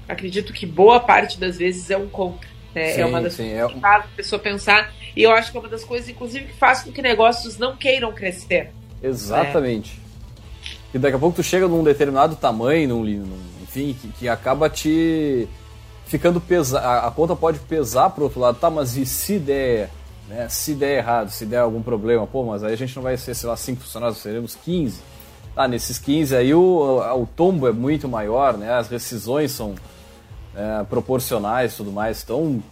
acredito 0.08 0.52
que 0.52 0.66
boa 0.66 1.00
parte 1.00 1.38
das 1.38 1.56
vezes 1.56 1.90
é 1.90 1.96
um 1.96 2.08
contra. 2.08 2.48
Né? 2.74 2.92
Sim, 2.92 3.00
é 3.00 3.06
uma 3.06 3.20
das 3.20 3.34
sim, 3.34 3.44
coisas 3.44 3.70
é... 3.70 3.74
que 3.74 3.80
faz 3.80 4.04
a 4.04 4.08
pessoa 4.16 4.38
pensar, 4.38 4.92
e 5.16 5.22
eu 5.22 5.32
acho 5.32 5.50
que 5.50 5.56
é 5.56 5.60
uma 5.60 5.68
das 5.68 5.84
coisas, 5.84 6.08
inclusive, 6.08 6.46
que 6.46 6.56
faz 6.56 6.82
com 6.82 6.92
que 6.92 7.02
negócios 7.02 7.58
não 7.58 7.76
queiram 7.76 8.12
crescer. 8.12 8.70
Exatamente. 9.02 9.94
Né? 9.94 10.00
E 10.94 10.98
daqui 10.98 11.16
a 11.16 11.18
pouco 11.18 11.36
tu 11.36 11.42
chega 11.42 11.68
num 11.68 11.84
determinado 11.84 12.34
tamanho, 12.34 12.88
num, 12.88 13.04
num 13.04 13.38
enfim, 13.62 13.96
que, 14.00 14.08
que, 14.08 14.28
acaba 14.28 14.68
te 14.68 15.48
ficando 16.06 16.40
pesar. 16.40 17.06
A, 17.06 17.10
conta 17.10 17.36
pode 17.36 17.60
pesar 17.60 18.10
pro 18.10 18.24
outro 18.24 18.40
lado, 18.40 18.58
tá, 18.58 18.68
mas 18.68 18.96
e 18.96 19.06
se 19.06 19.38
der, 19.38 19.88
né? 20.30 20.48
Se 20.48 20.74
der 20.74 20.98
errado, 20.98 21.30
se 21.30 21.44
der 21.44 21.58
algum 21.58 21.82
problema, 21.82 22.26
pô, 22.26 22.44
mas 22.44 22.64
aí 22.64 22.72
a 22.72 22.76
gente 22.76 22.96
não 22.96 23.02
vai 23.02 23.16
ser, 23.16 23.34
sei 23.34 23.48
lá, 23.48 23.56
5 23.56 23.82
funcionários, 23.82 24.18
seremos 24.18 24.54
15. 24.54 25.00
Tá, 25.54 25.68
nesses 25.68 25.98
15 25.98 26.36
aí 26.36 26.54
o, 26.54 27.02
o 27.16 27.26
tombo 27.26 27.66
é 27.68 27.72
muito 27.72 28.08
maior, 28.08 28.56
né? 28.56 28.72
As 28.72 28.88
rescisões 28.88 29.50
são 29.50 29.74
é, 30.54 30.84
proporcionais 30.84 31.74
e 31.74 31.76
tudo 31.76 31.92
mais. 31.92 32.22
Então 32.22 32.62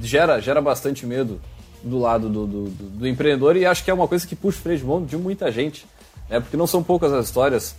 gera, 0.00 0.38
gera 0.40 0.60
bastante 0.60 1.06
medo 1.06 1.40
do 1.82 1.98
lado 1.98 2.28
do, 2.28 2.46
do, 2.46 2.64
do, 2.64 2.84
do 2.98 3.08
empreendedor 3.08 3.56
e 3.56 3.64
acho 3.64 3.82
que 3.82 3.90
é 3.90 3.94
uma 3.94 4.06
coisa 4.06 4.26
que 4.26 4.36
puxa 4.36 4.58
o 4.58 4.62
freio 4.62 4.78
de 4.78 4.84
mão 4.84 5.04
de 5.04 5.16
muita 5.16 5.50
gente 5.50 5.86
né? 6.28 6.40
Porque 6.40 6.56
não 6.56 6.66
são 6.66 6.82
poucas 6.82 7.12
as 7.12 7.26
histórias. 7.26 7.74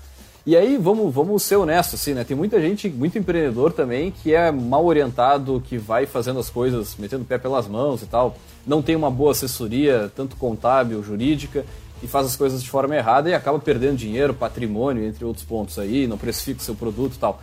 E 0.47 0.55
aí, 0.55 0.77
vamos, 0.77 1.13
vamos 1.13 1.43
ser 1.43 1.57
honestos, 1.57 1.99
assim, 1.99 2.13
né? 2.13 2.23
Tem 2.23 2.35
muita 2.35 2.61
gente, 2.61 2.87
muito 2.87 3.19
empreendedor 3.19 3.73
também, 3.73 4.11
que 4.11 4.33
é 4.33 4.49
mal 4.49 4.85
orientado, 4.85 5.61
que 5.67 5.77
vai 5.77 6.05
fazendo 6.05 6.39
as 6.39 6.49
coisas, 6.49 6.95
metendo 6.95 7.23
o 7.23 7.25
pé 7.25 7.37
pelas 7.37 7.67
mãos 7.67 8.01
e 8.01 8.05
tal. 8.05 8.37
Não 8.65 8.81
tem 8.81 8.95
uma 8.95 9.11
boa 9.11 9.31
assessoria, 9.31 10.09
tanto 10.15 10.37
contábil, 10.37 11.03
jurídica, 11.03 11.65
e 12.01 12.07
faz 12.07 12.27
as 12.27 12.37
coisas 12.37 12.63
de 12.63 12.69
forma 12.69 12.95
errada 12.95 13.29
e 13.29 13.33
acaba 13.33 13.59
perdendo 13.59 13.97
dinheiro, 13.97 14.33
patrimônio, 14.33 15.05
entre 15.05 15.25
outros 15.25 15.43
pontos 15.43 15.77
aí, 15.77 16.07
não 16.07 16.17
precifica 16.17 16.61
o 16.61 16.63
seu 16.63 16.75
produto 16.75 17.15
e 17.15 17.19
tal. 17.19 17.41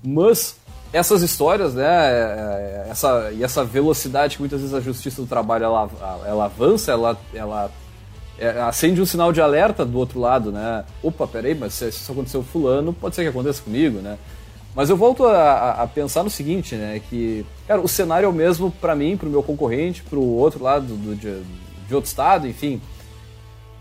Mas 0.00 0.54
essas 0.92 1.22
histórias, 1.22 1.74
né, 1.74 1.84
é, 1.84 2.86
essa, 2.88 3.32
e 3.32 3.42
essa 3.42 3.64
velocidade 3.64 4.36
que 4.36 4.42
muitas 4.42 4.60
vezes 4.60 4.72
a 4.72 4.80
justiça 4.80 5.20
do 5.20 5.26
trabalho 5.26 5.64
ela, 5.64 5.90
ela 6.24 6.44
avança, 6.44 6.92
ela, 6.92 7.18
ela 7.34 7.68
é, 8.38 8.48
acende 8.62 9.00
um 9.00 9.06
sinal 9.06 9.32
de 9.32 9.40
alerta 9.40 9.84
do 9.84 9.98
outro 9.98 10.18
lado, 10.18 10.50
né? 10.50 10.84
Opa, 11.02 11.26
peraí, 11.26 11.54
mas 11.54 11.74
se 11.74 11.88
isso 11.88 12.10
aconteceu 12.10 12.42
fulano, 12.42 12.92
pode 12.92 13.14
ser 13.14 13.22
que 13.22 13.28
aconteça 13.28 13.62
comigo, 13.62 14.00
né? 14.00 14.18
Mas 14.74 14.90
eu 14.90 14.96
volto 14.96 15.24
a, 15.24 15.82
a 15.82 15.86
pensar 15.86 16.24
no 16.24 16.30
seguinte, 16.30 16.74
né? 16.74 17.00
Que, 17.08 17.46
cara, 17.66 17.80
o 17.80 17.86
cenário 17.86 18.26
é 18.26 18.28
o 18.28 18.32
mesmo 18.32 18.72
para 18.72 18.94
mim, 18.96 19.16
para 19.16 19.28
o 19.28 19.30
meu 19.30 19.42
concorrente, 19.42 20.02
para 20.02 20.18
o 20.18 20.36
outro 20.36 20.62
lado 20.62 20.86
do, 20.86 21.14
de, 21.14 21.42
de 21.86 21.94
outro 21.94 22.08
estado, 22.08 22.48
enfim. 22.48 22.80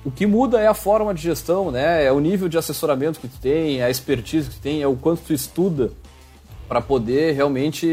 O 0.06 0.12
que 0.12 0.28
muda 0.28 0.60
é 0.60 0.68
a 0.68 0.74
forma 0.74 1.14
de 1.14 1.22
gestão, 1.24 1.72
né? 1.72 2.06
É 2.06 2.12
o 2.12 2.20
nível 2.20 2.48
de 2.48 2.58
assessoramento 2.58 3.20
que 3.20 3.28
tu 3.28 3.40
tem, 3.40 3.82
a 3.82 3.90
expertise 3.90 4.50
que 4.50 4.56
tu 4.56 4.62
tem, 4.62 4.82
é 4.84 4.88
o 4.88 4.96
quanto 4.96 5.22
tu 5.22 5.34
estuda 5.34 5.92
para 6.68 6.80
poder 6.80 7.34
realmente 7.34 7.88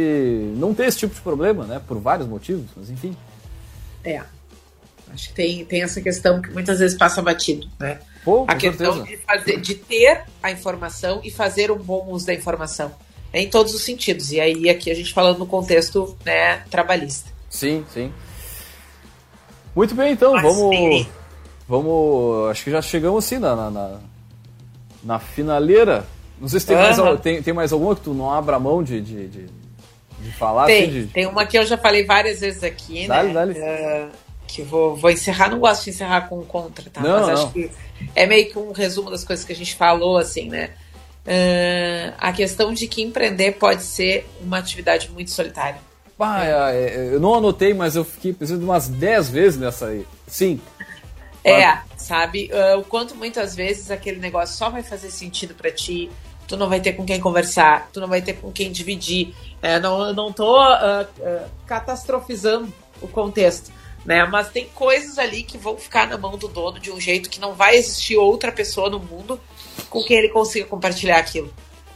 não 0.57 0.75
ter 0.75 0.87
esse 0.87 0.99
tipo 0.99 1.15
de 1.15 1.21
problema, 1.23 1.65
né? 1.65 1.81
Por 1.87 1.99
vários 1.99 2.29
motivos, 2.29 2.67
mas 2.77 2.91
enfim. 2.91 3.17
É. 4.05 4.23
Acho 5.13 5.29
que 5.29 5.35
tem, 5.35 5.65
tem 5.65 5.83
essa 5.83 6.01
questão 6.01 6.41
que 6.41 6.51
muitas 6.51 6.79
vezes 6.79 6.97
passa 6.97 7.21
batido, 7.21 7.69
né? 7.79 7.99
Pô, 8.25 8.45
a 8.47 8.55
questão 8.55 9.03
de, 9.03 9.17
fazer, 9.19 9.61
de 9.61 9.75
ter 9.75 10.25
a 10.43 10.51
informação 10.51 11.21
e 11.25 11.31
fazer 11.31 11.71
um 11.71 11.79
bom 11.79 12.07
uso 12.09 12.27
da 12.27 12.35
informação. 12.35 12.93
Né, 13.33 13.43
em 13.43 13.49
todos 13.49 13.75
os 13.75 13.83
sentidos. 13.83 14.33
E 14.33 14.41
aí, 14.41 14.69
aqui 14.69 14.91
a 14.91 14.95
gente 14.95 15.13
falando 15.13 15.39
no 15.39 15.47
contexto 15.47 16.17
né, 16.25 16.63
trabalhista. 16.71 17.31
Sim, 17.49 17.85
sim. 17.93 18.13
Muito 19.75 19.95
bem, 19.95 20.13
então, 20.13 20.33
Mas, 20.35 20.43
vamos. 20.43 20.77
Sim. 20.77 21.07
Vamos. 21.69 22.51
Acho 22.51 22.65
que 22.65 22.71
já 22.71 22.83
chegamos 22.83 23.25
assim 23.25 23.39
na, 23.39 23.71
na, 23.71 23.99
na 25.03 25.19
finaleira. 25.19 26.05
Não 26.41 26.49
sei 26.49 26.61
se 26.61 26.67
tem, 26.67 26.77
uhum. 26.77 26.83
mais, 26.83 27.21
tem, 27.21 27.43
tem 27.43 27.55
mais 27.55 27.73
alguma 27.73 27.95
que 27.95 28.03
tu 28.03 28.15
não 28.15 28.31
abra 28.33 28.59
mão 28.59 28.83
de, 28.83 29.01
de, 29.01 29.29
de, 29.29 29.47
de 30.21 30.33
falar? 30.33 30.67
Tem, 30.67 30.85
assim, 30.85 30.93
de... 30.93 31.07
tem 31.09 31.27
uma 31.27 31.45
que 31.45 31.59
eu 31.59 31.65
já 31.65 31.77
falei 31.77 32.05
várias 32.05 32.41
vezes 32.41 32.65
aqui, 32.65 33.07
dale, 33.07 33.29
né? 33.29 33.35
Dale. 33.35 33.53
Uh, 33.53 34.11
que 34.51 34.63
vou, 34.63 34.97
vou 34.97 35.11
encerrar, 35.11 35.51
não 35.51 35.59
gosto 35.59 35.85
de 35.85 35.91
encerrar 35.91 36.23
com 36.29 36.43
contra, 36.45 36.89
tá? 36.91 37.01
Não, 37.01 37.27
Mas 37.27 37.41
acho 37.41 37.53
que 37.53 37.71
é 38.15 38.27
meio 38.27 38.51
que 38.51 38.59
um 38.59 38.73
resumo 38.73 39.11
das 39.11 39.25
coisas 39.25 39.45
que 39.45 39.53
a 39.53 39.57
gente 39.57 39.75
falou, 39.75 40.19
assim, 40.19 40.49
né? 40.49 40.71
Uh, 41.27 42.15
a 42.19 42.33
questão 42.33 42.73
de 42.73 42.87
que 42.87 43.03
empreender 43.03 43.53
pode 43.53 43.83
ser 43.83 44.29
uma 44.41 44.59
atividade 44.59 45.11
muito 45.11 45.31
solitária. 45.31 45.81
Ah, 46.19 46.73
é. 46.73 47.11
Eu 47.13 47.21
não 47.21 47.35
anotei, 47.35 47.73
mas 47.73 47.97
eu 47.97 48.05
fiquei 48.05 48.33
pensando 48.33 48.63
umas 48.63 48.89
10 48.89 49.31
vezes 49.31 49.59
nessa 49.59 49.87
aí. 49.87 50.07
Sim. 50.27 50.61
É, 51.43 51.79
sabe? 51.97 52.51
Uh, 52.53 52.81
o 52.81 52.85
quanto 52.85 53.15
muitas 53.15 53.55
vezes 53.55 53.91
aquele 53.91 54.19
negócio 54.19 54.57
só 54.57 54.69
vai 54.69 54.83
fazer 54.83 55.11
sentido 55.11 55.55
para 55.55 55.71
ti, 55.71 56.11
tu 56.47 56.57
não 56.57 56.69
vai 56.69 56.81
ter 56.81 56.93
com 56.93 57.07
quem 57.07 57.19
conversar, 57.19 57.89
tu 57.93 58.01
não 58.01 58.09
vai 58.09 58.21
ter 58.21 58.35
com 58.35 58.53
quem 58.53 58.71
dividir. 58.71 59.35
É, 59.63 59.79
não, 59.81 60.09
eu 60.09 60.15
não 60.15 60.31
tô 60.33 60.61
uh, 60.63 61.07
catastrofizando 61.67 62.71
o 63.01 63.09
contexto 63.09 63.73
né? 64.05 64.25
Mas 64.25 64.49
tem 64.49 64.67
coisas 64.69 65.19
ali 65.19 65.43
que 65.43 65.59
vão 65.59 65.77
ficar 65.77 66.07
na 66.07 66.17
mão 66.17 66.37
do 66.37 66.49
dono 66.49 66.79
de 66.79 66.91
um 66.91 67.01
jeito 67.01 67.29
que 67.29 67.41
não 67.41 67.55
vai 67.55 67.77
existir 67.77 68.17
outra 68.17 68.51
pessoa 68.51 68.89
no 68.89 68.99
mundo 68.99 69.41
com 69.89 70.03
quem 70.03 70.19
ele 70.19 70.29
consiga 70.29 70.67
compartilhar 70.67 71.19
aquilo. 71.19 71.53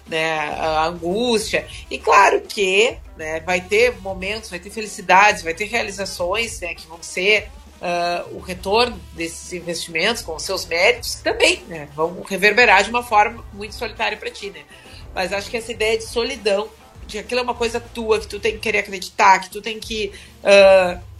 Né, 0.06 0.38
a 0.38 0.84
angústia. 0.84 1.66
E 1.90 1.98
claro 1.98 2.42
que 2.42 2.94
né, 3.16 3.40
vai 3.40 3.62
ter 3.62 3.98
momentos, 4.02 4.50
vai 4.50 4.58
ter 4.58 4.68
felicidades, 4.68 5.42
vai 5.42 5.54
ter 5.54 5.64
realizações 5.64 6.60
né, 6.60 6.74
que 6.74 6.86
vão 6.86 7.02
ser 7.02 7.48
uh, 7.80 8.36
o 8.36 8.40
retorno 8.40 9.00
desses 9.14 9.52
investimentos 9.54 10.22
com 10.22 10.36
os 10.36 10.42
seus 10.42 10.66
méritos, 10.66 11.14
que 11.14 11.22
também 11.22 11.62
né, 11.68 11.88
vão 11.94 12.22
reverberar 12.22 12.84
de 12.84 12.90
uma 12.90 13.02
forma 13.02 13.42
muito 13.54 13.74
solitária 13.74 14.18
para 14.18 14.30
ti. 14.30 14.50
Né? 14.50 14.60
Mas 15.14 15.32
acho 15.32 15.50
que 15.50 15.56
essa 15.56 15.72
ideia 15.72 15.96
de 15.96 16.04
solidão, 16.04 16.68
de 17.06 17.18
aquilo 17.18 17.40
é 17.40 17.42
uma 17.42 17.54
coisa 17.54 17.80
tua, 17.80 18.20
que 18.20 18.26
tu 18.26 18.40
tem 18.40 18.52
que 18.52 18.58
querer 18.58 18.78
acreditar, 18.78 19.38
que 19.40 19.50
tu 19.50 19.62
tem 19.62 19.78
que. 19.78 20.12
Uh, 20.42 21.13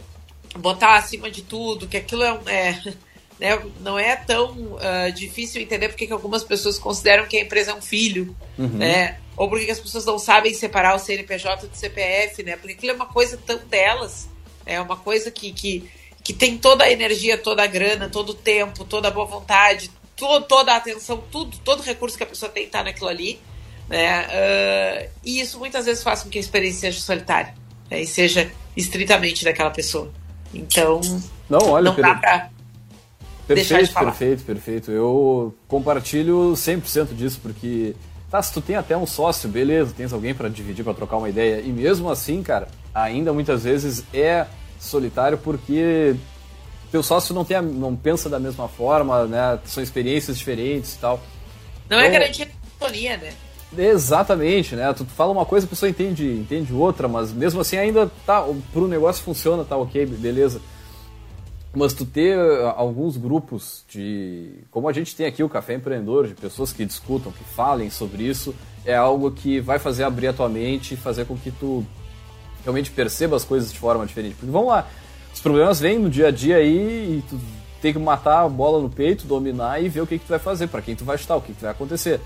botar 0.57 0.95
acima 0.95 1.29
de 1.29 1.41
tudo, 1.41 1.87
que 1.87 1.97
aquilo 1.97 2.23
é, 2.23 2.39
é 2.47 2.93
né, 3.39 3.61
não 3.81 3.99
é 3.99 4.15
tão 4.15 4.51
uh, 4.53 5.11
difícil 5.13 5.61
entender 5.61 5.89
porque 5.89 6.07
que 6.07 6.13
algumas 6.13 6.43
pessoas 6.43 6.79
consideram 6.79 7.25
que 7.25 7.37
a 7.37 7.41
empresa 7.41 7.71
é 7.71 7.73
um 7.73 7.81
filho, 7.81 8.35
uhum. 8.57 8.67
né? 8.67 9.19
Ou 9.35 9.49
porque 9.49 9.69
as 9.69 9.79
pessoas 9.79 10.05
não 10.05 10.17
sabem 10.17 10.53
separar 10.53 10.95
o 10.95 10.99
CNPJ 10.99 11.67
do 11.67 11.75
CPF, 11.75 12.41
né? 12.43 12.55
Porque 12.55 12.73
aquilo 12.73 12.93
é 12.93 12.95
uma 12.95 13.07
coisa 13.07 13.37
tão 13.45 13.57
delas, 13.67 14.29
é 14.65 14.79
uma 14.79 14.95
coisa 14.95 15.29
que, 15.29 15.51
que, 15.51 15.89
que 16.23 16.31
tem 16.31 16.57
toda 16.57 16.85
a 16.85 16.91
energia, 16.91 17.37
toda 17.37 17.61
a 17.61 17.67
grana, 17.67 18.07
todo 18.09 18.29
o 18.29 18.33
tempo, 18.33 18.85
toda 18.85 19.09
a 19.09 19.11
boa 19.11 19.25
vontade, 19.25 19.91
todo, 20.15 20.45
toda 20.45 20.71
a 20.71 20.77
atenção, 20.77 21.21
tudo, 21.29 21.57
todo 21.57 21.83
recurso 21.83 22.17
que 22.17 22.23
a 22.23 22.27
pessoa 22.27 22.49
tem 22.49 22.63
está 22.63 22.81
naquilo 22.81 23.09
ali, 23.09 23.39
né? 23.89 24.25
Uh, 24.27 25.09
e 25.25 25.41
isso 25.41 25.59
muitas 25.59 25.85
vezes 25.85 26.01
faz 26.01 26.23
com 26.23 26.29
que 26.29 26.37
a 26.37 26.41
experiência 26.41 26.91
seja 26.91 27.01
solitária 27.01 27.53
né? 27.89 28.01
e 28.01 28.07
seja 28.07 28.49
estritamente 28.75 29.43
daquela 29.43 29.69
pessoa. 29.69 30.11
Então, 30.53 31.01
não, 31.49 31.69
olha, 31.69 31.91
não 31.91 32.01
dá 32.01 32.15
pra 32.15 32.49
Perfeito, 33.47 33.85
de 33.85 33.93
perfeito, 33.93 34.43
perfeito. 34.43 34.91
Eu 34.91 35.53
compartilho 35.67 36.53
100% 36.53 37.13
disso, 37.13 37.39
porque 37.41 37.95
tá, 38.29 38.41
se 38.41 38.51
tu 38.51 38.59
tem 38.59 38.75
até 38.75 38.97
um 38.97 39.05
sócio, 39.05 39.47
beleza, 39.47 39.93
tens 39.95 40.11
alguém 40.11 40.33
para 40.33 40.49
dividir, 40.49 40.83
para 40.83 40.95
trocar 40.95 41.17
uma 41.17 41.29
ideia, 41.29 41.61
e 41.61 41.71
mesmo 41.71 42.09
assim, 42.09 42.41
cara, 42.41 42.67
ainda 42.93 43.31
muitas 43.31 43.63
vezes 43.63 44.03
é 44.11 44.47
solitário 44.79 45.37
porque 45.37 46.15
teu 46.91 47.03
sócio 47.03 47.35
não, 47.35 47.45
tem 47.45 47.57
a, 47.57 47.61
não 47.61 47.95
pensa 47.95 48.29
da 48.29 48.39
mesma 48.39 48.67
forma, 48.67 49.25
né? 49.25 49.59
São 49.65 49.83
experiências 49.83 50.37
diferentes 50.37 50.95
e 50.95 50.97
tal. 50.97 51.21
Não 51.87 51.99
é 51.99 52.07
então, 52.07 52.15
é 52.15 52.19
garantia 52.19 52.45
de 52.47 52.51
sintonia, 52.51 53.17
né? 53.17 53.33
Exatamente, 53.77 54.75
né? 54.75 54.91
Tu 54.93 55.05
fala 55.05 55.31
uma 55.31 55.45
coisa, 55.45 55.65
a 55.65 55.69
pessoa 55.69 55.89
entende, 55.89 56.25
entende 56.31 56.73
outra, 56.73 57.07
mas 57.07 57.31
mesmo 57.31 57.61
assim 57.61 57.77
ainda 57.77 58.09
tá, 58.25 58.45
pro 58.71 58.87
negócio 58.87 59.23
funciona, 59.23 59.63
tá 59.63 59.75
ok, 59.75 60.05
beleza. 60.05 60.61
Mas 61.73 61.93
tu 61.93 62.05
ter 62.05 62.39
alguns 62.77 63.17
grupos 63.17 63.83
de. 63.89 64.63
Como 64.71 64.87
a 64.87 64.93
gente 64.93 65.13
tem 65.13 65.25
aqui 65.25 65.43
o 65.43 65.49
Café 65.49 65.73
Empreendedor, 65.73 66.27
de 66.27 66.33
pessoas 66.33 66.71
que 66.71 66.85
discutam, 66.85 67.33
que 67.33 67.43
falem 67.43 67.89
sobre 67.89 68.23
isso, 68.23 68.55
é 68.85 68.95
algo 68.95 69.29
que 69.29 69.59
vai 69.59 69.77
fazer 69.77 70.05
abrir 70.05 70.27
a 70.27 70.33
tua 70.33 70.47
mente 70.47 70.95
fazer 70.95 71.25
com 71.25 71.35
que 71.35 71.51
tu 71.51 71.85
realmente 72.63 72.91
perceba 72.91 73.35
as 73.35 73.43
coisas 73.43 73.73
de 73.73 73.79
forma 73.79 74.05
diferente. 74.05 74.35
Porque 74.35 74.51
vamos 74.51 74.69
lá, 74.69 74.87
os 75.33 75.41
problemas 75.41 75.79
vêm 75.81 75.99
no 75.99 76.09
dia 76.09 76.29
a 76.29 76.31
dia 76.31 76.57
aí 76.57 77.17
e 77.17 77.23
tu 77.29 77.37
tem 77.81 77.91
que 77.91 77.99
matar 77.99 78.45
a 78.45 78.49
bola 78.49 78.81
no 78.81 78.89
peito, 78.89 79.27
dominar 79.27 79.83
e 79.83 79.89
ver 79.89 80.01
o 80.01 80.07
que, 80.07 80.17
que 80.17 80.25
tu 80.25 80.29
vai 80.29 80.39
fazer, 80.39 80.67
para 80.67 80.81
quem 80.81 80.95
tu 80.95 81.03
vai 81.03 81.17
chutar, 81.17 81.35
o 81.35 81.41
que, 81.41 81.53
que 81.53 81.61
vai 81.61 81.71
acontecer. 81.71 82.21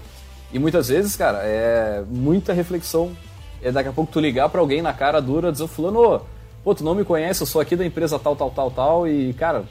E 0.51 0.59
muitas 0.59 0.87
vezes, 0.87 1.15
cara, 1.15 1.39
é 1.43 2.03
muita 2.09 2.53
reflexão. 2.53 3.15
É 3.61 3.71
daqui 3.71 3.89
a 3.89 3.93
pouco 3.93 4.11
tu 4.11 4.19
ligar 4.19 4.49
para 4.49 4.61
alguém 4.61 4.81
na 4.81 4.93
cara 4.93 5.21
dura, 5.21 5.51
dizer, 5.51 5.67
fulano, 5.67 6.21
pô, 6.63 6.73
tu 6.73 6.83
não 6.83 6.95
me 6.95 7.03
conhece, 7.03 7.41
eu 7.41 7.47
sou 7.47 7.61
aqui 7.61 7.75
da 7.75 7.85
empresa 7.85 8.17
tal, 8.17 8.35
tal, 8.35 8.49
tal, 8.51 8.71
tal, 8.71 9.07
e, 9.07 9.33
cara, 9.33 9.65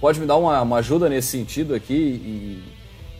pode 0.00 0.20
me 0.20 0.26
dar 0.26 0.36
uma, 0.36 0.60
uma 0.60 0.78
ajuda 0.78 1.08
nesse 1.08 1.28
sentido 1.28 1.74
aqui. 1.74 1.94
E, 1.94 2.62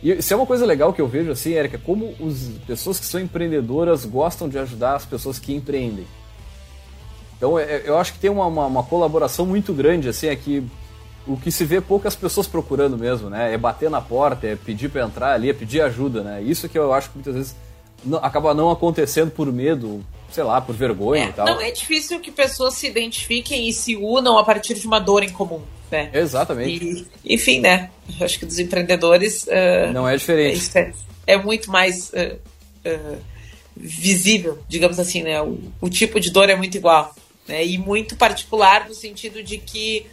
e 0.03 0.11
isso 0.11 0.33
é 0.33 0.37
uma 0.37 0.45
coisa 0.45 0.65
legal 0.65 0.93
que 0.93 1.01
eu 1.01 1.07
vejo, 1.07 1.31
assim, 1.31 1.53
Erika, 1.53 1.77
como 1.77 2.13
as 2.27 2.49
pessoas 2.67 2.99
que 2.99 3.05
são 3.05 3.19
empreendedoras 3.19 4.05
gostam 4.05 4.47
de 4.49 4.59
ajudar 4.59 4.95
as 4.95 5.05
pessoas 5.05 5.39
que 5.39 5.53
empreendem. 5.53 6.05
Então, 7.37 7.57
é, 7.57 7.83
eu 7.85 7.97
acho 7.97 8.13
que 8.13 8.19
tem 8.19 8.29
uma, 8.29 8.45
uma, 8.45 8.65
uma 8.65 8.83
colaboração 8.83 9.45
muito 9.45 9.73
grande, 9.73 10.09
assim, 10.09 10.29
aqui. 10.29 10.65
O 11.27 11.37
que 11.37 11.51
se 11.51 11.65
vê 11.65 11.81
poucas 11.81 12.15
pessoas 12.15 12.47
procurando 12.47 12.97
mesmo, 12.97 13.29
né? 13.29 13.53
É 13.53 13.57
bater 13.57 13.89
na 13.89 13.99
porta, 13.99 14.45
é 14.47 14.55
pedir 14.55 14.89
para 14.89 15.03
entrar 15.03 15.33
ali, 15.33 15.49
é 15.49 15.53
pedir 15.53 15.81
ajuda, 15.81 16.21
né? 16.21 16.41
Isso 16.41 16.69
que 16.69 16.77
eu 16.77 16.93
acho 16.93 17.09
que 17.09 17.15
muitas 17.15 17.33
vezes 17.33 17.55
não, 18.05 18.19
acaba 18.19 18.53
não 18.53 18.69
acontecendo 18.69 19.31
por 19.31 19.51
medo, 19.51 20.05
sei 20.31 20.43
lá, 20.43 20.61
por 20.61 20.75
vergonha 20.75 21.25
é, 21.25 21.29
e 21.29 21.33
tal. 21.33 21.45
Não 21.45 21.61
é 21.61 21.71
difícil 21.71 22.19
que 22.19 22.31
pessoas 22.31 22.75
se 22.75 22.87
identifiquem 22.87 23.67
e 23.67 23.73
se 23.73 23.95
unam 23.95 24.37
a 24.37 24.43
partir 24.43 24.75
de 24.75 24.85
uma 24.85 24.99
dor 24.99 25.23
em 25.23 25.29
comum, 25.29 25.61
né? 25.91 26.09
Exatamente. 26.13 27.07
E, 27.23 27.33
enfim, 27.33 27.59
né? 27.59 27.89
Acho 28.21 28.39
que 28.39 28.45
dos 28.45 28.59
empreendedores. 28.59 29.43
Uh, 29.43 29.91
não 29.91 30.07
é 30.07 30.15
diferente. 30.15 30.69
É, 30.77 30.91
é 31.27 31.37
muito 31.37 31.71
mais 31.71 32.11
uh, 32.11 32.35
uh, 32.87 33.17
visível, 33.75 34.59
digamos 34.69 34.99
assim, 34.99 35.23
né? 35.23 35.41
O, 35.41 35.57
o, 35.81 35.89
tipo 35.89 36.19
de 36.19 36.31
dor 36.31 36.49
é 36.49 36.55
muito 36.55 36.77
igual. 36.77 37.13
Né? 37.47 37.65
E 37.65 37.77
muito 37.77 38.15
particular 38.15 38.87
no 38.87 38.93
sentido 38.93 39.43
de 39.43 39.57
que 39.57 40.05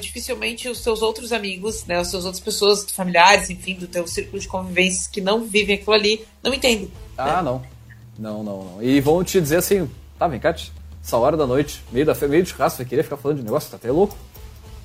dificilmente 0.00 0.68
os 0.68 0.78
seus 0.78 1.00
outros 1.02 1.32
amigos, 1.32 1.84
né? 1.86 1.98
As 1.98 2.08
suas 2.08 2.24
outras 2.24 2.42
pessoas, 2.42 2.84
familiares, 2.90 3.50
enfim, 3.50 3.74
do 3.74 3.86
teu 3.86 4.06
círculo 4.06 4.40
de 4.40 4.48
convivência 4.48 5.10
que 5.12 5.20
não 5.20 5.44
vivem 5.44 5.76
aquilo 5.76 5.92
ali, 5.92 6.24
não 6.42 6.52
entendem. 6.52 6.90
Ah, 7.16 7.36
né? 7.36 7.42
não. 7.42 7.62
Não, 8.18 8.42
não, 8.42 8.64
não. 8.64 8.82
E 8.82 9.00
vão 9.00 9.24
te 9.24 9.40
dizer 9.40 9.56
assim, 9.56 9.88
tá, 10.18 10.28
vem 10.28 10.38
cá, 10.38 10.54
essa 11.02 11.16
hora 11.16 11.36
da 11.36 11.46
noite, 11.46 11.82
meio, 11.90 12.04
da, 12.04 12.14
meio 12.28 12.42
de 12.42 12.50
churrasco, 12.50 12.78
vai 12.78 12.86
querer 12.86 13.02
ficar 13.02 13.16
falando 13.16 13.38
de 13.38 13.44
negócio, 13.44 13.70
tá 13.70 13.76
até 13.76 13.90
louco. 13.90 14.16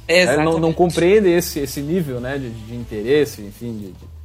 É, 0.08 0.38
não, 0.38 0.60
não 0.60 0.72
compreende 0.72 1.30
esse, 1.30 1.60
esse 1.60 1.82
nível, 1.82 2.20
né, 2.20 2.38
de, 2.38 2.50
de 2.50 2.76
interesse, 2.76 3.42
enfim, 3.42 3.74
de, 3.74 3.88
de... 3.88 4.16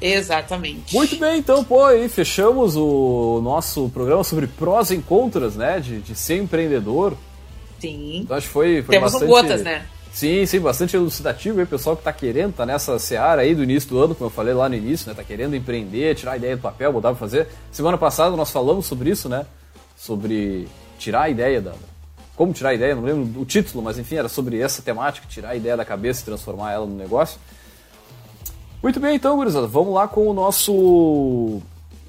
Exatamente. 0.00 0.94
Muito 0.94 1.16
bem, 1.16 1.38
então, 1.38 1.64
pô, 1.64 1.84
aí 1.84 2.08
fechamos 2.08 2.76
o 2.76 3.40
nosso 3.42 3.88
programa 3.88 4.22
sobre 4.22 4.46
prós 4.46 4.90
e 4.90 4.98
contras, 4.98 5.56
né, 5.56 5.80
de, 5.80 6.00
de 6.00 6.14
ser 6.14 6.38
empreendedor. 6.38 7.16
Sim. 7.82 8.20
Então 8.20 8.36
acho 8.36 8.46
que 8.46 8.52
foi, 8.52 8.80
foi 8.82 8.94
Temos 8.94 9.12
bastante... 9.12 9.28
um 9.28 9.34
gotas, 9.34 9.62
né? 9.62 9.84
Sim, 10.12 10.46
sim, 10.46 10.60
bastante 10.60 10.94
elucidativo 10.94 11.58
aí, 11.58 11.66
pessoal 11.66 11.96
que 11.96 12.04
tá 12.04 12.12
querendo, 12.12 12.54
tá 12.54 12.64
nessa 12.64 12.96
seara 12.98 13.42
aí 13.42 13.56
do 13.56 13.62
início 13.64 13.88
do 13.88 13.98
ano, 13.98 14.14
como 14.14 14.26
eu 14.26 14.32
falei 14.32 14.54
lá 14.54 14.68
no 14.68 14.76
início, 14.76 15.08
né? 15.08 15.14
Tá 15.14 15.24
querendo 15.24 15.56
empreender, 15.56 16.14
tirar 16.14 16.32
a 16.32 16.36
ideia 16.36 16.56
do 16.56 16.62
papel, 16.62 16.92
botar 16.92 17.08
pra 17.08 17.16
fazer. 17.16 17.48
Semana 17.72 17.98
passada 17.98 18.36
nós 18.36 18.50
falamos 18.50 18.86
sobre 18.86 19.10
isso, 19.10 19.28
né? 19.28 19.44
Sobre 19.96 20.68
tirar 20.96 21.22
a 21.22 21.28
ideia 21.28 21.60
da. 21.60 21.72
Como 22.36 22.52
tirar 22.52 22.70
a 22.70 22.74
ideia, 22.74 22.94
não 22.94 23.02
lembro 23.02 23.40
o 23.40 23.44
título, 23.44 23.82
mas 23.82 23.98
enfim, 23.98 24.14
era 24.14 24.28
sobre 24.28 24.60
essa 24.60 24.80
temática, 24.80 25.26
tirar 25.28 25.50
a 25.50 25.56
ideia 25.56 25.76
da 25.76 25.84
cabeça 25.84 26.22
e 26.22 26.24
transformar 26.24 26.72
ela 26.72 26.86
no 26.86 26.94
negócio. 26.94 27.40
Muito 28.80 29.00
bem, 29.00 29.16
então, 29.16 29.36
gurizada, 29.36 29.66
vamos 29.66 29.92
lá 29.92 30.06
com 30.06 30.28
o 30.28 30.32
nosso. 30.32 30.72
O 30.72 31.62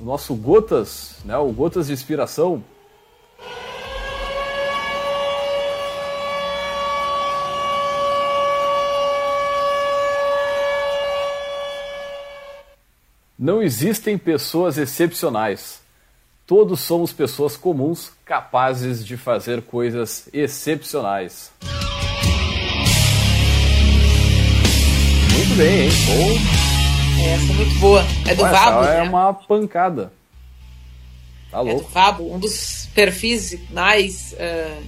nosso 0.05 0.36
Gotas, 0.36 1.15
né? 1.26 1.36
O 1.38 1.51
Gotas 1.51 1.88
de 1.88 1.93
Inspiração. 1.93 2.63
Não 13.43 13.61
existem 13.61 14.17
pessoas 14.17 14.77
excepcionais. 14.77 15.81
Todos 16.47 16.79
somos 16.79 17.11
pessoas 17.11 17.57
comuns 17.57 18.09
capazes 18.23 19.05
de 19.05 19.17
fazer 19.17 19.63
coisas 19.63 20.29
excepcionais. 20.31 21.51
Muito 25.29 25.55
bem, 25.57 25.81
hein? 25.81 25.91
Bom. 26.07 27.23
Essa 27.25 27.51
é 27.51 27.55
muito 27.55 27.79
boa. 27.81 28.01
É 28.25 28.33
do 28.33 28.43
Vabo. 28.43 28.85
É 28.85 29.01
né? 29.01 29.09
uma 29.09 29.33
pancada. 29.33 30.13
Tá 31.51 31.59
louco. 31.59 31.81
É 31.81 31.83
do 31.83 31.89
Vabo, 31.89 32.33
um 32.33 32.39
dos 32.39 32.87
perfis 32.95 33.59
mais 33.71 34.33
uh, 34.39 34.83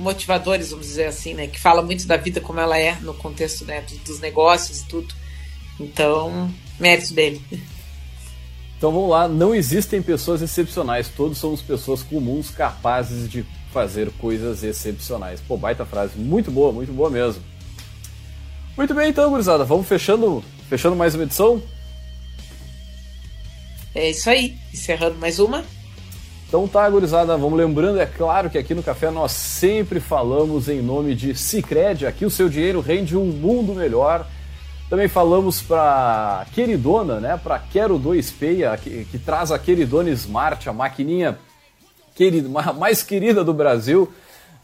motivadores, 0.00 0.70
vamos 0.70 0.88
dizer 0.88 1.06
assim, 1.06 1.34
né? 1.34 1.46
Que 1.46 1.60
fala 1.60 1.80
muito 1.80 2.08
da 2.08 2.16
vida 2.16 2.40
como 2.40 2.58
ela 2.58 2.76
é 2.76 2.96
no 3.02 3.14
contexto 3.14 3.64
né, 3.64 3.84
dos 4.04 4.18
negócios 4.18 4.80
e 4.80 4.86
tudo. 4.86 5.14
Então, 5.78 6.52
mérito 6.80 7.14
dele. 7.14 7.40
Então 8.84 8.92
vamos 8.92 9.08
lá, 9.08 9.26
não 9.26 9.54
existem 9.54 10.02
pessoas 10.02 10.42
excepcionais, 10.42 11.08
todos 11.08 11.38
somos 11.38 11.62
pessoas 11.62 12.02
comuns 12.02 12.50
capazes 12.50 13.30
de 13.30 13.42
fazer 13.72 14.10
coisas 14.20 14.62
excepcionais. 14.62 15.40
Pô, 15.40 15.56
baita 15.56 15.86
frase, 15.86 16.18
muito 16.18 16.50
boa, 16.50 16.70
muito 16.70 16.92
boa 16.92 17.08
mesmo. 17.08 17.42
Muito 18.76 18.92
bem 18.92 19.08
então, 19.08 19.30
gurizada, 19.30 19.64
vamos 19.64 19.88
fechando, 19.88 20.44
fechando 20.68 20.94
mais 20.94 21.14
uma 21.14 21.24
edição? 21.24 21.62
É 23.94 24.10
isso 24.10 24.28
aí, 24.28 24.54
encerrando 24.70 25.16
mais 25.16 25.38
uma. 25.38 25.64
Então 26.46 26.68
tá, 26.68 26.86
gurizada, 26.90 27.38
vamos 27.38 27.58
lembrando, 27.58 27.98
é 27.98 28.04
claro 28.04 28.50
que 28.50 28.58
aqui 28.58 28.74
no 28.74 28.82
Café 28.82 29.10
nós 29.10 29.32
sempre 29.32 29.98
falamos 29.98 30.68
em 30.68 30.82
nome 30.82 31.14
de 31.14 31.34
Cicred, 31.34 32.06
aqui 32.06 32.26
o 32.26 32.30
seu 32.30 32.50
dinheiro 32.50 32.82
rende 32.82 33.16
um 33.16 33.24
mundo 33.24 33.72
melhor. 33.72 34.26
Também 34.88 35.08
falamos 35.08 35.62
para 35.62 36.46
Queridona, 36.52 37.18
né? 37.18 37.40
Para 37.42 37.58
Quero 37.58 37.98
2 37.98 38.30
Peia, 38.32 38.76
que, 38.76 39.04
que, 39.06 39.18
traz 39.18 39.50
a 39.50 39.58
Queridona 39.58 40.10
Smart, 40.10 40.68
a 40.68 40.72
maquininha 40.72 41.38
querida, 42.14 42.48
mais 42.74 43.02
querida 43.02 43.42
do 43.42 43.54
Brasil. 43.54 44.12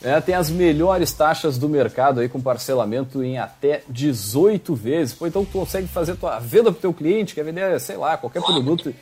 Né? 0.00 0.20
Tem 0.20 0.34
as 0.34 0.50
melhores 0.50 1.12
taxas 1.12 1.58
do 1.58 1.68
mercado 1.68 2.20
aí 2.20 2.28
com 2.28 2.40
parcelamento 2.40 3.22
em 3.22 3.38
até 3.38 3.82
18 3.88 4.74
vezes. 4.74 5.14
Pô, 5.14 5.26
então 5.26 5.44
tu 5.44 5.52
consegue 5.52 5.88
fazer 5.88 6.16
tua 6.16 6.38
venda 6.38 6.70
para 6.70 6.78
o 6.78 6.80
teu 6.80 6.94
cliente, 6.94 7.34
quer 7.34 7.44
vender, 7.44 7.80
sei 7.80 7.96
lá, 7.96 8.16
qualquer 8.16 8.42
produto, 8.42 8.94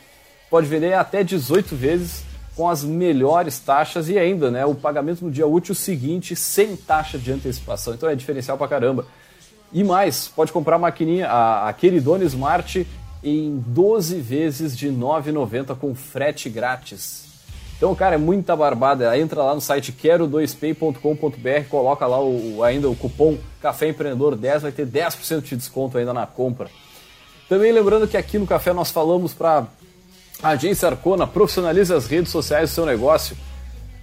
pode 0.48 0.66
vender 0.66 0.94
até 0.94 1.22
18 1.24 1.74
vezes 1.74 2.22
com 2.56 2.68
as 2.68 2.82
melhores 2.82 3.58
taxas 3.60 4.08
e 4.08 4.18
ainda, 4.18 4.50
né, 4.50 4.66
o 4.66 4.74
pagamento 4.74 5.24
no 5.24 5.30
dia 5.30 5.46
útil 5.46 5.76
seguinte 5.76 6.34
sem 6.34 6.74
taxa 6.74 7.16
de 7.16 7.30
antecipação. 7.30 7.94
Então 7.94 8.08
é 8.08 8.16
diferencial 8.16 8.58
pra 8.58 8.66
caramba. 8.66 9.06
E 9.72 9.84
mais, 9.84 10.28
pode 10.28 10.50
comprar 10.52 10.76
a 10.76 10.78
maquininha, 10.78 11.28
a, 11.28 11.68
a 11.68 11.72
Queridone 11.72 12.24
Smart, 12.24 12.86
em 13.22 13.62
12 13.66 14.20
vezes 14.20 14.76
de 14.76 14.88
R$ 14.88 14.96
9,90 14.96 15.76
com 15.76 15.94
frete 15.94 16.48
grátis. 16.48 17.28
Então, 17.76 17.94
cara, 17.94 18.16
é 18.16 18.18
muita 18.18 18.56
barbada. 18.56 19.16
Entra 19.16 19.42
lá 19.42 19.54
no 19.54 19.60
site 19.60 19.92
quero2pay.com.br, 19.92 21.68
coloca 21.68 22.06
lá 22.06 22.20
o, 22.20 22.62
ainda 22.64 22.90
o 22.90 22.96
cupom 22.96 23.38
Café 23.60 23.88
Empreendedor 23.88 24.34
10, 24.34 24.62
vai 24.62 24.72
ter 24.72 24.86
10% 24.86 25.42
de 25.42 25.56
desconto 25.56 25.96
ainda 25.96 26.12
na 26.12 26.26
compra. 26.26 26.68
Também 27.48 27.70
lembrando 27.72 28.08
que 28.08 28.16
aqui 28.16 28.38
no 28.38 28.46
Café 28.46 28.72
nós 28.72 28.90
falamos 28.90 29.32
para 29.32 29.66
a 30.42 30.48
agência 30.50 30.88
Arcona, 30.88 31.26
profissionalize 31.26 31.92
as 31.92 32.06
redes 32.06 32.32
sociais 32.32 32.70
do 32.70 32.74
seu 32.74 32.84
negócio. 32.84 33.36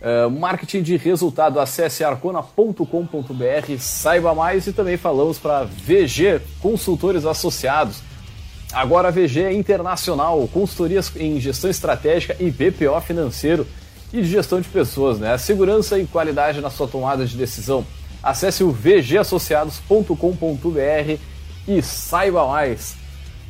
Uh, 0.01 0.29
marketing 0.29 0.83
de 0.83 0.97
resultado, 0.97 1.57
acesse 1.59 2.03
arcona.com.br, 2.03 3.77
saiba 3.79 4.35
mais 4.35 4.67
e 4.67 4.73
também 4.73 4.97
falamos 4.97 5.39
para 5.39 5.63
VG 5.63 6.41
Consultores 6.61 7.25
Associados. 7.25 8.03
Agora 8.73 9.07
a 9.07 9.11
VG 9.11 9.43
é 9.43 9.53
internacional, 9.53 10.45
consultorias 10.49 11.09
em 11.15 11.39
gestão 11.39 11.69
estratégica 11.69 12.35
e 12.39 12.51
BPO 12.51 12.99
financeiro 13.01 13.65
e 14.11 14.21
de 14.21 14.27
gestão 14.27 14.59
de 14.59 14.67
pessoas, 14.67 15.17
né? 15.17 15.37
Segurança 15.37 15.97
e 15.97 16.05
qualidade 16.05 16.59
na 16.61 16.69
sua 16.69 16.87
tomada 16.87 17.25
de 17.25 17.37
decisão. 17.37 17.85
Acesse 18.21 18.63
o 18.63 18.71
vgassociados.com.br 18.71 21.17
e 21.67 21.81
saiba 21.81 22.47
mais. 22.47 22.95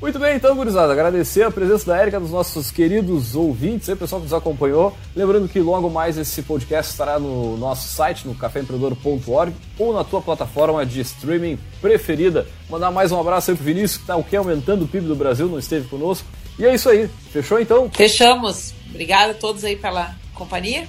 Muito 0.02 0.20
bem, 0.20 0.36
então, 0.36 0.54
gurizada, 0.56 0.92
agradecer 0.92 1.44
a 1.44 1.50
presença 1.50 1.86
da 1.86 1.98
Érica, 1.98 2.20
dos 2.20 2.30
nossos 2.30 2.70
queridos 2.70 3.34
ouvintes, 3.34 3.88
aí, 3.88 3.96
pessoal 3.96 4.20
que 4.20 4.26
nos 4.26 4.34
acompanhou. 4.34 4.96
Lembrando 5.16 5.48
que 5.48 5.60
logo 5.60 5.90
mais 5.90 6.18
esse 6.18 6.42
podcast 6.42 6.92
estará 6.92 7.18
no 7.18 7.56
nosso 7.58 7.88
site, 7.88 8.28
no 8.28 8.36
caféempreendedor.org 8.36 9.54
ou 9.80 9.94
na 9.94 10.04
tua 10.04 10.22
plataforma 10.22 10.86
de 10.86 11.00
streaming 11.00 11.58
preferida. 11.82 12.46
Mandar 12.70 12.92
mais 12.92 13.12
um 13.14 13.20
abraço 13.20 13.52
aí 13.52 13.58
pro 13.58 13.66
Vinícius, 13.66 14.02
que 14.02 14.06
tá 14.06 14.18
o 14.18 14.24
que 14.24 14.36
aumentando 14.36 14.84
o 14.84 14.88
PIB 14.88 15.08
do 15.08 15.16
Brasil, 15.16 15.48
não 15.48 15.58
esteve 15.58 15.88
conosco. 15.88 16.28
E 16.60 16.66
é 16.66 16.76
isso 16.76 16.90
aí, 16.90 17.10
fechou 17.32 17.60
então? 17.60 17.90
Fechamos. 17.92 18.74
Obrigado 18.90 19.32
a 19.32 19.34
todos 19.34 19.64
aí 19.64 19.78
pela 19.78 20.14
companhia. 20.34 20.88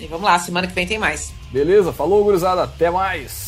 E 0.00 0.06
vamos 0.06 0.24
lá, 0.24 0.38
semana 0.38 0.66
que 0.66 0.74
vem 0.74 0.86
tem 0.86 0.98
mais. 0.98 1.32
Beleza, 1.52 1.92
falou, 1.92 2.24
gurizada, 2.24 2.64
até 2.64 2.90
mais. 2.90 3.45